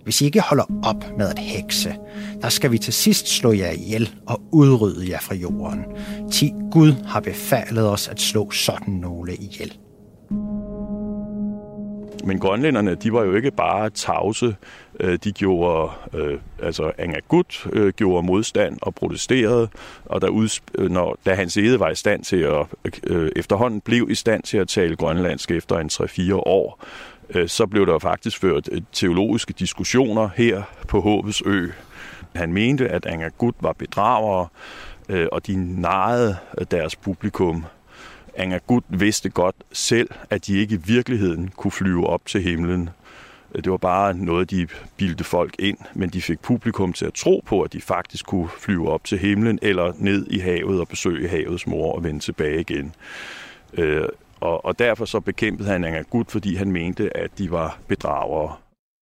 Hvis 0.09 0.21
I 0.21 0.25
ikke 0.25 0.41
holder 0.41 0.63
op 0.83 1.17
med 1.17 1.29
at 1.29 1.39
hekse, 1.39 1.95
der 2.41 2.49
skal 2.49 2.71
vi 2.71 2.77
til 2.77 2.93
sidst 2.93 3.27
slå 3.27 3.51
jer 3.51 3.71
ihjel 3.71 4.09
og 4.27 4.41
udrydde 4.51 5.09
jer 5.09 5.19
fra 5.19 5.35
jorden. 5.35 5.85
Ti 6.31 6.53
Gud 6.71 6.93
har 7.05 7.19
befalet 7.19 7.89
os 7.89 8.07
at 8.07 8.21
slå 8.21 8.51
sådan 8.51 8.93
nogle 8.93 9.35
ihjel. 9.35 9.77
Men 12.25 12.39
grønlænderne, 12.39 12.95
de 12.95 13.13
var 13.13 13.23
jo 13.23 13.35
ikke 13.35 13.51
bare 13.51 13.89
tavse. 13.89 14.55
Øh, 14.99 15.19
de 15.23 15.31
gjorde, 15.31 15.91
øh, 16.13 16.39
altså 16.63 16.91
Angagut 16.97 17.67
øh, 17.73 17.93
gjorde 17.93 18.27
modstand 18.27 18.77
og 18.81 18.95
protesterede, 18.95 19.67
og 20.05 20.21
der 20.21 20.27
udsp- 20.27 20.81
øh, 20.81 20.91
når, 20.91 21.17
da 21.25 21.33
hans 21.33 21.57
ede 21.57 21.79
var 21.79 21.89
i 21.89 21.95
stand 21.95 22.23
til 22.23 22.37
at, 22.37 22.65
øh, 23.03 23.31
efterhånden 23.35 23.81
blev 23.81 24.07
i 24.09 24.15
stand 24.15 24.43
til 24.43 24.57
at 24.57 24.67
tale 24.67 24.95
grønlandsk 24.95 25.51
efter 25.51 25.77
en 25.77 25.89
3-4 25.93 26.33
år, 26.33 26.85
Øh, 27.35 27.49
så 27.49 27.65
blev 27.67 27.85
der 27.85 27.99
faktisk 27.99 28.39
ført 28.39 28.69
øh, 28.71 28.81
teologiske 28.91 29.53
diskussioner 29.53 30.29
her 30.35 30.63
på 30.87 31.01
Håbets 31.01 31.43
Ø. 31.45 31.67
Han 32.35 32.53
mente, 32.53 32.89
at 32.89 33.05
Angergut 33.05 33.55
var 33.59 33.73
bedragere, 33.73 34.47
øh, 35.09 35.27
og 35.31 35.47
de 35.47 35.81
narrede 35.81 36.37
deres 36.71 36.95
publikum. 36.95 37.65
Angergut 38.35 38.83
vidste 38.89 39.29
godt 39.29 39.55
selv, 39.71 40.09
at 40.29 40.47
de 40.47 40.57
ikke 40.57 40.75
i 40.75 40.79
virkeligheden 40.85 41.51
kunne 41.55 41.71
flyve 41.71 42.07
op 42.07 42.25
til 42.25 42.41
himlen. 42.41 42.89
Det 43.55 43.71
var 43.71 43.77
bare 43.77 44.13
noget, 44.13 44.51
de 44.51 44.67
bildte 44.97 45.23
folk 45.23 45.55
ind, 45.59 45.77
men 45.93 46.09
de 46.09 46.21
fik 46.21 46.39
publikum 46.39 46.93
til 46.93 47.05
at 47.05 47.13
tro 47.13 47.43
på, 47.45 47.61
at 47.61 47.73
de 47.73 47.81
faktisk 47.81 48.25
kunne 48.25 48.49
flyve 48.59 48.89
op 48.89 49.03
til 49.03 49.17
himlen 49.17 49.59
eller 49.61 49.93
ned 49.97 50.27
i 50.29 50.39
havet 50.39 50.79
og 50.79 50.87
besøge 50.87 51.27
havets 51.27 51.67
mor 51.67 51.93
og 51.93 52.03
vende 52.03 52.19
tilbage 52.19 52.61
igen. 52.61 52.95
Og, 54.41 54.65
og 54.65 54.79
derfor 54.79 55.05
så 55.05 55.19
bekæmpede 55.19 55.69
han 55.69 55.83
Angergut, 55.83 56.31
fordi 56.31 56.55
han 56.55 56.71
mente, 56.71 57.17
at 57.17 57.31
de 57.37 57.51
var 57.51 57.79
bedragere. 57.87 58.55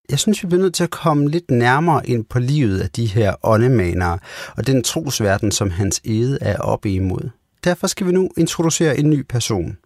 Jeg 0.09 0.19
synes, 0.19 0.43
vi 0.43 0.47
bliver 0.47 0.61
nødt 0.61 0.73
til 0.73 0.83
at 0.83 0.89
komme 0.89 1.29
lidt 1.29 1.51
nærmere 1.51 2.09
ind 2.09 2.25
på 2.25 2.39
livet 2.39 2.81
af 2.81 2.89
de 2.89 3.05
her 3.05 3.35
åndemanere 3.43 4.19
og 4.57 4.67
den 4.67 4.83
trosverden, 4.83 5.51
som 5.51 5.69
hans 5.69 6.01
ede 6.03 6.37
er 6.41 6.57
oppe 6.57 6.91
imod. 6.91 7.29
Derfor 7.63 7.87
skal 7.87 8.07
vi 8.07 8.11
nu 8.11 8.29
introducere 8.37 8.99
en 8.99 9.09
ny 9.09 9.21
person. 9.21 9.77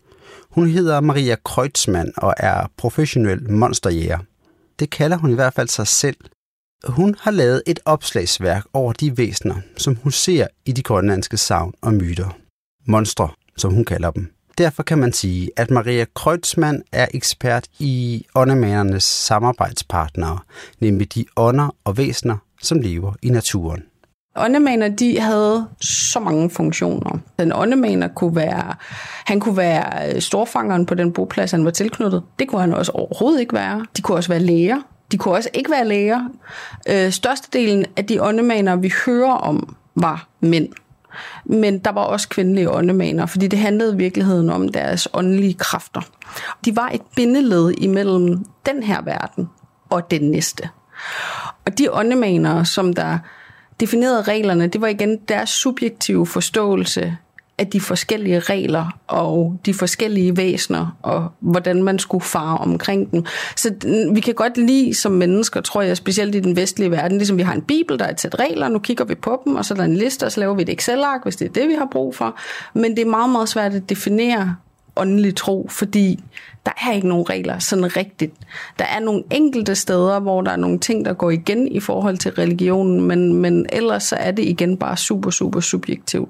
Hun 0.49 0.67
hedder 0.67 0.99
Maria 0.99 1.35
Kreutzmann 1.45 2.13
og 2.17 2.33
er 2.37 2.67
professionel 2.77 3.51
monsterjæger. 3.51 4.19
Det 4.79 4.89
kalder 4.89 5.17
hun 5.17 5.31
i 5.31 5.35
hvert 5.35 5.53
fald 5.53 5.67
sig 5.67 5.87
selv. 5.87 6.17
Hun 6.87 7.15
har 7.19 7.31
lavet 7.31 7.63
et 7.67 7.79
opslagsværk 7.85 8.65
over 8.73 8.93
de 8.93 9.17
væsener, 9.17 9.55
som 9.77 9.95
hun 9.95 10.11
ser 10.11 10.47
i 10.65 10.71
de 10.71 10.83
grønlandske 10.83 11.37
savn 11.37 11.73
og 11.81 11.93
myter. 11.93 12.37
Monstre, 12.87 13.29
som 13.57 13.73
hun 13.73 13.85
kalder 13.85 14.11
dem. 14.11 14.33
Derfor 14.57 14.83
kan 14.83 14.97
man 14.97 15.13
sige, 15.13 15.49
at 15.57 15.71
Maria 15.71 16.05
Kreutzmann 16.15 16.83
er 16.91 17.07
ekspert 17.13 17.67
i 17.79 18.25
åndemanernes 18.35 19.03
samarbejdspartnere, 19.03 20.39
nemlig 20.79 21.15
de 21.15 21.25
ånder 21.35 21.75
og 21.83 21.97
væsener, 21.97 22.37
som 22.61 22.79
lever 22.79 23.13
i 23.21 23.29
naturen. 23.29 23.83
Åndemaner, 24.35 24.87
de 24.87 25.19
havde 25.19 25.67
så 25.81 26.19
mange 26.19 26.49
funktioner. 26.49 27.19
Den 27.39 27.51
åndemaner 27.53 28.07
kunne 28.07 28.35
være, 28.35 28.73
han 29.25 29.39
kunne 29.39 29.57
være 29.57 30.15
øh, 30.15 30.21
storfangeren 30.21 30.85
på 30.85 30.95
den 30.95 31.13
boplads, 31.13 31.51
han 31.51 31.65
var 31.65 31.71
tilknyttet. 31.71 32.23
Det 32.39 32.47
kunne 32.47 32.61
han 32.61 32.73
også 32.73 32.91
overhovedet 32.91 33.39
ikke 33.39 33.53
være. 33.53 33.85
De 33.97 34.01
kunne 34.01 34.17
også 34.17 34.29
være 34.29 34.39
læger. 34.39 34.81
De 35.11 35.17
kunne 35.17 35.35
også 35.35 35.49
ikke 35.53 35.71
være 35.71 35.87
læger. 35.87 36.29
Øh, 36.89 37.11
størstedelen 37.11 37.85
af 37.97 38.05
de 38.05 38.23
åndemaner, 38.23 38.75
vi 38.75 38.93
hører 39.05 39.33
om, 39.33 39.75
var 39.95 40.27
mænd. 40.39 40.69
Men 41.45 41.79
der 41.79 41.91
var 41.91 42.01
også 42.01 42.29
kvindelige 42.29 42.71
åndemaner, 42.71 43.25
fordi 43.25 43.47
det 43.47 43.59
handlede 43.59 43.93
i 43.93 43.97
virkeligheden 43.97 44.49
om 44.49 44.69
deres 44.69 45.07
åndelige 45.13 45.53
kræfter. 45.53 46.01
De 46.65 46.75
var 46.75 46.89
et 46.89 47.01
bindeled 47.15 47.71
imellem 47.77 48.45
den 48.65 48.83
her 48.83 49.01
verden 49.01 49.49
og 49.89 50.11
den 50.11 50.31
næste. 50.31 50.69
Og 51.65 51.77
de 51.77 51.93
åndemaner, 51.93 52.63
som 52.63 52.93
der 52.93 53.19
definerede 53.79 54.21
reglerne, 54.21 54.67
det 54.67 54.81
var 54.81 54.87
igen 54.87 55.17
deres 55.27 55.49
subjektive 55.49 56.27
forståelse 56.27 57.17
af 57.61 57.67
de 57.67 57.81
forskellige 57.81 58.39
regler 58.39 58.97
og 59.07 59.59
de 59.65 59.73
forskellige 59.73 60.37
væsener, 60.37 60.97
og 61.01 61.31
hvordan 61.39 61.83
man 61.83 61.99
skulle 61.99 62.23
fare 62.23 62.57
omkring 62.57 63.11
dem. 63.11 63.25
Så 63.55 63.73
vi 64.13 64.19
kan 64.19 64.33
godt 64.33 64.57
lide 64.57 64.93
som 64.93 65.11
mennesker, 65.11 65.61
tror 65.61 65.81
jeg, 65.81 65.97
specielt 65.97 66.35
i 66.35 66.39
den 66.39 66.55
vestlige 66.55 66.91
verden, 66.91 67.17
ligesom 67.17 67.37
vi 67.37 67.41
har 67.41 67.53
en 67.53 67.61
bibel, 67.61 67.99
der 67.99 68.05
er 68.05 68.11
et 68.11 68.21
sæt 68.21 68.39
regler, 68.39 68.67
nu 68.67 68.79
kigger 68.79 69.05
vi 69.05 69.15
på 69.15 69.41
dem, 69.45 69.55
og 69.55 69.65
så 69.65 69.73
er 69.73 69.75
der 69.75 69.83
en 69.83 69.95
liste, 69.95 70.23
og 70.23 70.31
så 70.31 70.39
laver 70.39 70.53
vi 70.53 70.61
et 70.61 70.69
Excel-ark, 70.69 71.23
hvis 71.23 71.35
det 71.35 71.47
er 71.47 71.53
det, 71.53 71.67
vi 71.67 71.73
har 71.73 71.87
brug 71.91 72.15
for. 72.15 72.35
Men 72.73 72.91
det 72.91 72.99
er 72.99 73.09
meget, 73.09 73.29
meget 73.29 73.49
svært 73.49 73.73
at 73.73 73.89
definere 73.89 74.55
åndelig 74.95 75.35
tro, 75.35 75.67
fordi 75.69 76.23
der 76.65 76.71
er 76.87 76.91
ikke 76.91 77.07
nogen 77.07 77.29
regler 77.29 77.59
sådan 77.59 77.97
rigtigt. 77.97 78.33
Der 78.79 78.85
er 78.85 78.99
nogle 78.99 79.23
enkelte 79.31 79.75
steder, 79.75 80.19
hvor 80.19 80.41
der 80.41 80.51
er 80.51 80.55
nogle 80.55 80.79
ting, 80.79 81.05
der 81.05 81.13
går 81.13 81.29
igen 81.29 81.67
i 81.67 81.79
forhold 81.79 82.17
til 82.17 82.31
religionen, 82.31 83.01
men, 83.01 83.33
men 83.33 83.65
ellers 83.71 84.03
så 84.03 84.15
er 84.15 84.31
det 84.31 84.45
igen 84.45 84.77
bare 84.77 84.97
super, 84.97 85.29
super 85.29 85.59
subjektivt. 85.59 86.29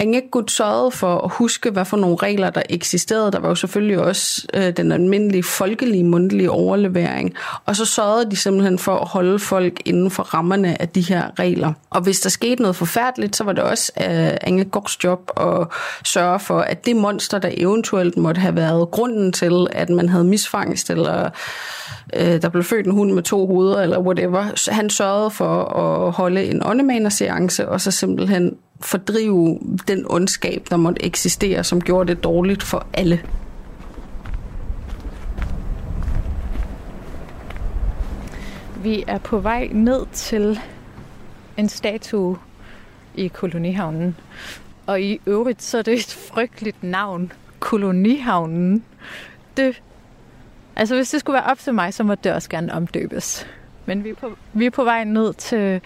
Angekgud 0.00 0.48
sørgede 0.48 0.90
for 0.90 1.18
at 1.18 1.30
huske, 1.32 1.70
hvad 1.70 1.84
for 1.84 1.96
nogle 1.96 2.16
regler, 2.16 2.50
der 2.50 2.62
eksisterede. 2.70 3.32
Der 3.32 3.40
var 3.40 3.48
jo 3.48 3.54
selvfølgelig 3.54 3.98
også 3.98 4.46
øh, 4.54 4.70
den 4.76 4.92
almindelige 4.92 5.42
folkelige 5.42 6.04
mundtlige 6.04 6.50
overlevering. 6.50 7.34
Og 7.66 7.76
så 7.76 7.84
sørgede 7.84 8.30
de 8.30 8.36
simpelthen 8.36 8.78
for 8.78 8.96
at 8.96 9.08
holde 9.08 9.38
folk 9.38 9.82
inden 9.84 10.10
for 10.10 10.22
rammerne 10.22 10.82
af 10.82 10.88
de 10.88 11.00
her 11.00 11.38
regler. 11.38 11.72
Og 11.90 12.00
hvis 12.00 12.20
der 12.20 12.30
skete 12.30 12.62
noget 12.62 12.76
forfærdeligt, 12.76 13.36
så 13.36 13.44
var 13.44 13.52
det 13.52 13.62
også 13.62 13.92
øh, 14.00 14.30
Angekguds 14.40 15.04
job 15.04 15.30
at 15.36 15.66
sørge 16.04 16.40
for, 16.40 16.60
at 16.60 16.86
det 16.86 16.96
monster, 16.96 17.38
der 17.38 17.50
eventuelt 17.56 18.16
måtte 18.16 18.40
have 18.40 18.56
været 18.56 18.90
grunden 18.90 19.32
til, 19.32 19.66
at 19.72 19.90
man 19.90 20.08
havde 20.08 20.24
misfangst, 20.24 20.90
eller 20.90 21.30
øh, 22.16 22.42
der 22.42 22.48
blev 22.48 22.64
født 22.64 22.86
en 22.86 22.92
hund 22.92 23.12
med 23.12 23.22
to 23.22 23.46
hoveder, 23.46 23.80
eller 23.80 23.98
whatever, 23.98 24.70
han 24.72 24.90
sørgede 24.90 25.30
for 25.30 25.64
at 25.64 26.12
holde 26.12 26.44
en 26.44 26.62
åndemanerseance, 26.66 27.68
og 27.68 27.80
så 27.80 27.90
simpelthen 27.90 28.56
fordrive 28.80 29.58
den 29.88 30.06
ondskab, 30.08 30.66
der 30.70 30.76
måtte 30.76 31.04
eksistere, 31.04 31.64
som 31.64 31.80
gjorde 31.80 32.14
det 32.14 32.24
dårligt 32.24 32.62
for 32.62 32.86
alle. 32.92 33.20
Vi 38.82 39.04
er 39.06 39.18
på 39.18 39.38
vej 39.38 39.68
ned 39.72 40.06
til 40.12 40.60
en 41.56 41.68
statue 41.68 42.38
i 43.14 43.28
kolonihavnen. 43.28 44.16
Og 44.86 45.02
i 45.02 45.20
øvrigt 45.26 45.62
så 45.62 45.78
er 45.78 45.82
det 45.82 45.94
et 45.94 46.14
frygteligt 46.32 46.82
navn. 46.82 47.32
Kolonihavnen. 47.58 48.84
Det, 49.56 49.82
altså 50.76 50.94
hvis 50.94 51.10
det 51.10 51.20
skulle 51.20 51.34
være 51.34 51.50
op 51.50 51.58
til 51.58 51.74
mig, 51.74 51.94
så 51.94 52.02
må 52.02 52.14
det 52.14 52.32
også 52.32 52.48
gerne 52.48 52.72
omdøbes. 52.72 53.46
Men 53.86 54.04
vi 54.04 54.08
er 54.08 54.14
på, 54.14 54.36
vi 54.52 54.66
er 54.66 54.70
på 54.70 54.84
vej 54.84 55.04
ned 55.04 55.34
til 55.34 55.80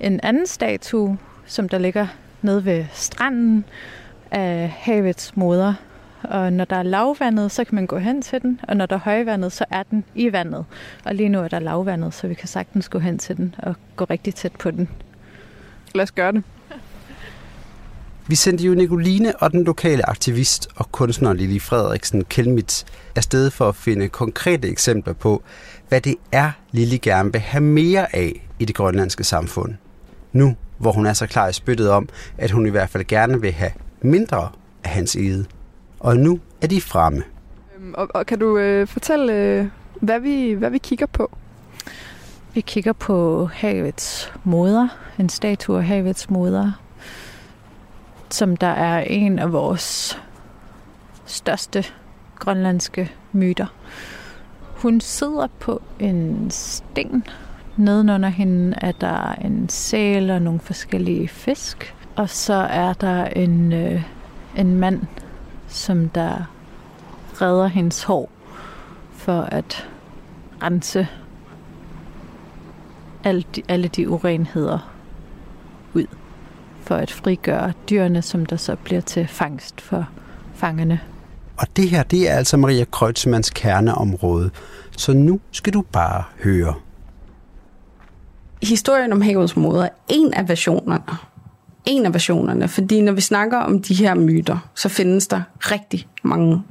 en 0.00 0.20
anden 0.22 0.46
statue, 0.46 1.18
som 1.46 1.68
der 1.68 1.78
ligger 1.78 2.06
nede 2.42 2.64
ved 2.64 2.84
stranden 2.92 3.64
af 4.30 4.74
havets 4.76 5.36
moder. 5.36 5.74
Og 6.22 6.52
når 6.52 6.64
der 6.64 6.76
er 6.76 6.82
lavvandet, 6.82 7.52
så 7.52 7.64
kan 7.64 7.74
man 7.74 7.86
gå 7.86 7.98
hen 7.98 8.22
til 8.22 8.42
den, 8.42 8.60
og 8.62 8.76
når 8.76 8.86
der 8.86 8.96
er 8.96 9.00
højvandet, 9.00 9.52
så 9.52 9.64
er 9.70 9.82
den 9.82 10.04
i 10.14 10.32
vandet. 10.32 10.64
Og 11.04 11.14
lige 11.14 11.28
nu 11.28 11.40
er 11.40 11.48
der 11.48 11.58
lavvandet, 11.58 12.14
så 12.14 12.28
vi 12.28 12.34
kan 12.34 12.48
sagtens 12.48 12.88
gå 12.88 12.98
hen 12.98 13.18
til 13.18 13.36
den 13.36 13.54
og 13.58 13.74
gå 13.96 14.04
rigtig 14.04 14.34
tæt 14.34 14.52
på 14.52 14.70
den. 14.70 14.88
Lad 15.94 16.02
os 16.02 16.12
gøre 16.12 16.32
det. 16.32 16.42
Vi 18.28 18.34
sendte 18.34 18.64
jo 18.64 18.74
Nicoline 18.74 19.36
og 19.36 19.52
den 19.52 19.64
lokale 19.64 20.08
aktivist 20.08 20.68
og 20.76 20.92
kunstner 20.92 21.32
Lili 21.32 21.58
Frederiksen 21.58 22.24
Kelmitz 22.24 22.84
afsted 23.16 23.50
for 23.50 23.68
at 23.68 23.76
finde 23.76 24.08
konkrete 24.08 24.68
eksempler 24.68 25.12
på, 25.12 25.42
hvad 25.88 26.00
det 26.00 26.14
er, 26.32 26.50
Lili 26.72 26.96
gerne 26.96 27.32
vil 27.32 27.40
have 27.40 27.62
mere 27.62 28.16
af 28.16 28.48
i 28.58 28.64
det 28.64 28.76
grønlandske 28.76 29.24
samfund. 29.24 29.74
Nu 30.32 30.56
hvor 30.78 30.92
hun 30.92 31.06
er 31.06 31.12
så 31.12 31.26
klar 31.26 31.48
i 31.48 31.52
spyttet 31.52 31.90
om, 31.90 32.08
at 32.38 32.50
hun 32.50 32.66
i 32.66 32.70
hvert 32.70 32.88
fald 32.88 33.04
gerne 33.04 33.40
vil 33.40 33.52
have 33.52 33.72
mindre 34.02 34.48
af 34.84 34.90
hans 34.90 35.16
eget. 35.16 35.46
Og 36.00 36.16
nu 36.16 36.40
er 36.60 36.66
de 36.66 36.80
fremme. 36.80 37.22
Øhm, 37.76 37.94
og, 37.94 38.08
og 38.14 38.26
kan 38.26 38.38
du 38.38 38.58
øh, 38.58 38.86
fortælle, 38.86 39.32
øh, 39.32 39.66
hvad, 40.00 40.20
vi, 40.20 40.52
hvad 40.52 40.70
vi 40.70 40.78
kigger 40.78 41.06
på? 41.06 41.30
Vi 42.54 42.60
kigger 42.60 42.92
på 42.92 43.46
havets 43.52 44.32
moder, 44.44 44.88
en 45.18 45.28
statue 45.28 45.78
af 45.78 45.84
havets 45.84 46.30
moder, 46.30 46.72
som 48.30 48.56
der 48.56 48.66
er 48.66 49.00
en 49.00 49.38
af 49.38 49.52
vores 49.52 50.20
største 51.26 51.84
grønlandske 52.38 53.12
myter. 53.32 53.66
Hun 54.76 55.00
sidder 55.00 55.46
på 55.60 55.82
en 55.98 56.50
sten, 56.50 57.24
Nedenunder 57.76 58.28
hende 58.28 58.76
er 58.80 58.92
der 58.92 59.32
en 59.32 59.68
sæl 59.68 60.30
og 60.30 60.42
nogle 60.42 60.60
forskellige 60.60 61.28
fisk. 61.28 61.94
Og 62.16 62.30
så 62.30 62.54
er 62.54 62.92
der 62.92 63.24
en, 63.24 63.72
øh, 63.72 64.02
en 64.56 64.74
mand, 64.74 65.00
som 65.68 66.08
der 66.08 66.50
redder 67.42 67.66
hendes 67.66 68.02
hår 68.02 68.30
for 69.12 69.40
at 69.40 69.88
rense 70.62 71.08
alle 73.24 73.44
de, 73.56 73.62
alle 73.68 73.88
de 73.88 74.08
urenheder 74.08 74.92
ud 75.94 76.06
for 76.82 76.94
at 76.94 77.10
frigøre 77.10 77.72
dyrene, 77.90 78.22
som 78.22 78.46
der 78.46 78.56
så 78.56 78.76
bliver 78.76 79.00
til 79.00 79.28
fangst 79.28 79.80
for 79.80 80.08
fangerne. 80.54 81.00
Og 81.56 81.66
det 81.76 81.90
her, 81.90 82.02
det 82.02 82.30
er 82.30 82.34
altså 82.34 82.56
Maria 82.56 82.84
Kreutzmanns 82.84 83.50
kerneområde. 83.50 84.50
Så 84.96 85.12
nu 85.12 85.40
skal 85.50 85.72
du 85.72 85.82
bare 85.92 86.24
høre 86.44 86.74
historien 88.62 89.12
om 89.12 89.20
havets 89.20 89.56
moder 89.56 89.82
er 89.82 89.88
en 90.08 90.34
af 90.34 90.48
versionerne. 90.48 91.02
En 91.86 92.06
af 92.06 92.14
versionerne, 92.14 92.68
fordi 92.68 93.00
når 93.00 93.12
vi 93.12 93.20
snakker 93.20 93.58
om 93.58 93.82
de 93.82 93.94
her 93.94 94.14
myter, 94.14 94.68
så 94.74 94.88
findes 94.88 95.26
der 95.26 95.42
rigtig 95.60 96.06
mange. 96.22 96.62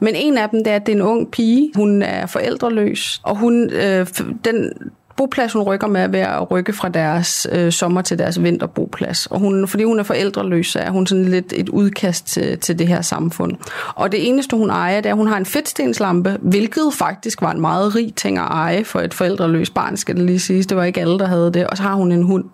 Men 0.00 0.14
en 0.14 0.38
af 0.38 0.48
dem, 0.48 0.64
det 0.64 0.70
er, 0.70 0.76
at 0.76 0.86
det 0.86 0.92
er 0.92 0.96
en 0.96 1.02
ung 1.02 1.30
pige. 1.30 1.72
Hun 1.76 2.02
er 2.02 2.26
forældreløs, 2.26 3.20
og 3.22 3.36
hun, 3.36 3.70
øh, 3.70 4.06
den 4.44 4.72
boplads, 5.20 5.52
hun 5.52 5.62
rykker 5.62 5.86
med, 5.86 6.08
ved 6.08 6.20
at 6.20 6.50
rykke 6.50 6.72
fra 6.72 6.88
deres 6.88 7.46
øh, 7.52 7.72
sommer 7.72 8.02
til 8.02 8.18
deres 8.18 8.42
vinterboplads. 8.42 9.26
Og 9.26 9.38
hun, 9.38 9.68
fordi 9.68 9.84
hun 9.84 9.98
er 9.98 10.02
forældreløs, 10.02 10.66
så 10.66 10.78
er 10.78 10.90
hun 10.90 11.06
sådan 11.06 11.24
lidt 11.24 11.52
et 11.56 11.68
udkast 11.68 12.26
til, 12.26 12.58
til 12.58 12.78
det 12.78 12.88
her 12.88 13.00
samfund. 13.00 13.52
Og 13.94 14.12
det 14.12 14.28
eneste, 14.28 14.56
hun 14.56 14.70
ejer, 14.70 14.96
det 15.00 15.06
er, 15.06 15.12
at 15.12 15.16
hun 15.16 15.26
har 15.26 15.36
en 15.36 15.46
fedtstenslampe, 15.46 16.38
hvilket 16.42 16.94
faktisk 16.94 17.42
var 17.42 17.50
en 17.50 17.60
meget 17.60 17.94
rig 17.94 18.14
ting 18.14 18.38
at 18.38 18.44
eje 18.44 18.84
for 18.84 19.00
et 19.00 19.14
forældreløst 19.14 19.74
barn, 19.74 19.96
skal 19.96 20.16
det 20.16 20.24
lige 20.24 20.40
siges. 20.40 20.66
Det 20.66 20.76
var 20.76 20.84
ikke 20.84 21.00
alle, 21.00 21.18
der 21.18 21.26
havde 21.26 21.52
det. 21.52 21.66
Og 21.66 21.76
så 21.76 21.82
har 21.82 21.94
hun 21.94 22.12
en 22.12 22.22
hund. 22.22 22.44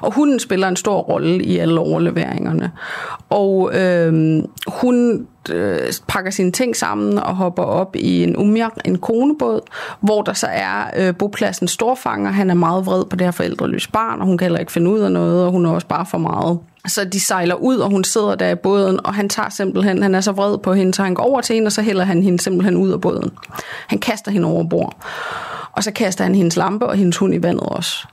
Og 0.00 0.14
hunden 0.14 0.40
spiller 0.40 0.68
en 0.68 0.76
stor 0.76 1.00
rolle 1.00 1.44
i 1.44 1.58
alle 1.58 1.80
overleveringerne. 1.80 2.70
Og 3.30 3.70
øh, 3.74 4.42
hun 4.66 5.26
øh, 5.50 5.92
pakker 6.08 6.30
sine 6.30 6.52
ting 6.52 6.76
sammen 6.76 7.18
og 7.18 7.36
hopper 7.36 7.62
op 7.62 7.96
i 7.96 8.22
en 8.22 8.36
umjak, 8.36 8.72
en 8.84 8.98
konebåd, 8.98 9.60
hvor 10.00 10.22
der 10.22 10.32
så 10.32 10.46
er 10.50 10.90
øh, 10.96 11.14
bopladsen 11.14 11.68
storfanger. 11.68 12.30
Han 12.30 12.50
er 12.50 12.54
meget 12.54 12.86
vred 12.86 13.04
på 13.04 13.16
det 13.16 13.26
her 13.26 13.32
forældreløse 13.32 13.90
barn, 13.90 14.20
og 14.20 14.26
hun 14.26 14.38
kan 14.38 14.44
heller 14.44 14.60
ikke 14.60 14.72
finde 14.72 14.90
ud 14.90 14.98
af 14.98 15.12
noget, 15.12 15.44
og 15.44 15.52
hun 15.52 15.66
er 15.66 15.70
også 15.70 15.86
bare 15.86 16.06
for 16.06 16.18
meget. 16.18 16.58
Så 16.86 17.04
de 17.04 17.20
sejler 17.20 17.54
ud, 17.54 17.76
og 17.76 17.90
hun 17.90 18.04
sidder 18.04 18.34
der 18.34 18.48
i 18.48 18.54
båden, 18.54 19.06
og 19.06 19.14
han 19.14 19.28
tager 19.28 19.48
simpelthen, 19.48 20.02
han 20.02 20.14
er 20.14 20.20
så 20.20 20.32
vred 20.32 20.58
på 20.58 20.72
hende, 20.72 20.94
så 20.94 21.02
han 21.02 21.14
går 21.14 21.22
over 21.22 21.40
til 21.40 21.54
hende, 21.54 21.68
og 21.68 21.72
så 21.72 21.82
hælder 21.82 22.04
han 22.04 22.22
hende 22.22 22.40
simpelthen 22.40 22.76
ud 22.76 22.90
af 22.90 23.00
båden. 23.00 23.30
Han 23.86 23.98
kaster 23.98 24.30
hende 24.30 24.48
over 24.48 24.64
bord. 24.64 24.96
Og 25.72 25.84
så 25.84 25.90
kaster 25.90 26.24
han 26.24 26.34
hendes 26.34 26.56
lampe 26.56 26.86
og 26.86 26.96
hendes 26.96 27.16
hund 27.16 27.34
i 27.34 27.42
vandet 27.42 27.64
også. 27.64 28.06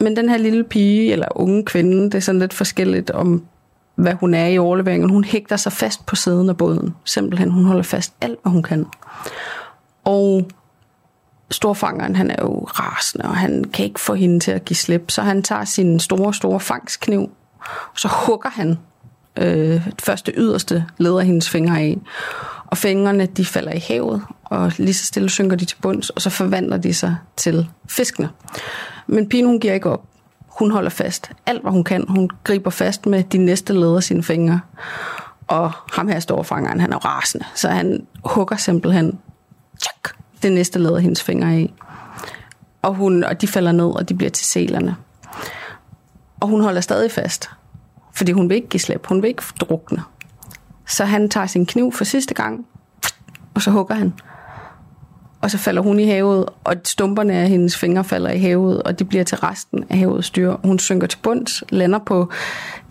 Men 0.00 0.16
den 0.16 0.28
her 0.28 0.36
lille 0.36 0.64
pige, 0.64 1.12
eller 1.12 1.26
unge 1.30 1.64
kvinde, 1.64 2.04
det 2.04 2.14
er 2.14 2.20
sådan 2.20 2.38
lidt 2.38 2.54
forskelligt 2.54 3.10
om, 3.10 3.44
hvad 3.94 4.14
hun 4.14 4.34
er 4.34 4.46
i 4.46 4.58
overleveringen. 4.58 5.10
Hun 5.10 5.24
hægter 5.24 5.56
sig 5.56 5.72
fast 5.72 6.06
på 6.06 6.16
siden 6.16 6.48
af 6.48 6.56
båden. 6.56 6.94
Simpelthen, 7.04 7.50
hun 7.50 7.64
holder 7.64 7.82
fast 7.82 8.12
alt, 8.20 8.38
hvad 8.42 8.52
hun 8.52 8.62
kan. 8.62 8.86
Og 10.04 10.46
storfangeren, 11.50 12.16
han 12.16 12.30
er 12.30 12.36
jo 12.42 12.64
rasende, 12.64 13.24
og 13.24 13.36
han 13.36 13.64
kan 13.64 13.84
ikke 13.84 14.00
få 14.00 14.14
hende 14.14 14.40
til 14.40 14.50
at 14.50 14.64
give 14.64 14.76
slip. 14.76 15.10
Så 15.10 15.22
han 15.22 15.42
tager 15.42 15.64
sin 15.64 16.00
store, 16.00 16.34
store 16.34 16.60
fangskniv, 16.60 17.30
og 17.92 17.98
så 17.98 18.08
hugger 18.08 18.50
han 18.50 18.78
øh, 19.36 19.88
første 20.02 20.32
yderste 20.36 20.84
leder 20.98 21.20
hendes 21.20 21.50
fingre 21.50 21.80
af. 21.80 21.98
Og 22.70 22.76
fingrene, 22.76 23.26
de 23.26 23.44
falder 23.44 23.72
i 23.72 23.78
havet, 23.78 24.22
og 24.44 24.72
lige 24.76 24.94
så 24.94 25.06
stille 25.06 25.30
synker 25.30 25.56
de 25.56 25.64
til 25.64 25.76
bunds, 25.82 26.10
og 26.10 26.22
så 26.22 26.30
forvandler 26.30 26.76
de 26.76 26.94
sig 26.94 27.16
til 27.36 27.68
fiskene. 27.88 28.30
Men 29.06 29.28
pigen, 29.28 29.46
hun 29.46 29.60
giver 29.60 29.74
ikke 29.74 29.90
op. 29.90 30.04
Hun 30.48 30.70
holder 30.70 30.90
fast. 30.90 31.30
Alt, 31.46 31.62
hvad 31.62 31.72
hun 31.72 31.84
kan. 31.84 32.04
Hun 32.08 32.30
griber 32.44 32.70
fast 32.70 33.06
med 33.06 33.24
de 33.24 33.38
næste 33.38 33.72
led 33.72 33.96
af 33.96 34.02
sine 34.02 34.22
fingre. 34.22 34.60
Og 35.46 35.72
ham 35.92 36.08
her 36.08 36.20
står 36.20 36.42
fangeren, 36.42 36.80
han 36.80 36.92
er 36.92 36.98
rasende. 36.98 37.44
Så 37.54 37.68
han 37.68 38.06
hugger 38.24 38.56
simpelthen 38.56 39.18
tjak, 39.82 40.14
det 40.42 40.52
næste 40.52 40.78
led 40.78 40.94
af 40.94 41.02
hendes 41.02 41.22
fingre 41.22 41.60
i. 41.60 41.72
Og, 42.82 42.94
hun, 42.94 43.24
og 43.24 43.40
de 43.40 43.48
falder 43.48 43.72
ned, 43.72 43.86
og 43.96 44.08
de 44.08 44.14
bliver 44.14 44.30
til 44.30 44.46
selerne. 44.46 44.96
Og 46.40 46.48
hun 46.48 46.60
holder 46.60 46.80
stadig 46.80 47.10
fast. 47.10 47.50
Fordi 48.14 48.32
hun 48.32 48.48
vil 48.48 48.54
ikke 48.54 48.68
give 48.68 48.80
slip. 48.80 49.06
Hun 49.06 49.22
vil 49.22 49.28
ikke 49.28 49.42
drukne. 49.60 50.02
Så 50.90 51.04
han 51.04 51.28
tager 51.28 51.46
sin 51.46 51.66
kniv 51.66 51.92
for 51.92 52.04
sidste 52.04 52.34
gang, 52.34 52.66
og 53.54 53.62
så 53.62 53.70
hugger 53.70 53.94
han 53.94 54.12
og 55.40 55.50
så 55.50 55.58
falder 55.58 55.82
hun 55.82 56.00
i 56.00 56.06
havet, 56.06 56.46
og 56.64 56.74
stumperne 56.84 57.34
af 57.34 57.48
hendes 57.48 57.76
fingre 57.76 58.04
falder 58.04 58.30
i 58.30 58.38
havet, 58.38 58.82
og 58.82 58.98
de 58.98 59.04
bliver 59.04 59.24
til 59.24 59.38
resten 59.38 59.84
af 59.90 59.98
havets 59.98 60.30
dyr. 60.30 60.56
Hun 60.64 60.78
synker 60.78 61.06
til 61.06 61.18
bunds, 61.22 61.64
lander 61.68 61.98
på, 61.98 62.30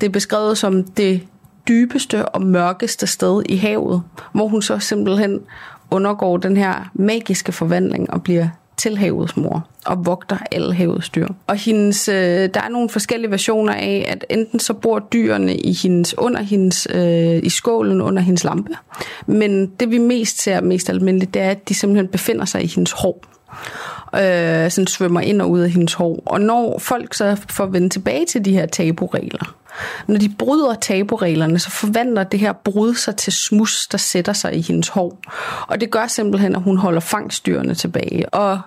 det 0.01 0.07
er 0.07 0.11
beskrevet 0.11 0.57
som 0.57 0.83
det 0.83 1.27
dybeste 1.67 2.25
og 2.25 2.41
mørkeste 2.41 3.07
sted 3.07 3.43
i 3.49 3.55
havet, 3.55 4.03
hvor 4.31 4.47
hun 4.47 4.61
så 4.61 4.79
simpelthen 4.79 5.39
undergår 5.91 6.37
den 6.37 6.57
her 6.57 6.89
magiske 6.93 7.51
forvandling 7.51 8.13
og 8.13 8.23
bliver 8.23 8.47
til 8.79 8.97
havets 8.97 9.37
mor 9.37 9.67
og 9.85 10.05
vogter 10.05 10.37
alle 10.51 10.73
havets 10.73 11.09
dyr. 11.09 11.27
Og 11.47 11.55
hendes, 11.55 12.09
øh, 12.09 12.49
der 12.53 12.61
er 12.61 12.69
nogle 12.69 12.89
forskellige 12.89 13.31
versioner 13.31 13.73
af, 13.73 14.05
at 14.07 14.25
enten 14.29 14.59
så 14.59 14.73
bor 14.73 14.99
dyrene 14.99 15.55
i 15.55 15.73
hendes, 15.73 16.17
under 16.17 16.41
hendes, 16.41 16.87
øh, 16.93 17.39
i 17.43 17.49
skålen 17.49 18.01
under 18.01 18.21
hendes 18.21 18.43
lampe, 18.43 18.71
men 19.25 19.65
det 19.79 19.91
vi 19.91 19.97
mest 19.97 20.41
ser 20.41 20.61
mest 20.61 20.89
almindeligt, 20.89 21.33
det 21.33 21.41
er, 21.41 21.51
at 21.51 21.69
de 21.69 21.73
simpelthen 21.73 22.07
befinder 22.07 22.45
sig 22.45 22.63
i 22.63 22.67
hendes 22.67 22.91
hår 22.91 23.23
øh, 24.15 24.71
sådan 24.71 24.87
svømmer 24.87 25.21
ind 25.21 25.41
og 25.41 25.49
ud 25.49 25.59
af 25.59 25.69
hendes 25.69 25.93
hår. 25.93 26.23
Og 26.25 26.41
når 26.41 26.79
folk 26.79 27.13
så 27.13 27.37
får 27.49 27.65
vendt 27.65 27.93
tilbage 27.93 28.25
til 28.25 28.45
de 28.45 28.53
her 28.53 28.65
taburegler, 28.65 29.55
når 30.07 30.17
de 30.17 30.29
bryder 30.37 30.73
tabureglerne, 30.73 31.59
så 31.59 31.69
forvandler 31.69 32.23
det 32.23 32.39
her 32.39 32.53
brud 32.53 32.93
sig 32.95 33.15
til 33.15 33.33
smus, 33.33 33.87
der 33.87 33.97
sætter 33.97 34.33
sig 34.33 34.55
i 34.55 34.61
hendes 34.61 34.89
hår. 34.89 35.19
Og 35.67 35.81
det 35.81 35.91
gør 35.91 36.07
simpelthen, 36.07 36.55
at 36.55 36.61
hun 36.61 36.77
holder 36.77 36.99
fangstyrene 36.99 37.73
tilbage. 37.73 38.29
Og 38.29 38.59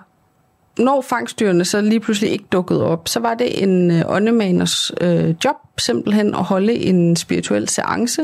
når 0.77 1.01
fangstyrene 1.01 1.65
så 1.65 1.81
lige 1.81 1.99
pludselig 1.99 2.31
ikke 2.31 2.45
dukkede 2.51 2.85
op, 2.85 3.07
så 3.07 3.19
var 3.19 3.33
det 3.33 3.63
en 3.63 3.91
øh, 3.91 4.01
åndemaners 4.07 4.91
øh, 5.01 5.35
job 5.45 5.55
simpelthen 5.77 6.35
at 6.35 6.43
holde 6.43 6.73
en 6.73 7.15
spirituel 7.15 7.69
seance. 7.69 8.21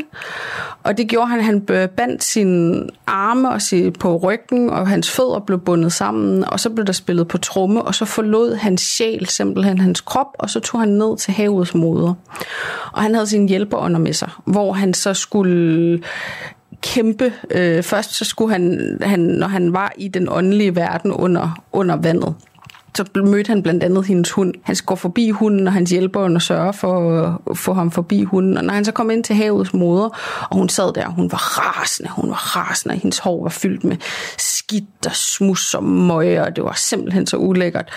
Og 0.84 0.98
det 0.98 1.08
gjorde 1.08 1.28
han, 1.28 1.42
han 1.44 1.62
bandt 1.98 2.24
sine 2.24 2.88
arme 3.08 3.50
og 3.50 3.62
sin, 3.62 3.94
på 3.94 4.18
ryggen, 4.18 4.70
og 4.70 4.88
hans 4.88 5.12
fødder 5.12 5.40
blev 5.40 5.60
bundet 5.60 5.94
sammen, 5.94 6.46
og 6.46 6.60
så 6.60 6.70
blev 6.70 6.86
der 6.86 6.94
spillet 6.94 7.28
på 7.28 7.38
tromme, 7.38 7.82
og 7.82 7.96
så 7.96 8.06
forlod 8.06 8.56
hans 8.56 8.82
sjæl 8.82 9.28
simpelthen 9.28 9.80
hans 9.80 10.02
krop, 10.02 10.36
og 10.40 10.50
så 10.50 10.60
tog 10.60 10.80
han 10.80 10.90
ned 10.90 11.18
til 11.18 11.34
havets 11.34 11.76
moder. 11.76 12.14
Og 12.92 13.02
han 13.02 13.14
havde 13.14 13.28
sin 13.28 13.50
hjælperånder 13.50 14.00
med 14.00 14.14
sig, 14.14 14.30
hvor 14.46 14.74
han 14.74 14.94
så 14.94 15.14
skulle 15.14 16.04
kæmpe. 16.82 17.34
Øh, 17.52 17.84
først 17.84 18.14
så 18.14 18.26
skulle 18.26 18.52
han, 18.52 18.98
han, 19.02 19.20
når 19.20 19.48
han 19.48 19.74
var 19.74 19.94
i 19.98 20.08
den 20.08 20.30
åndelige 20.30 20.76
verden 20.76 21.12
under, 21.12 21.64
under 21.72 21.96
vandet, 21.96 22.36
så 22.96 23.06
mødte 23.16 23.48
han 23.48 23.64
blandt 23.64 23.84
andet 23.84 24.06
hendes 24.06 24.32
hund. 24.32 24.54
Han 24.64 24.76
går 24.86 24.96
forbi 24.96 25.30
hunden, 25.30 25.68
og 25.68 25.74
hans 25.74 25.90
hjælper 25.90 26.20
og 26.20 26.42
sørger 26.42 26.72
for 26.72 27.42
at 27.52 27.58
få 27.58 27.74
ham 27.74 27.92
forbi 27.92 28.24
hunden. 28.24 28.58
Og 28.58 28.64
når 28.64 28.74
han 28.74 28.86
så 28.86 28.92
kom 28.92 29.10
ind 29.10 29.24
til 29.24 29.36
havets 29.36 29.74
moder, 29.74 30.10
og 30.50 30.58
hun 30.58 30.70
sad 30.70 30.94
der, 30.94 31.08
hun 31.08 31.32
var 31.32 31.60
rasende, 31.60 32.10
hun 32.10 32.30
var 32.30 32.58
rasende, 32.58 32.94
og 32.94 33.00
hendes 33.00 33.20
hår 33.20 33.44
var 33.44 33.50
fyldt 33.50 33.84
med 33.84 33.98
skidt 34.38 35.06
og 35.06 35.16
smus 35.16 35.74
og 35.74 35.84
møg, 35.84 36.42
og 36.42 36.56
det 36.56 36.64
var 36.64 36.74
simpelthen 36.78 37.28
så 37.28 37.38
ulækkert. 37.38 37.90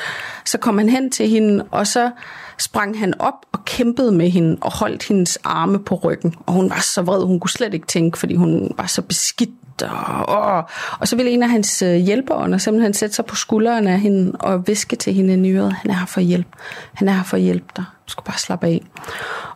Så 0.45 0.59
kom 0.59 0.79
han 0.79 0.89
hen 0.89 1.11
til 1.11 1.29
hende, 1.29 1.65
og 1.71 1.87
så 1.87 2.11
sprang 2.59 2.99
han 2.99 3.21
op 3.21 3.47
og 3.53 3.65
kæmpede 3.65 4.13
med 4.13 4.31
hende 4.31 4.57
og 4.61 4.73
holdt 4.73 5.09
hendes 5.09 5.39
arme 5.45 5.79
på 5.79 5.95
ryggen. 5.95 6.35
Og 6.47 6.53
hun 6.53 6.71
var 6.71 6.81
så 6.81 7.03
vred, 7.03 7.25
hun 7.25 7.41
kunne 7.41 7.51
slet 7.51 7.75
ikke 7.75 7.87
tænke, 7.87 8.19
fordi 8.19 8.35
hun 8.35 8.71
var 8.77 8.87
så 8.87 9.03
beskidt. 9.03 9.51
Og, 9.81 10.29
og, 10.29 10.65
og 11.01 11.09
så 11.09 11.17
ville 11.17 11.31
en 11.31 11.43
af 11.43 11.49
hans 11.49 11.83
øh, 11.83 11.95
hjælperånder 11.95 12.59
simpelthen 12.59 12.95
sætte 12.95 13.15
sig 13.15 13.25
på 13.25 13.37
skulderen 13.37 13.87
af 13.87 14.01
hende 14.01 14.33
og 14.41 14.69
viske 14.69 14.97
til 14.97 15.15
hende 15.15 15.49
i 15.49 15.53
øret, 15.53 15.73
han 15.73 15.91
er 15.91 15.95
her 15.95 16.07
for 16.07 16.21
hjælp. 16.21 16.47
Han 16.93 17.09
er 17.09 17.13
her 17.13 17.23
for 17.23 17.37
at 17.37 17.43
hjælpe 17.43 17.67
dig. 17.77 17.85
Du 18.07 18.11
skal 18.11 18.25
bare 18.25 18.39
slappe 18.39 18.67
af. 18.67 18.83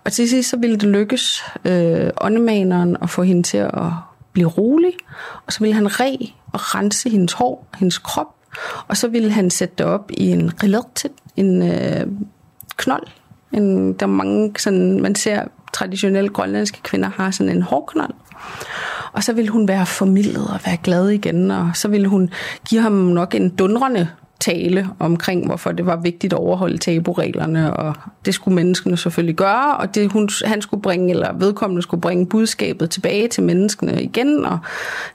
Og 0.04 0.12
til 0.12 0.28
sidst 0.28 0.50
så 0.50 0.56
ville 0.56 0.76
det 0.76 0.88
lykkes 0.88 1.44
øh, 1.64 2.10
åndemaneren 2.20 2.96
at 3.02 3.10
få 3.10 3.22
hende 3.22 3.42
til 3.42 3.58
at 3.58 3.92
blive 4.32 4.48
rolig. 4.48 4.92
Og 5.46 5.52
så 5.52 5.60
ville 5.60 5.74
han 5.74 6.00
re 6.00 6.32
og 6.52 6.74
rense 6.74 7.10
hendes 7.10 7.32
hår 7.32 7.68
og 7.72 7.78
hendes 7.78 7.98
krop. 7.98 8.34
Og 8.88 8.96
så 8.96 9.08
ville 9.08 9.32
han 9.32 9.50
sætte 9.50 9.74
det 9.78 9.86
op 9.86 10.10
i 10.10 10.30
en 10.30 10.62
rillet, 10.62 11.06
en 11.36 11.62
øh, 11.62 12.06
knold. 12.76 13.06
En, 13.52 13.92
der 13.92 14.06
er 14.06 14.10
mange, 14.10 14.54
sådan, 14.58 15.02
man 15.02 15.14
ser 15.14 15.44
traditionelle 15.72 16.28
grønlandske 16.28 16.82
kvinder 16.82 17.10
har 17.16 17.30
sådan 17.30 17.56
en 17.56 17.62
hårknold. 17.62 18.14
Og 19.16 19.24
så 19.24 19.32
vil 19.32 19.48
hun 19.48 19.68
være 19.68 19.86
formidlet 19.86 20.48
og 20.52 20.60
være 20.66 20.76
glad 20.76 21.08
igen, 21.08 21.50
og 21.50 21.70
så 21.74 21.88
vil 21.88 22.06
hun 22.06 22.30
give 22.68 22.80
ham 22.80 22.92
nok 22.92 23.34
en 23.34 23.48
dundrende 23.48 24.08
tale 24.40 24.88
omkring, 24.98 25.46
hvorfor 25.46 25.72
det 25.72 25.86
var 25.86 25.96
vigtigt 25.96 26.32
at 26.32 26.38
overholde 26.38 26.78
tabureglerne, 26.78 27.76
og 27.76 27.94
det 28.24 28.34
skulle 28.34 28.54
menneskene 28.54 28.96
selvfølgelig 28.96 29.36
gøre, 29.36 29.76
og 29.76 29.94
det 29.94 30.12
hun, 30.12 30.28
han 30.44 30.62
skulle 30.62 30.82
bringe, 30.82 31.10
eller 31.10 31.32
vedkommende 31.32 31.82
skulle 31.82 32.00
bringe 32.00 32.26
budskabet 32.26 32.90
tilbage 32.90 33.28
til 33.28 33.42
menneskene 33.42 34.02
igen, 34.02 34.44
og 34.44 34.58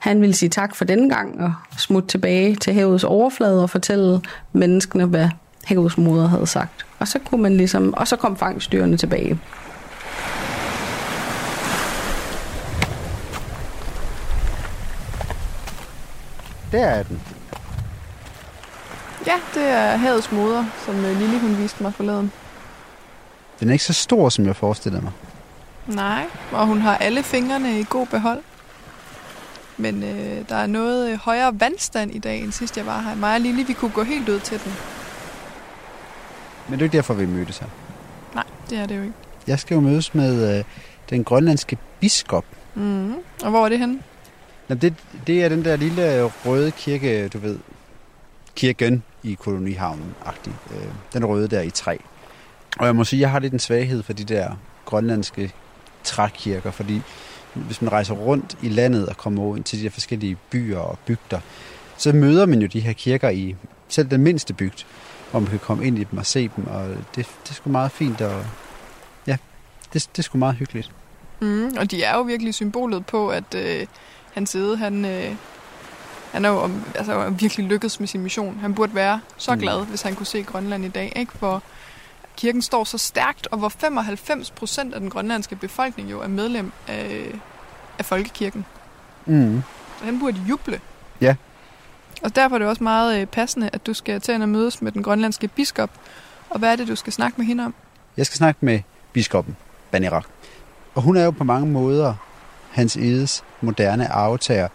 han 0.00 0.20
ville 0.20 0.34
sige 0.34 0.48
tak 0.48 0.74
for 0.74 0.84
denne 0.84 1.08
gang, 1.10 1.40
og 1.40 1.52
smutte 1.78 2.08
tilbage 2.08 2.54
til 2.54 2.74
havets 2.74 3.04
overflade 3.04 3.62
og 3.62 3.70
fortælle 3.70 4.20
menneskene, 4.52 5.04
hvad 5.04 5.28
havets 5.64 5.98
moder 5.98 6.26
havde 6.26 6.46
sagt. 6.46 6.86
Og 6.98 7.08
så 7.08 7.18
kunne 7.18 7.42
man 7.42 7.56
ligesom, 7.56 7.94
og 7.94 8.08
så 8.08 8.16
kom 8.16 8.36
fangstyrene 8.36 8.96
tilbage. 8.96 9.38
Der 16.72 16.86
er 16.86 17.02
den. 17.02 17.20
Ja, 19.26 19.34
det 19.54 19.62
er 19.68 19.96
havets 19.96 20.32
moder, 20.32 20.64
som 20.84 21.04
øh, 21.04 21.18
Lille 21.18 21.40
hun 21.40 21.58
viste 21.58 21.82
mig 21.82 21.94
forleden. 21.94 22.32
Den 23.60 23.68
er 23.68 23.72
ikke 23.72 23.84
så 23.84 23.92
stor, 23.92 24.28
som 24.28 24.46
jeg 24.46 24.56
forestillede 24.56 25.02
mig. 25.02 25.12
Nej, 25.86 26.24
og 26.52 26.66
hun 26.66 26.80
har 26.80 26.96
alle 26.96 27.22
fingrene 27.22 27.80
i 27.80 27.86
god 27.90 28.06
behold. 28.06 28.42
Men 29.76 30.02
øh, 30.02 30.48
der 30.48 30.56
er 30.56 30.66
noget 30.66 31.12
øh, 31.12 31.18
højere 31.18 31.60
vandstand 31.60 32.14
i 32.14 32.18
dag, 32.18 32.40
end 32.40 32.52
sidst 32.52 32.76
jeg 32.76 32.86
var 32.86 33.00
her. 33.00 33.14
Mig 33.14 33.34
og 33.34 33.40
Lille, 33.40 33.66
vi 33.66 33.72
kunne 33.72 33.90
gå 33.90 34.02
helt 34.02 34.28
ud 34.28 34.40
til 34.40 34.64
den. 34.64 34.72
Men 36.68 36.72
det 36.78 36.80
er 36.80 36.84
ikke 36.84 36.96
derfor, 36.96 37.14
vi 37.14 37.26
mødtes 37.26 37.58
her. 37.58 37.66
Nej, 38.34 38.44
det 38.70 38.78
er 38.78 38.86
det 38.86 38.96
jo 38.96 39.02
ikke. 39.02 39.14
Jeg 39.46 39.58
skal 39.58 39.74
jo 39.74 39.80
mødes 39.80 40.14
med 40.14 40.58
øh, 40.58 40.64
den 41.10 41.24
grønlandske 41.24 41.78
biskop. 42.00 42.44
Mm. 42.74 43.14
Og 43.42 43.50
hvor 43.50 43.64
er 43.64 43.68
det 43.68 43.78
henne? 43.78 43.98
Jamen, 44.68 44.80
det, 44.82 44.94
det 45.26 45.44
er 45.44 45.48
den 45.48 45.64
der 45.64 45.76
lille 45.76 46.14
øh, 46.16 46.30
røde 46.46 46.70
kirke, 46.70 47.28
du 47.28 47.38
ved, 47.38 47.58
kirken 48.54 49.02
i 49.22 49.34
kolonihavnen-agtig. 49.40 50.52
Øh, 50.70 50.86
den 51.12 51.24
røde 51.24 51.48
der 51.48 51.60
i 51.60 51.70
træ. 51.70 51.96
Og 52.78 52.86
jeg 52.86 52.96
må 52.96 53.04
sige, 53.04 53.20
jeg 53.20 53.30
har 53.30 53.38
lidt 53.38 53.52
en 53.52 53.58
svaghed 53.58 54.02
for 54.02 54.12
de 54.12 54.24
der 54.24 54.50
grønlandske 54.84 55.52
trækirker, 56.04 56.70
fordi 56.70 57.00
hvis 57.54 57.82
man 57.82 57.92
rejser 57.92 58.14
rundt 58.14 58.58
i 58.62 58.68
landet 58.68 59.06
og 59.06 59.16
kommer 59.16 59.56
ind 59.56 59.64
til 59.64 59.78
de 59.78 59.82
her 59.82 59.90
forskellige 59.90 60.36
byer 60.50 60.78
og 60.78 60.98
bygder, 61.06 61.40
så 61.96 62.12
møder 62.12 62.46
man 62.46 62.60
jo 62.60 62.66
de 62.66 62.80
her 62.80 62.92
kirker 62.92 63.28
i 63.28 63.56
selv 63.88 64.10
den 64.10 64.20
mindste 64.20 64.54
bygd, 64.54 64.86
hvor 65.30 65.40
man 65.40 65.50
kan 65.50 65.58
komme 65.58 65.86
ind 65.86 65.98
i 65.98 66.04
dem 66.04 66.18
og 66.18 66.26
se 66.26 66.50
dem, 66.56 66.66
og 66.66 66.88
det, 66.88 66.96
det 67.16 67.50
er 67.50 67.54
sgu 67.54 67.70
meget 67.70 67.92
fint, 67.92 68.20
og 68.20 68.44
ja, 69.26 69.36
det, 69.92 70.08
det 70.12 70.18
er 70.18 70.22
sgu 70.22 70.38
meget 70.38 70.54
hyggeligt. 70.54 70.90
Mm, 71.40 71.76
og 71.78 71.90
de 71.90 72.02
er 72.02 72.16
jo 72.16 72.22
virkelig 72.22 72.54
symbolet 72.54 73.06
på, 73.06 73.28
at 73.28 73.54
øh, 73.56 73.86
hans 74.32 74.50
side, 74.50 74.76
han, 74.76 75.04
øh, 75.04 75.34
han 76.32 76.44
er 76.44 76.48
jo 76.48 76.70
altså, 76.94 77.30
virkelig 77.30 77.66
lykkedes 77.66 78.00
med 78.00 78.08
sin 78.08 78.22
mission. 78.22 78.58
Han 78.60 78.74
burde 78.74 78.94
være 78.94 79.20
så 79.36 79.56
glad, 79.56 79.80
mm. 79.80 79.86
hvis 79.86 80.02
han 80.02 80.14
kunne 80.14 80.26
se 80.26 80.42
Grønland 80.42 80.84
i 80.84 80.88
dag, 80.88 81.12
ikke? 81.16 81.32
For 81.32 81.62
kirken 82.36 82.62
står 82.62 82.84
så 82.84 82.98
stærkt, 82.98 83.48
og 83.50 83.58
hvor 83.58 83.68
95 83.68 84.50
procent 84.50 84.94
af 84.94 85.00
den 85.00 85.10
grønlandske 85.10 85.56
befolkning 85.56 86.10
jo 86.10 86.20
er 86.20 86.28
medlem 86.28 86.72
af, 86.88 87.32
af 87.98 88.04
folkekirken. 88.04 88.64
Mm. 89.26 89.62
Så 89.98 90.04
han 90.04 90.18
burde 90.18 90.40
juble. 90.48 90.80
Ja. 91.20 91.34
Og 92.22 92.36
derfor 92.36 92.56
er 92.56 92.58
det 92.58 92.68
også 92.68 92.82
meget 92.82 93.20
øh, 93.20 93.26
passende, 93.26 93.70
at 93.72 93.86
du 93.86 93.94
skal 93.94 94.20
til 94.20 94.32
at 94.32 94.48
mødes 94.48 94.82
med 94.82 94.92
den 94.92 95.02
grønlandske 95.02 95.48
biskop. 95.48 95.90
Og 96.50 96.58
hvad 96.58 96.72
er 96.72 96.76
det, 96.76 96.88
du 96.88 96.96
skal 96.96 97.12
snakke 97.12 97.34
med 97.38 97.46
hende 97.46 97.64
om? 97.64 97.74
Jeg 98.16 98.26
skal 98.26 98.36
snakke 98.36 98.64
med 98.64 98.80
biskoppen, 99.12 99.56
Banirak. 99.90 100.24
Og 100.94 101.02
hun 101.02 101.16
er 101.16 101.24
jo 101.24 101.30
på 101.30 101.44
mange 101.44 101.66
måder 101.66 102.14
hans 102.72 102.96
edes 102.96 103.44
moderne 103.60 104.08
arvetager. 104.08 104.68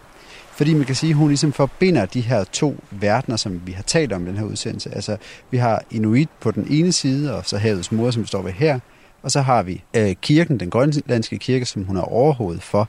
Fordi 0.52 0.74
man 0.74 0.86
kan 0.86 0.94
sige, 0.94 1.10
at 1.10 1.16
hun 1.16 1.28
ligesom 1.28 1.52
forbinder 1.52 2.06
de 2.06 2.20
her 2.20 2.44
to 2.44 2.76
verdener, 2.90 3.36
som 3.36 3.60
vi 3.66 3.72
har 3.72 3.82
talt 3.82 4.12
om 4.12 4.26
i 4.26 4.28
den 4.28 4.36
her 4.36 4.44
udsendelse. 4.44 4.94
Altså, 4.94 5.16
vi 5.50 5.56
har 5.56 5.82
Inuit 5.90 6.28
på 6.40 6.50
den 6.50 6.66
ene 6.70 6.92
side, 6.92 7.36
og 7.36 7.46
så 7.46 7.58
havets 7.58 7.92
mor, 7.92 8.10
som 8.10 8.26
står 8.26 8.42
ved 8.42 8.52
her. 8.52 8.78
Og 9.22 9.30
så 9.30 9.40
har 9.40 9.62
vi 9.62 9.84
øh, 9.96 10.16
kirken, 10.22 10.60
den 10.60 10.70
grønlandske 10.70 11.38
kirke, 11.38 11.66
som 11.66 11.84
hun 11.84 11.96
er 11.96 12.02
overhovedet 12.02 12.62
for. 12.62 12.88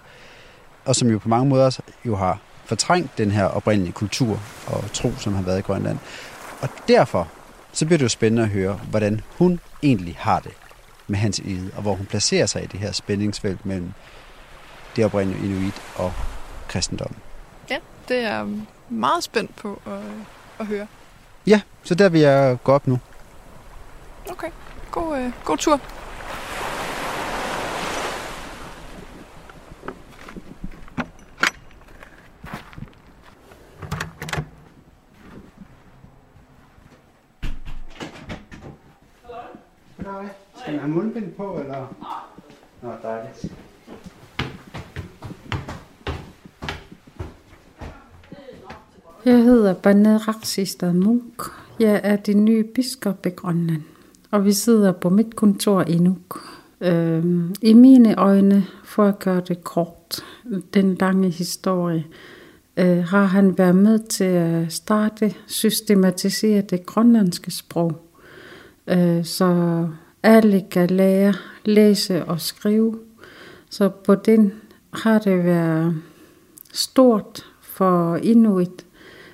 Og 0.86 0.96
som 0.96 1.10
jo 1.10 1.18
på 1.18 1.30
mange 1.30 1.50
måder 1.50 1.80
jo 2.06 2.16
har 2.16 2.40
fortrængt 2.66 3.18
den 3.18 3.32
her 3.32 3.46
oprindelige 3.46 3.94
kultur 3.94 4.42
og 4.68 4.84
tro, 4.94 5.12
som 5.18 5.34
har 5.34 5.42
været 5.42 5.60
i 5.60 5.62
Grønland. 5.62 5.98
Og 6.62 6.70
derfor 6.88 7.28
så 7.74 7.86
bliver 7.86 7.98
det 7.98 8.04
jo 8.04 8.10
spændende 8.10 8.44
at 8.44 8.50
høre, 8.50 8.80
hvordan 8.90 9.22
hun 9.38 9.60
egentlig 9.84 10.16
har 10.20 10.40
det 10.40 10.52
med 11.08 11.20
hans 11.20 11.40
ide, 11.40 11.72
og 11.76 11.82
hvor 11.82 11.96
hun 11.96 12.06
placerer 12.06 12.46
sig 12.46 12.64
i 12.64 12.68
det 12.68 12.80
her 12.80 12.92
spændingsfelt 12.92 13.66
mellem 13.66 13.92
det 14.96 15.06
oprindelige 15.06 15.46
inuit 15.46 15.82
og 15.96 16.14
kristendommen. 16.68 17.18
Ja, 17.70 17.78
det 18.08 18.18
er 18.18 18.22
jeg 18.38 18.48
meget 18.90 19.24
spændt 19.24 19.56
på 19.56 19.82
at, 19.86 20.02
at 20.60 20.66
høre. 20.66 20.88
Ja, 21.48 21.62
så 21.84 21.96
der 21.96 22.10
vil 22.10 22.22
jeg 22.22 22.58
gå 22.64 22.72
op 22.72 22.88
nu. 22.88 23.00
Okay, 24.32 24.50
god, 24.92 25.18
øh, 25.18 25.32
god 25.46 25.58
tur. 25.58 25.80
Skal 40.56 40.74
man 40.74 40.80
have 40.80 40.92
mundbind 40.92 41.34
på, 41.34 41.60
eller? 41.60 41.88
Nå, 42.82 42.92
dejligt. 43.04 43.46
Jeg 49.30 49.44
hedder 49.44 49.74
Banne 49.74 50.18
Raksistad 50.18 50.94
Munk. 50.94 51.44
Jeg 51.80 52.02
er 52.04 52.16
den 52.16 52.46
nye 52.46 52.64
biskop 52.64 53.26
i 53.26 53.30
Grønland, 53.30 53.82
og 54.32 54.46
vi 54.46 54.54
sidder 54.54 54.92
på 54.92 55.10
mit 55.10 55.36
kontor 55.36 55.82
i 55.82 55.98
Nuuk. 55.98 56.42
Øhm, 56.82 57.56
I 57.62 57.74
mine 57.74 58.16
øjne, 58.16 58.66
for 58.84 59.06
at 59.06 59.20
gøre 59.20 59.42
det 59.48 59.64
kort, 59.64 60.24
den 60.74 60.96
lange 60.96 61.30
historie, 61.30 62.06
øh, 62.78 63.04
har 63.04 63.26
han 63.26 63.58
været 63.58 63.76
med 63.76 64.00
til 64.00 64.24
at 64.24 64.74
starte, 64.74 65.34
systematisere 65.48 66.62
det 66.62 66.86
grønlandske 66.86 67.52
sprog. 67.52 68.02
Øh, 68.88 69.26
så 69.26 69.88
alle 70.24 70.66
kan 70.72 70.90
lære, 70.90 71.34
læse 71.66 72.26
og 72.26 72.42
skrive. 72.42 73.00
Så 73.70 73.90
på 73.90 74.16
den 74.16 74.54
har 74.94 75.20
det 75.20 75.44
været 75.44 75.96
stort 76.74 77.46
for 77.62 78.16
Inuit, 78.16 78.86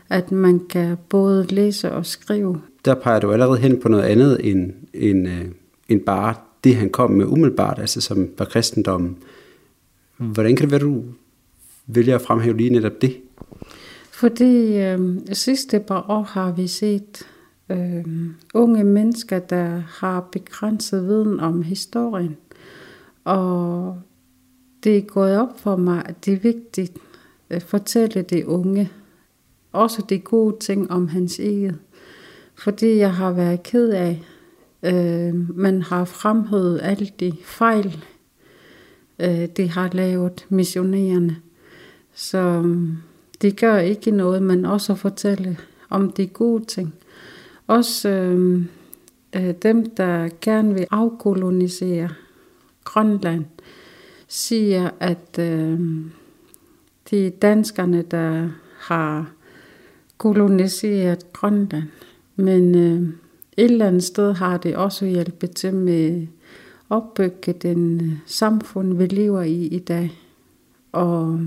at 0.10 0.32
man 0.32 0.60
kan 0.70 0.98
både 1.10 1.46
læse 1.50 1.92
og 1.92 2.06
skrive. 2.06 2.62
Der 2.86 2.96
peger 2.96 3.20
du 3.20 3.32
allerede 3.32 3.58
hen 3.58 3.80
på 3.82 3.90
noget 3.90 4.04
andet 4.04 4.52
end, 4.52 4.74
end, 4.94 5.28
øh, 5.28 5.46
end 5.90 6.02
bare 6.02 6.36
det, 6.64 6.76
han 6.76 6.90
kom 6.90 7.12
med 7.12 7.26
umiddelbart, 7.26 7.80
altså 7.80 8.02
som 8.02 8.30
var 8.38 8.46
kristendommen. 8.46 9.18
Hvordan 10.18 10.56
kan 10.56 10.64
det 10.64 10.72
være, 10.72 10.80
du 10.80 11.04
vælger 11.88 12.16
at 12.16 12.22
fremhæve 12.22 12.58
lige 12.58 12.70
netop 12.70 13.02
det? 13.02 13.18
Fordi 14.12 14.78
øh, 14.78 15.00
sidste 15.34 15.80
par 15.80 16.06
år 16.10 16.22
har 16.22 16.52
vi 16.52 16.68
set 16.68 17.28
øh, 17.70 18.06
unge 18.54 18.84
mennesker, 18.84 19.40
der 19.40 19.84
har 19.88 20.30
begrænset 20.32 21.04
viden 21.08 21.40
om 21.40 21.62
historien. 21.62 22.38
Og 23.24 23.98
det 24.84 24.98
er 24.98 25.02
gået 25.02 25.38
op 25.38 25.60
for 25.60 25.76
mig, 25.76 26.04
at 26.06 26.26
det 26.26 26.34
er 26.34 26.40
vigtigt 26.40 26.98
at 27.50 27.64
fortælle 27.64 28.22
de 28.22 28.48
unge 28.48 28.92
også 29.76 30.02
de 30.10 30.20
gode 30.20 30.60
ting 30.60 30.92
om 30.92 31.08
hans 31.08 31.40
eget. 31.40 31.80
Fordi 32.56 32.98
jeg 32.98 33.14
har 33.14 33.32
været 33.32 33.64
ked 33.64 33.90
af, 33.90 34.24
øh, 34.84 35.58
man 35.58 35.82
har 35.82 36.06
fremhævet 36.06 36.80
alle 36.84 37.12
de 37.20 37.34
fejl, 37.44 38.06
øh, 39.20 39.46
de 39.58 39.70
har 39.70 39.90
lavet 39.94 40.46
missionerende. 40.50 41.36
Så 42.14 42.62
mm, 42.64 42.98
det 43.42 43.60
gør 43.60 43.78
ikke 43.78 44.12
noget, 44.12 44.44
men 44.44 44.66
også 44.66 44.94
at 44.94 45.00
fortælle 45.00 45.58
om 45.90 46.12
de 46.12 46.28
gode 46.28 46.66
ting. 46.66 46.94
Også 47.68 48.10
øh, 48.10 48.62
øh, 49.36 49.54
dem, 49.64 49.90
der 49.90 50.30
gerne 50.42 50.74
vil 50.74 50.88
afkolonisere 50.92 52.10
Grønland, 52.84 53.46
siger, 54.28 54.90
at 55.00 55.40
øh, 55.40 55.80
de 57.12 57.30
danskerne, 57.30 58.02
der 58.02 58.50
har 58.78 59.32
koloniseret 60.18 61.34
Grønland. 61.34 61.84
Men 62.36 62.76
øh, 62.76 63.10
et 63.58 63.72
eller 63.72 63.88
andet 63.88 64.04
sted 64.04 64.34
har 64.34 64.58
det 64.58 64.76
også 64.76 65.06
hjulpet 65.06 65.52
til 65.52 65.74
med 65.74 66.22
at 66.22 66.28
opbygge 66.90 67.54
den 67.54 68.02
øh, 68.02 68.12
samfund, 68.26 68.98
vi 68.98 69.06
lever 69.06 69.42
i 69.42 69.66
i 69.66 69.80
dag. 69.80 70.12
Og 70.92 71.40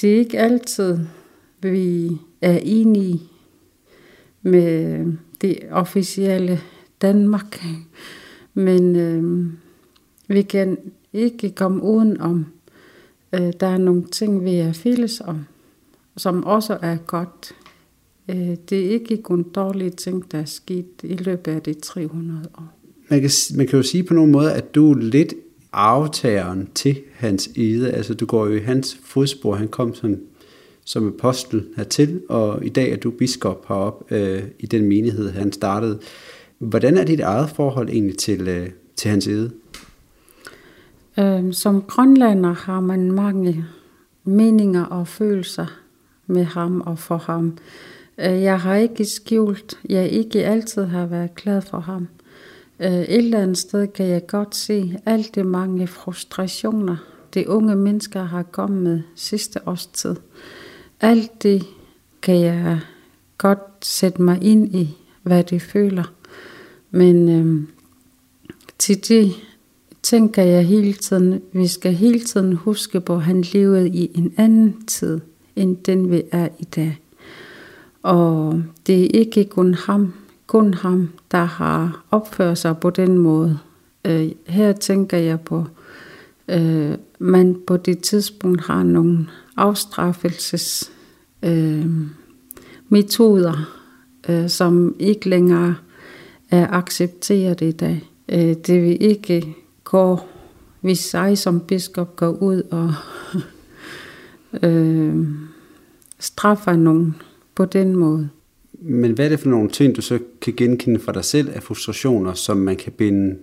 det 0.00 0.14
er 0.14 0.18
ikke 0.18 0.38
altid, 0.38 0.98
vi 1.60 2.10
er 2.40 2.58
enige 2.62 3.22
med 4.42 5.06
det 5.40 5.58
officielle 5.70 6.60
Danmark. 7.02 7.64
Men 8.54 8.96
øh, 8.96 9.46
vi 10.28 10.42
kan 10.42 10.78
ikke 11.12 11.50
komme 11.50 11.82
uden 11.82 12.20
om, 12.20 12.46
øh, 13.32 13.52
der 13.60 13.66
er 13.66 13.78
nogle 13.78 14.04
ting, 14.04 14.44
vi 14.44 14.54
er 14.54 14.72
fælles 14.72 15.20
om, 15.20 15.44
som 16.16 16.44
også 16.44 16.78
er 16.82 16.96
godt. 16.96 17.54
Øh, 18.28 18.56
det 18.70 18.86
er 18.86 18.90
ikke 18.90 19.22
kun 19.22 19.42
dårlige 19.42 19.90
ting, 19.90 20.32
der 20.32 20.38
er 20.38 20.44
sket 20.44 20.86
i 21.02 21.16
løbet 21.16 21.52
af 21.52 21.62
de 21.62 21.74
300 21.74 22.48
år. 22.58 22.74
Man 23.08 23.20
kan, 23.20 23.30
man 23.56 23.66
kan 23.66 23.76
jo 23.76 23.82
sige 23.82 24.02
på 24.02 24.14
nogen 24.14 24.30
måde, 24.30 24.52
at 24.52 24.74
du 24.74 24.92
er 24.92 24.98
lidt 24.98 25.34
aftageren 25.72 26.68
til 26.74 27.00
hans 27.14 27.50
ide. 27.54 27.92
Altså 27.92 28.14
du 28.14 28.26
går 28.26 28.46
jo 28.46 28.52
i 28.52 28.60
hans 28.60 28.98
fodspor. 29.04 29.54
Han 29.54 29.68
kom 29.68 29.94
som, 29.94 30.16
som 30.84 31.06
apostel 31.06 31.66
hertil, 31.76 32.22
og 32.28 32.64
i 32.64 32.68
dag 32.68 32.92
er 32.92 32.96
du 32.96 33.10
biskop 33.10 33.68
heroppe 33.68 34.14
øh, 34.14 34.42
i 34.58 34.66
den 34.66 34.84
menighed, 34.88 35.30
han 35.30 35.52
startede. 35.52 35.98
Hvordan 36.58 36.96
er 36.96 37.04
dit 37.04 37.20
eget 37.20 37.50
forhold 37.50 37.88
egentlig 37.88 38.18
til, 38.18 38.48
øh, 38.48 38.70
til 38.96 39.10
hans 39.10 39.26
ide? 39.26 39.50
Øh, 41.18 41.52
som 41.52 41.82
grønlander 41.82 42.52
har 42.52 42.80
man 42.80 43.12
mange 43.12 43.64
meninger 44.24 44.84
og 44.84 45.08
følelser 45.08 45.66
med 46.26 46.44
ham 46.44 46.80
og 46.80 46.98
for 46.98 47.16
ham. 47.16 47.58
Øh, 48.18 48.42
jeg 48.42 48.60
har 48.60 48.74
ikke 48.74 49.04
skjult, 49.04 49.78
jeg 49.88 50.08
ikke 50.08 50.44
altid 50.44 50.84
har 50.84 51.06
været 51.06 51.34
glad 51.34 51.62
for 51.62 51.78
ham. 51.78 52.08
Øh, 52.80 52.92
et 52.92 53.18
eller 53.18 53.42
andet 53.42 53.58
sted 53.58 53.86
kan 53.86 54.06
jeg 54.06 54.26
godt 54.26 54.56
se 54.56 54.98
alt 55.06 55.34
de 55.34 55.44
mange 55.44 55.86
frustrationer, 55.86 56.96
de 57.34 57.48
unge 57.48 57.76
mennesker 57.76 58.22
har 58.22 58.42
kommet 58.42 58.82
med 58.82 59.00
sidste 59.14 59.68
års 59.68 59.86
tid. 59.86 60.16
Alt 61.00 61.42
det 61.42 61.62
kan 62.22 62.40
jeg 62.40 62.80
godt 63.38 63.58
sætte 63.82 64.22
mig 64.22 64.42
ind 64.42 64.74
i, 64.74 64.96
hvad 65.22 65.44
de 65.44 65.60
føler. 65.60 66.12
Men 66.90 67.28
øhm, 67.28 67.68
til 68.78 69.08
det 69.08 69.32
tænker 70.02 70.42
jeg 70.42 70.66
hele 70.66 70.92
tiden, 70.92 71.42
vi 71.52 71.66
skal 71.66 71.92
hele 71.92 72.20
tiden 72.20 72.52
huske 72.52 73.00
på, 73.00 73.14
at 73.14 73.22
han 73.22 73.40
levede 73.40 73.88
i 73.88 74.10
en 74.14 74.34
anden 74.36 74.86
tid, 74.86 75.20
end 75.56 75.76
den 75.76 76.10
vi 76.10 76.22
er 76.32 76.48
i 76.58 76.64
dag. 76.64 77.00
Og 78.02 78.62
det 78.86 79.04
er 79.04 79.18
ikke 79.18 79.44
kun 79.44 79.74
ham, 79.74 80.12
kun 80.46 80.74
ham, 80.74 81.08
der 81.30 81.44
har 81.44 82.04
opført 82.10 82.58
sig 82.58 82.78
på 82.78 82.90
den 82.90 83.18
måde. 83.18 83.58
Øh, 84.04 84.30
her 84.46 84.72
tænker 84.72 85.18
jeg 85.18 85.40
på, 85.40 85.64
øh, 86.48 86.92
man 87.18 87.56
på 87.66 87.76
det 87.76 87.98
tidspunkt 87.98 88.60
har 88.60 88.82
nogle 88.82 89.26
afstraffelses 89.56 90.92
øh, 91.42 91.86
metoder, 92.88 93.80
øh, 94.28 94.48
som 94.48 94.96
ikke 94.98 95.28
længere 95.28 95.74
er 96.50 96.66
accepteret 96.70 97.60
i 97.60 97.72
dag. 97.72 98.10
Øh, 98.28 98.54
det 98.66 98.82
vil 98.82 99.02
ikke 99.02 99.54
gå, 99.84 100.18
hvis 100.80 101.14
jeg 101.14 101.38
som 101.38 101.60
biskop 101.60 102.16
går 102.16 102.30
ud 102.30 102.62
og 102.70 102.94
øh, 104.62 105.26
straffer 106.18 106.76
nogen 106.76 107.14
på 107.54 107.64
den 107.64 107.96
måde. 107.96 108.28
Men 108.72 109.12
hvad 109.12 109.24
er 109.24 109.28
det 109.28 109.40
for 109.40 109.48
nogle 109.48 109.68
ting, 109.68 109.96
du 109.96 110.02
så 110.02 110.18
kan 110.40 110.54
genkende 110.56 111.00
for 111.00 111.12
dig 111.12 111.24
selv 111.24 111.50
af 111.54 111.62
frustrationer, 111.62 112.32
som 112.32 112.56
man 112.56 112.76
kan 112.76 112.92
binde, 112.92 113.36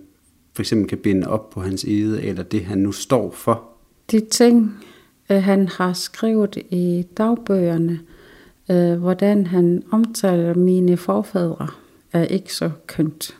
for 0.54 0.62
eksempel 0.62 0.88
kan 0.88 0.98
binde 0.98 1.28
op 1.28 1.50
på 1.50 1.60
hans 1.60 1.84
ede, 1.84 2.22
eller 2.22 2.42
det 2.42 2.64
han 2.64 2.78
nu 2.78 2.92
står 2.92 3.30
for? 3.30 3.68
De 4.10 4.20
ting, 4.20 4.84
øh, 5.30 5.42
han 5.42 5.68
har 5.68 5.92
skrevet 5.92 6.56
i 6.70 7.06
dagbøgerne, 7.16 8.00
øh, 8.70 8.94
hvordan 8.94 9.46
han 9.46 9.82
omtaler 9.90 10.54
mine 10.54 10.96
forfædre, 10.96 11.68
er 12.12 12.24
ikke 12.24 12.54
så 12.54 12.70
kønt. 12.86 13.36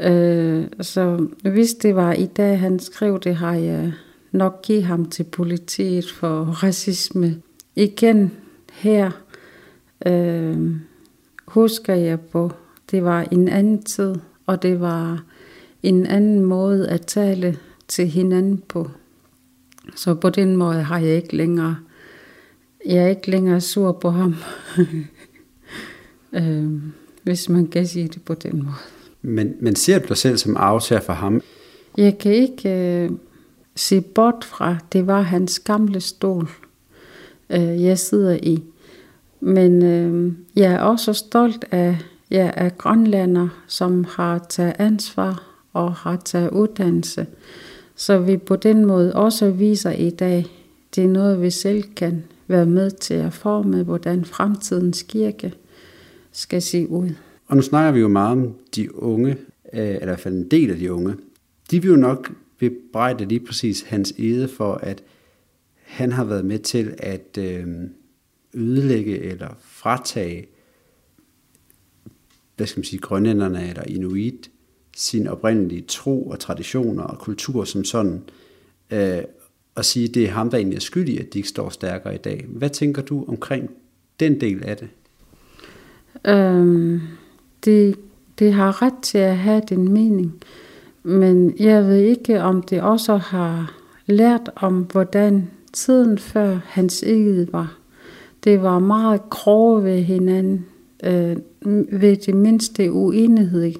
Øh, 0.00 0.64
så 0.80 1.26
hvis 1.42 1.74
det 1.74 1.96
var 1.96 2.12
i 2.12 2.26
dag, 2.26 2.60
han 2.60 2.78
skrev 2.78 3.20
det, 3.20 3.36
har 3.36 3.54
jeg 3.54 3.92
nok 4.36 4.62
givet 4.62 4.84
ham 4.84 5.10
til 5.10 5.24
politiet 5.24 6.10
for 6.10 6.44
racisme. 6.44 7.42
Igen 7.76 8.32
her 8.72 9.10
øh, 10.06 10.76
husker 11.46 11.94
jeg 11.94 12.20
på, 12.20 12.52
det 12.90 13.04
var 13.04 13.26
en 13.30 13.48
anden 13.48 13.82
tid, 13.82 14.14
og 14.46 14.62
det 14.62 14.80
var 14.80 15.24
en 15.82 16.06
anden 16.06 16.44
måde 16.44 16.88
at 16.88 17.06
tale 17.06 17.58
til 17.88 18.06
hinanden 18.08 18.62
på. 18.68 18.90
Så 19.94 20.14
på 20.14 20.30
den 20.30 20.56
måde 20.56 20.82
har 20.82 20.98
jeg 20.98 21.16
ikke 21.16 21.36
længere, 21.36 21.76
jeg 22.86 23.04
er 23.04 23.06
ikke 23.08 23.30
længere 23.30 23.60
sur 23.60 23.92
på 23.92 24.10
ham, 24.10 24.34
øh, 26.38 26.70
hvis 27.22 27.48
man 27.48 27.66
kan 27.66 27.86
sige 27.86 28.08
det 28.08 28.22
på 28.22 28.34
den 28.34 28.62
måde. 28.62 28.76
Men, 29.22 29.54
men 29.60 29.76
ser 29.76 29.98
du 29.98 30.04
dig 30.08 30.16
selv 30.16 30.36
som 30.36 30.56
aftager 30.56 31.00
for 31.00 31.12
ham? 31.12 31.42
Jeg 31.96 32.18
kan 32.18 32.32
ikke 32.32 32.70
øh, 32.70 33.10
se 33.76 34.00
bort 34.00 34.44
fra, 34.44 34.76
det 34.92 35.06
var 35.06 35.20
hans 35.20 35.58
gamle 35.58 36.00
stol, 36.00 36.48
øh, 37.50 37.82
jeg 37.84 37.98
sidder 37.98 38.38
i. 38.42 38.62
Men 39.40 39.82
øh, 39.82 40.32
jeg 40.56 40.72
er 40.72 40.78
også 40.78 41.12
stolt 41.12 41.64
af, 41.70 41.98
jeg 42.30 42.52
er 42.56 42.68
grønlander, 42.68 43.48
som 43.66 44.04
har 44.04 44.46
taget 44.48 44.74
ansvar 44.78 45.42
og 45.72 45.94
har 45.94 46.16
taget 46.16 46.50
uddannelse. 46.50 47.26
Så 47.96 48.18
vi 48.18 48.36
på 48.36 48.56
den 48.56 48.84
måde 48.84 49.14
også 49.14 49.50
viser 49.50 49.90
i 49.90 50.10
dag, 50.10 50.46
det 50.94 51.04
er 51.04 51.08
noget, 51.08 51.42
vi 51.42 51.50
selv 51.50 51.82
kan 51.96 52.24
være 52.46 52.66
med 52.66 52.90
til 52.90 53.14
at 53.14 53.32
forme, 53.32 53.82
hvordan 53.82 54.24
fremtidens 54.24 55.02
kirke 55.02 55.52
skal 56.32 56.62
se 56.62 56.88
ud. 56.88 57.10
Og 57.46 57.56
nu 57.56 57.62
snakker 57.62 57.92
vi 57.92 58.00
jo 58.00 58.08
meget 58.08 58.32
om 58.32 58.54
de 58.76 59.02
unge, 59.02 59.30
øh, 59.72 59.88
eller 59.88 60.02
i 60.02 60.04
hvert 60.04 60.20
fald 60.20 60.34
en 60.34 60.48
del 60.50 60.70
af 60.70 60.76
de 60.76 60.92
unge. 60.92 61.14
De 61.70 61.82
vil 61.82 61.90
jo 61.90 61.96
nok 61.96 62.32
bebrejde 62.58 63.24
lige 63.24 63.40
præcis 63.40 63.82
hans 63.82 64.14
ede 64.18 64.48
for, 64.48 64.74
at 64.74 65.02
han 65.82 66.12
har 66.12 66.24
været 66.24 66.44
med 66.44 66.58
til 66.58 66.94
at 66.98 67.38
øh, 67.38 67.66
ødelægge 68.54 69.18
eller 69.18 69.48
fratage, 69.60 70.46
hvad 72.56 72.66
skal 72.66 72.78
man 72.78 72.84
sige, 72.84 73.00
grønlænderne 73.00 73.68
eller 73.68 73.82
inuit, 73.82 74.50
sin 74.96 75.26
oprindelige 75.26 75.84
tro 75.88 76.28
og 76.28 76.38
traditioner 76.40 77.02
og 77.02 77.18
kultur 77.18 77.64
som 77.64 77.84
sådan. 77.84 78.22
Øh, 78.90 79.22
og 79.74 79.84
sige, 79.84 80.08
at 80.08 80.14
det 80.14 80.24
er 80.24 80.30
ham, 80.30 80.50
der 80.50 80.58
egentlig 80.58 80.76
er 80.76 80.80
skyldig, 80.80 81.20
at 81.20 81.32
de 81.32 81.38
ikke 81.38 81.48
står 81.48 81.68
stærkere 81.68 82.14
i 82.14 82.18
dag. 82.18 82.44
Hvad 82.48 82.70
tænker 82.70 83.02
du 83.02 83.24
omkring 83.28 83.70
den 84.20 84.40
del 84.40 84.64
af 84.64 84.76
det? 84.76 84.88
Øhm, 86.26 87.00
det, 87.64 87.98
det 88.38 88.52
har 88.52 88.82
ret 88.82 89.02
til 89.02 89.18
at 89.18 89.36
have 89.36 89.62
den 89.68 89.92
mening, 89.92 90.42
men 91.06 91.54
jeg 91.58 91.84
ved 91.84 91.96
ikke, 91.96 92.42
om 92.42 92.62
det 92.62 92.82
også 92.82 93.16
har 93.16 93.74
lært 94.06 94.50
om, 94.56 94.86
hvordan 94.92 95.50
tiden 95.72 96.18
før 96.18 96.58
hans 96.64 97.02
eget 97.02 97.52
var. 97.52 97.78
Det 98.44 98.62
var 98.62 98.78
meget 98.78 99.30
grove 99.30 99.84
ved 99.84 100.02
hinanden. 100.02 100.66
Øh, 101.04 101.36
ved 102.00 102.16
det 102.16 102.34
mindste 102.34 102.92
uenighed 102.92 103.72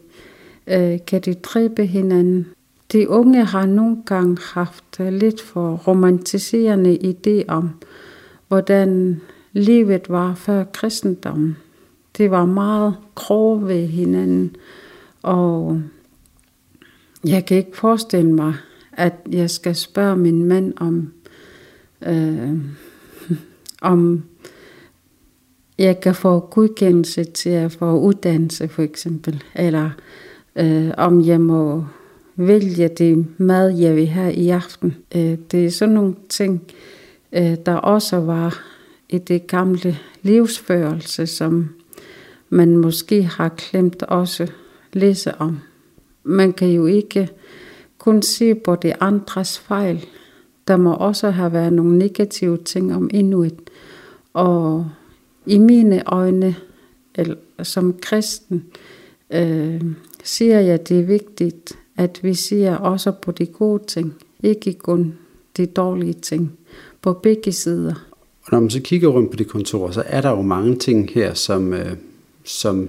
øh, 0.67 0.99
kan 1.07 1.21
de 1.21 1.35
dræbe 1.35 1.87
hinanden. 1.87 2.47
De 2.93 3.09
unge 3.09 3.45
har 3.45 3.67
nogle 3.67 3.97
gange 4.07 4.37
haft 4.55 4.99
lidt 4.99 5.43
for 5.43 5.77
romantiserende 5.87 6.99
idé 7.05 7.45
om, 7.49 7.71
hvordan 8.49 9.21
livet 9.53 10.09
var 10.09 10.35
før 10.35 10.65
kristendommen. 10.65 11.57
Det 12.19 12.31
var 12.31 12.45
meget 12.45 12.95
grove 13.15 13.69
ved 13.69 13.87
hinanden, 13.87 14.57
og 15.23 15.81
jeg 17.27 17.47
kan 17.47 17.57
ikke 17.57 17.77
forestille 17.77 18.33
mig, 18.33 18.55
at 18.93 19.15
jeg 19.31 19.51
skal 19.51 19.75
spørge 19.75 20.17
min 20.17 20.45
mand 20.45 20.73
om, 20.77 21.13
øh, 22.07 22.59
om 23.93 24.25
jeg 25.79 26.01
kan 26.01 26.15
få 26.15 26.41
godkendelse 26.41 27.25
til 27.25 27.51
at 27.51 27.73
få 27.73 28.01
uddannelse 28.01 28.69
for 28.69 28.83
eksempel, 28.83 29.43
eller 29.55 29.91
øh, 30.57 30.91
om 30.97 31.27
jeg 31.27 31.41
må 31.41 31.85
vælge 32.37 32.89
det 32.89 33.27
mad, 33.39 33.77
jeg 33.79 33.97
vil 33.97 34.07
have 34.07 34.35
i 34.35 34.51
aften. 34.51 34.97
Øh, 35.15 35.39
det 35.51 35.67
er 35.67 35.71
sådan 35.71 35.95
nogle 35.95 36.15
ting, 36.29 36.63
øh, 37.33 37.57
der 37.67 37.75
også 37.75 38.17
var 38.17 38.63
i 39.09 39.19
det 39.19 39.47
gamle 39.47 39.99
livsførelse, 40.23 41.27
som 41.27 41.69
man 42.49 42.77
måske 42.77 43.23
har 43.23 43.49
klemt 43.49 44.03
også 44.03 44.47
læse 44.93 45.35
om. 45.35 45.61
Man 46.29 46.53
kan 46.53 46.69
jo 46.69 46.87
ikke 46.87 47.29
kun 47.99 48.23
se 48.23 48.55
på 48.55 48.77
det 48.77 48.93
andres 49.01 49.59
fejl. 49.59 50.05
Der 50.69 50.77
må 50.77 50.95
også 50.95 51.31
have 51.31 51.53
været 51.53 51.73
nogle 51.73 51.99
negative 51.99 52.57
ting 52.57 52.95
om 52.95 53.11
Inuit. 53.13 53.71
Og 54.33 54.89
i 55.47 55.59
mine 55.59 56.03
øjne, 56.07 56.57
eller 57.15 57.35
som 57.63 57.95
kristen, 58.03 58.65
øh, 59.31 59.83
siger 60.25 60.61
jeg, 60.61 60.75
at 60.75 60.89
det 60.89 61.01
er 61.01 61.05
vigtigt, 61.05 61.79
at 61.97 62.21
vi 62.23 62.35
ser 62.35 62.77
også 62.77 63.11
på 63.11 63.33
de 63.33 63.47
gode 63.47 63.83
ting, 63.87 64.15
ikke 64.43 64.73
kun 64.73 65.15
de 65.57 65.67
dårlige 65.67 66.13
ting, 66.13 66.53
på 67.03 67.13
begge 67.13 67.53
sider. 67.53 67.95
Og 68.43 68.49
når 68.53 68.61
man 68.61 68.71
så 68.71 68.81
kigger 68.81 69.09
rundt 69.09 69.31
på 69.31 69.37
de 69.37 69.45
kontorer, 69.45 69.91
så 69.91 70.03
er 70.07 70.21
der 70.21 70.31
jo 70.31 70.43
mange 70.43 70.77
ting 70.77 71.11
her, 71.11 71.35
som, 71.35 71.73
øh, 71.73 71.97
som 72.45 72.89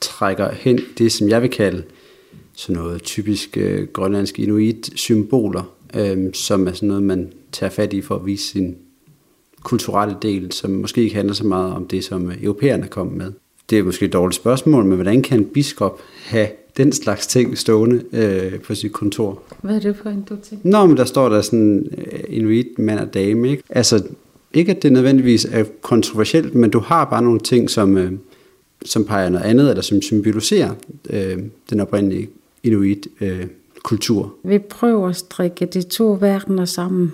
trækker 0.00 0.52
hen 0.52 0.80
det, 0.98 1.12
som 1.12 1.28
jeg 1.28 1.42
vil 1.42 1.50
kalde 1.50 1.82
sådan 2.54 2.82
noget 2.82 3.02
typisk 3.02 3.56
øh, 3.56 3.88
grønlandsk 3.92 4.38
inuit-symboler, 4.38 5.72
øh, 5.94 6.34
som 6.34 6.66
er 6.66 6.72
sådan 6.72 6.88
noget, 6.88 7.02
man 7.02 7.32
tager 7.52 7.70
fat 7.70 7.92
i 7.92 8.00
for 8.00 8.14
at 8.14 8.26
vise 8.26 8.46
sin 8.46 8.76
kulturelle 9.62 10.16
del, 10.22 10.52
som 10.52 10.70
måske 10.70 11.02
ikke 11.02 11.14
handler 11.14 11.34
så 11.34 11.46
meget 11.46 11.72
om 11.72 11.86
det, 11.86 12.04
som 12.04 12.32
europæerne 12.42 12.86
kom 12.86 13.06
med. 13.06 13.32
Det 13.70 13.78
er 13.78 13.82
måske 13.82 14.06
et 14.06 14.12
dårligt 14.12 14.36
spørgsmål, 14.36 14.84
men 14.84 14.94
hvordan 14.94 15.22
kan 15.22 15.38
en 15.38 15.44
biskop 15.44 16.00
have 16.24 16.48
den 16.76 16.92
slags 16.92 17.26
ting 17.26 17.58
stående 17.58 18.02
øh, 18.12 18.60
på 18.60 18.74
sit 18.74 18.92
kontor? 18.92 19.42
Hvad 19.62 19.74
er 19.74 19.80
det 19.80 19.96
for 19.96 20.10
en 20.10 20.22
du 20.22 20.36
ting? 20.42 20.60
Nå, 20.64 20.86
men 20.86 20.96
der 20.96 21.04
står 21.04 21.28
der 21.28 21.40
sådan 21.40 21.86
øh, 21.98 22.20
inuit 22.28 22.78
mand 22.78 23.00
og 23.00 23.14
dame, 23.14 23.50
ikke? 23.50 23.62
Altså, 23.70 24.02
ikke 24.54 24.70
at 24.70 24.82
det 24.82 24.92
nødvendigvis 24.92 25.44
er 25.44 25.64
kontroversielt, 25.82 26.54
men 26.54 26.70
du 26.70 26.78
har 26.78 27.04
bare 27.04 27.22
nogle 27.22 27.40
ting, 27.40 27.70
som, 27.70 27.96
øh, 27.96 28.12
som 28.84 29.04
peger 29.04 29.28
noget 29.28 29.44
andet, 29.44 29.70
eller 29.70 29.82
som 29.82 30.02
symboliserer 30.02 30.70
øh, 31.10 31.38
den 31.70 31.80
oprindelige 31.80 32.28
inuit 32.62 33.08
øh, 33.20 33.46
kultur. 33.82 34.34
Vi 34.44 34.58
prøver 34.58 35.08
at 35.08 35.16
strikke 35.16 35.66
de 35.66 35.82
to 35.82 36.18
verdener 36.20 36.64
sammen. 36.64 37.12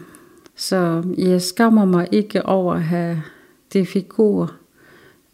Så 0.57 1.03
jeg 1.19 1.43
skammer 1.43 1.85
mig 1.85 2.09
ikke 2.13 2.47
over 2.47 2.75
at 2.75 2.83
have 2.83 3.23
de 3.73 3.87
figurer. 3.87 4.59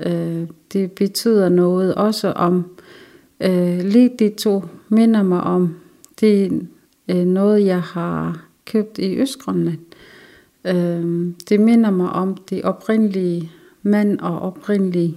Øh, 0.07 0.49
det 0.73 0.93
betyder 0.93 1.49
noget 1.49 1.95
også 1.95 2.33
om, 2.33 2.65
øh, 3.41 3.79
lige 3.79 4.11
de 4.19 4.29
to 4.29 4.65
minder 4.89 5.23
mig 5.23 5.41
om, 5.41 5.77
det 6.21 6.45
er 6.45 6.51
øh, 7.09 7.27
noget, 7.27 7.67
jeg 7.67 7.83
har 7.83 8.45
købt 8.65 8.99
i 8.99 9.17
Østgrønland. 9.17 9.79
Øh, 10.65 11.33
det 11.49 11.61
minder 11.61 11.91
mig 11.91 12.11
om 12.11 12.37
det 12.37 12.63
oprindelige 12.63 13.51
mand 13.83 14.21
og 14.21 14.39
oprindelige 14.39 15.17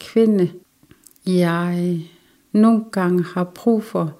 kvinde, 0.00 0.50
jeg 1.26 1.78
øh, 1.88 2.00
nogle 2.52 2.84
gange 2.92 3.24
har 3.24 3.44
brug 3.44 3.82
for. 3.82 4.14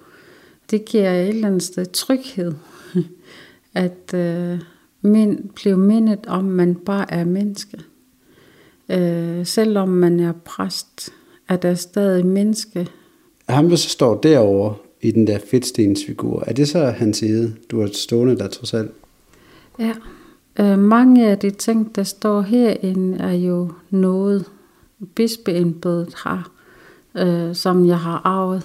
Det 0.75 0.85
giver 0.85 1.11
et 1.11 1.29
eller 1.29 1.47
andet 1.47 1.63
sted 1.63 1.85
tryghed, 1.85 2.53
at 3.73 4.13
øh, 4.13 4.59
min, 5.01 5.51
blive 5.55 5.77
mindet 5.77 6.25
om, 6.27 6.43
man 6.43 6.75
bare 6.75 7.13
er 7.13 7.25
menneske. 7.25 7.77
Øh, 8.89 9.45
selvom 9.45 9.89
man 9.89 10.19
er 10.19 10.33
præst, 10.45 11.09
er 11.49 11.55
der 11.55 11.73
stadig 11.73 12.25
menneske. 12.25 12.87
Ham, 13.49 13.69
der 13.69 13.75
så 13.75 13.89
står 13.89 14.21
derovre 14.21 14.75
i 15.01 15.11
den 15.11 15.27
der 15.27 15.39
fedtstensfigur, 15.51 16.43
er 16.47 16.53
det 16.53 16.67
så 16.67 16.85
hans 16.85 17.17
side, 17.17 17.55
du 17.71 17.81
har 17.81 17.89
stående 17.93 18.37
der 18.37 18.47
trods 18.47 18.73
alt? 18.73 18.91
Ja, 19.79 19.93
øh, 20.59 20.79
mange 20.79 21.27
af 21.27 21.39
de 21.39 21.49
ting, 21.49 21.95
der 21.95 22.03
står 22.03 22.41
herinde, 22.41 23.17
er 23.17 23.33
jo 23.33 23.71
noget, 23.89 24.45
bispeembedet 25.15 26.13
har, 26.15 26.51
øh, 27.17 27.55
som 27.55 27.85
jeg 27.85 27.99
har 27.99 28.21
arvet. 28.23 28.63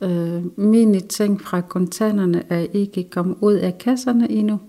Øh, 0.00 0.58
mine 0.58 1.00
ting 1.00 1.40
fra 1.40 1.60
kontanterne 1.60 2.42
er 2.48 2.66
ikke 2.72 3.10
kommet 3.10 3.36
ud 3.40 3.54
af 3.54 3.78
kasserne 3.78 4.30
endnu. 4.30 4.60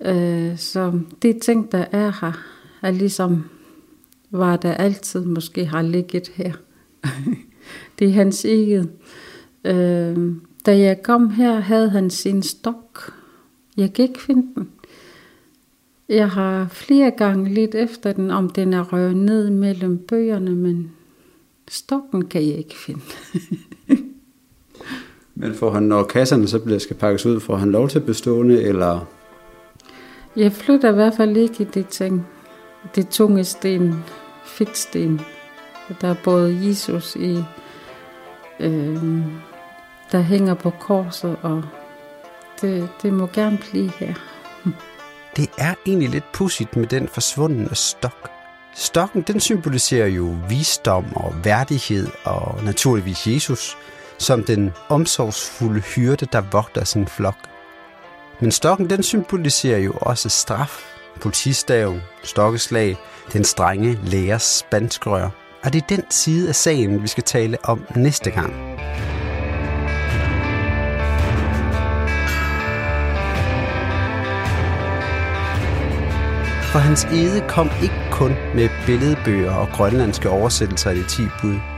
Øh, 0.00 0.58
så 0.58 1.00
de 1.22 1.38
ting, 1.42 1.72
der 1.72 1.84
er 1.92 2.12
her, 2.20 2.32
er 2.82 2.90
ligesom, 2.90 3.44
var 4.30 4.56
der 4.56 4.72
altid 4.72 5.24
måske 5.24 5.64
har 5.64 5.82
ligget 5.82 6.28
her. 6.28 6.52
det 7.98 8.08
er 8.08 8.12
hans 8.12 8.44
eget. 8.44 8.90
Øh, 9.64 10.34
da 10.66 10.78
jeg 10.78 11.02
kom 11.02 11.30
her, 11.30 11.60
havde 11.60 11.90
han 11.90 12.10
sin 12.10 12.42
stok. 12.42 13.12
Jeg 13.76 13.92
kan 13.92 14.02
ikke 14.02 14.22
finde 14.22 14.48
den. 14.54 14.68
Jeg 16.08 16.30
har 16.30 16.68
flere 16.68 17.10
gange 17.10 17.54
lidt 17.54 17.74
efter 17.74 18.12
den, 18.12 18.30
om 18.30 18.50
den 18.50 18.72
er 18.72 18.92
røget 18.92 19.16
ned 19.16 19.50
mellem 19.50 19.98
bøgerne, 19.98 20.54
men 20.54 20.92
stokken 21.68 22.24
kan 22.24 22.42
jeg 22.42 22.58
ikke 22.58 22.78
finde. 22.78 23.00
men 25.34 25.54
får 25.54 25.70
han, 25.70 25.82
når 25.82 26.02
kasserne 26.02 26.48
så 26.48 26.58
bliver, 26.58 26.78
skal 26.78 26.96
pakkes 26.96 27.26
ud, 27.26 27.40
får 27.40 27.56
han 27.56 27.70
lov 27.70 27.88
til 27.88 27.98
at 27.98 28.06
bestående, 28.06 28.62
eller 28.62 29.06
jeg 30.36 30.52
flytter 30.52 30.90
i 30.90 30.94
hvert 30.94 31.14
fald 31.16 31.36
ikke 31.36 31.62
i 31.62 31.66
de 31.74 31.82
ting. 31.82 32.26
De 32.94 33.02
tunge 33.02 33.44
sten, 33.44 34.04
fedtsten. 34.44 35.20
Der 36.00 36.08
er 36.08 36.14
både 36.24 36.58
Jesus 36.68 37.16
i, 37.16 37.44
øh, 38.60 39.02
der 40.12 40.20
hænger 40.20 40.54
på 40.54 40.70
korset, 40.70 41.36
og 41.42 41.62
det, 42.60 42.88
det 43.02 43.12
må 43.12 43.26
gerne 43.26 43.58
blive 43.70 43.90
her. 43.98 44.14
Det 45.36 45.50
er 45.58 45.74
egentlig 45.86 46.08
lidt 46.08 46.32
pudsigt 46.32 46.76
med 46.76 46.86
den 46.86 47.08
forsvundne 47.08 47.74
stok. 47.74 48.30
Stokken 48.74 49.22
den 49.22 49.40
symboliserer 49.40 50.06
jo 50.06 50.36
visdom 50.48 51.04
og 51.16 51.34
værdighed 51.44 52.06
og 52.24 52.64
naturligvis 52.64 53.26
Jesus, 53.26 53.76
som 54.18 54.44
den 54.44 54.72
omsorgsfulde 54.88 55.80
hyrde, 55.80 56.26
der 56.32 56.40
vogter 56.40 56.84
sin 56.84 57.06
flok. 57.06 57.36
Men 58.40 58.52
stokken 58.52 58.90
den 58.90 59.02
symboliserer 59.02 59.78
jo 59.78 59.92
også 60.00 60.28
straf, 60.28 60.84
politistaven, 61.20 62.02
stokkeslag, 62.24 62.96
den 63.32 63.44
strenge 63.44 63.98
lærers 64.04 64.42
spanskrør. 64.42 65.28
Og 65.64 65.72
det 65.72 65.82
er 65.82 65.86
den 65.86 66.04
side 66.10 66.48
af 66.48 66.54
sagen, 66.54 67.02
vi 67.02 67.08
skal 67.08 67.24
tale 67.24 67.58
om 67.62 67.86
næste 67.96 68.30
gang. 68.30 68.54
For 76.72 76.78
hans 76.78 77.04
ede 77.04 77.44
kom 77.48 77.70
ikke 77.82 78.00
kun 78.10 78.34
med 78.54 78.68
billedbøger 78.86 79.52
og 79.52 79.68
grønlandske 79.68 80.30
oversættelser 80.30 80.90
af 80.90 80.96
de 80.96 81.04
10 81.08 81.22
bud. 81.40 81.73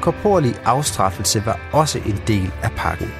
Korporlig 0.00 0.54
afstraffelse 0.64 1.46
var 1.46 1.60
også 1.72 1.98
en 1.98 2.20
del 2.26 2.52
af 2.62 2.70
pakken. 2.76 3.10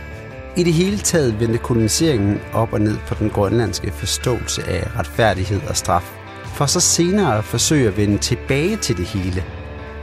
I 0.57 0.62
det 0.62 0.72
hele 0.72 0.99
taget 0.99 1.41
vendte 1.41 1.59
koloniseringen 1.59 2.41
op 2.53 2.72
og 2.72 2.81
ned 2.81 2.97
på 3.07 3.14
den 3.14 3.31
grønlandske 3.31 3.91
forståelse 3.93 4.68
af 4.68 4.99
retfærdighed 4.99 5.61
og 5.68 5.77
straf, 5.77 6.16
for 6.45 6.66
så 6.66 6.81
senere 6.81 7.39
at 7.39 7.45
forsøge 7.45 7.89
at 7.89 7.97
vende 7.97 8.18
tilbage 8.18 8.77
til 8.77 8.97
det 8.97 9.07
hele 9.07 9.45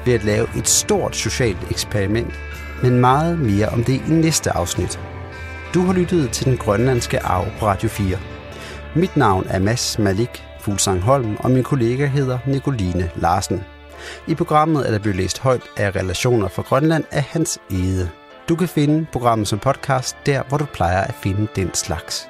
ved 0.06 0.14
at 0.14 0.24
lave 0.24 0.48
et 0.58 0.68
stort 0.68 1.16
socialt 1.16 1.72
eksperiment, 1.72 2.34
men 2.84 3.00
meget 3.00 3.40
mere 3.40 3.68
om 3.68 3.84
det 3.84 3.94
i 3.94 4.12
næste 4.12 4.52
afsnit. 4.52 5.00
Du 5.74 5.82
har 5.82 5.94
lyttet 5.94 6.32
til 6.32 6.46
den 6.46 6.58
grønlandske 6.58 7.20
arv 7.20 7.46
på 7.60 7.66
Radio 7.66 7.90
4. 7.90 8.18
Mit 8.96 9.18
navn 9.18 9.46
er 9.50 9.60
Mads 9.60 10.00
Malik 10.00 10.44
Fuglsang 10.60 11.02
Holm, 11.02 11.36
og 11.40 11.52
min 11.52 11.64
kollega 11.64 12.06
hedder 12.06 12.40
Nicoline 12.48 13.10
Larsen. 13.16 13.64
I 14.28 14.36
programmet 14.36 14.88
er 14.88 14.92
der 14.92 15.00
blevet 15.00 15.18
læst 15.18 15.40
højt 15.40 15.64
af 15.78 15.96
relationer 15.96 16.48
fra 16.48 16.62
Grønland 16.62 17.04
af 17.12 17.24
Hans 17.24 17.60
Ede. 17.72 18.10
Du 18.50 18.56
kan 18.56 18.68
finde 18.68 19.06
programmet 19.12 19.48
som 19.48 19.60
podcast 19.60 20.18
der, 20.26 20.44
hvor 20.50 20.58
du 20.58 20.66
plejer 20.66 21.02
at 21.02 21.14
finde 21.14 21.48
den 21.56 21.74
slags. 21.74 22.28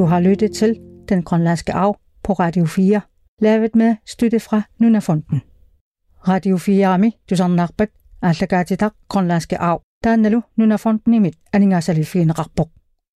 Du 0.00 0.04
har 0.04 0.20
lyttet 0.20 0.52
til 0.56 0.76
Den 1.08 1.22
Grønlandske 1.22 1.72
Arv 1.72 1.96
på 2.24 2.32
Radio 2.32 2.64
4, 2.64 3.00
lavet 3.40 3.74
med 3.76 3.96
støtte 4.06 4.40
fra 4.40 4.62
Nunafonden. 4.78 5.42
Radio 6.28 6.56
4 6.56 6.86
Ami, 6.86 7.16
du 7.30 7.36
sådan 7.36 7.56
nakbæk, 7.56 7.88
altså 8.22 8.46
Grønlandske 9.08 9.58
Arv, 9.58 9.82
der 10.04 10.10
er 10.10 10.16
Nunafonden 10.56 11.14
i 11.14 11.18
mit, 11.18 11.34
aningasali 11.52 12.04
fin 12.04 12.38
rakbuk. 12.38 12.68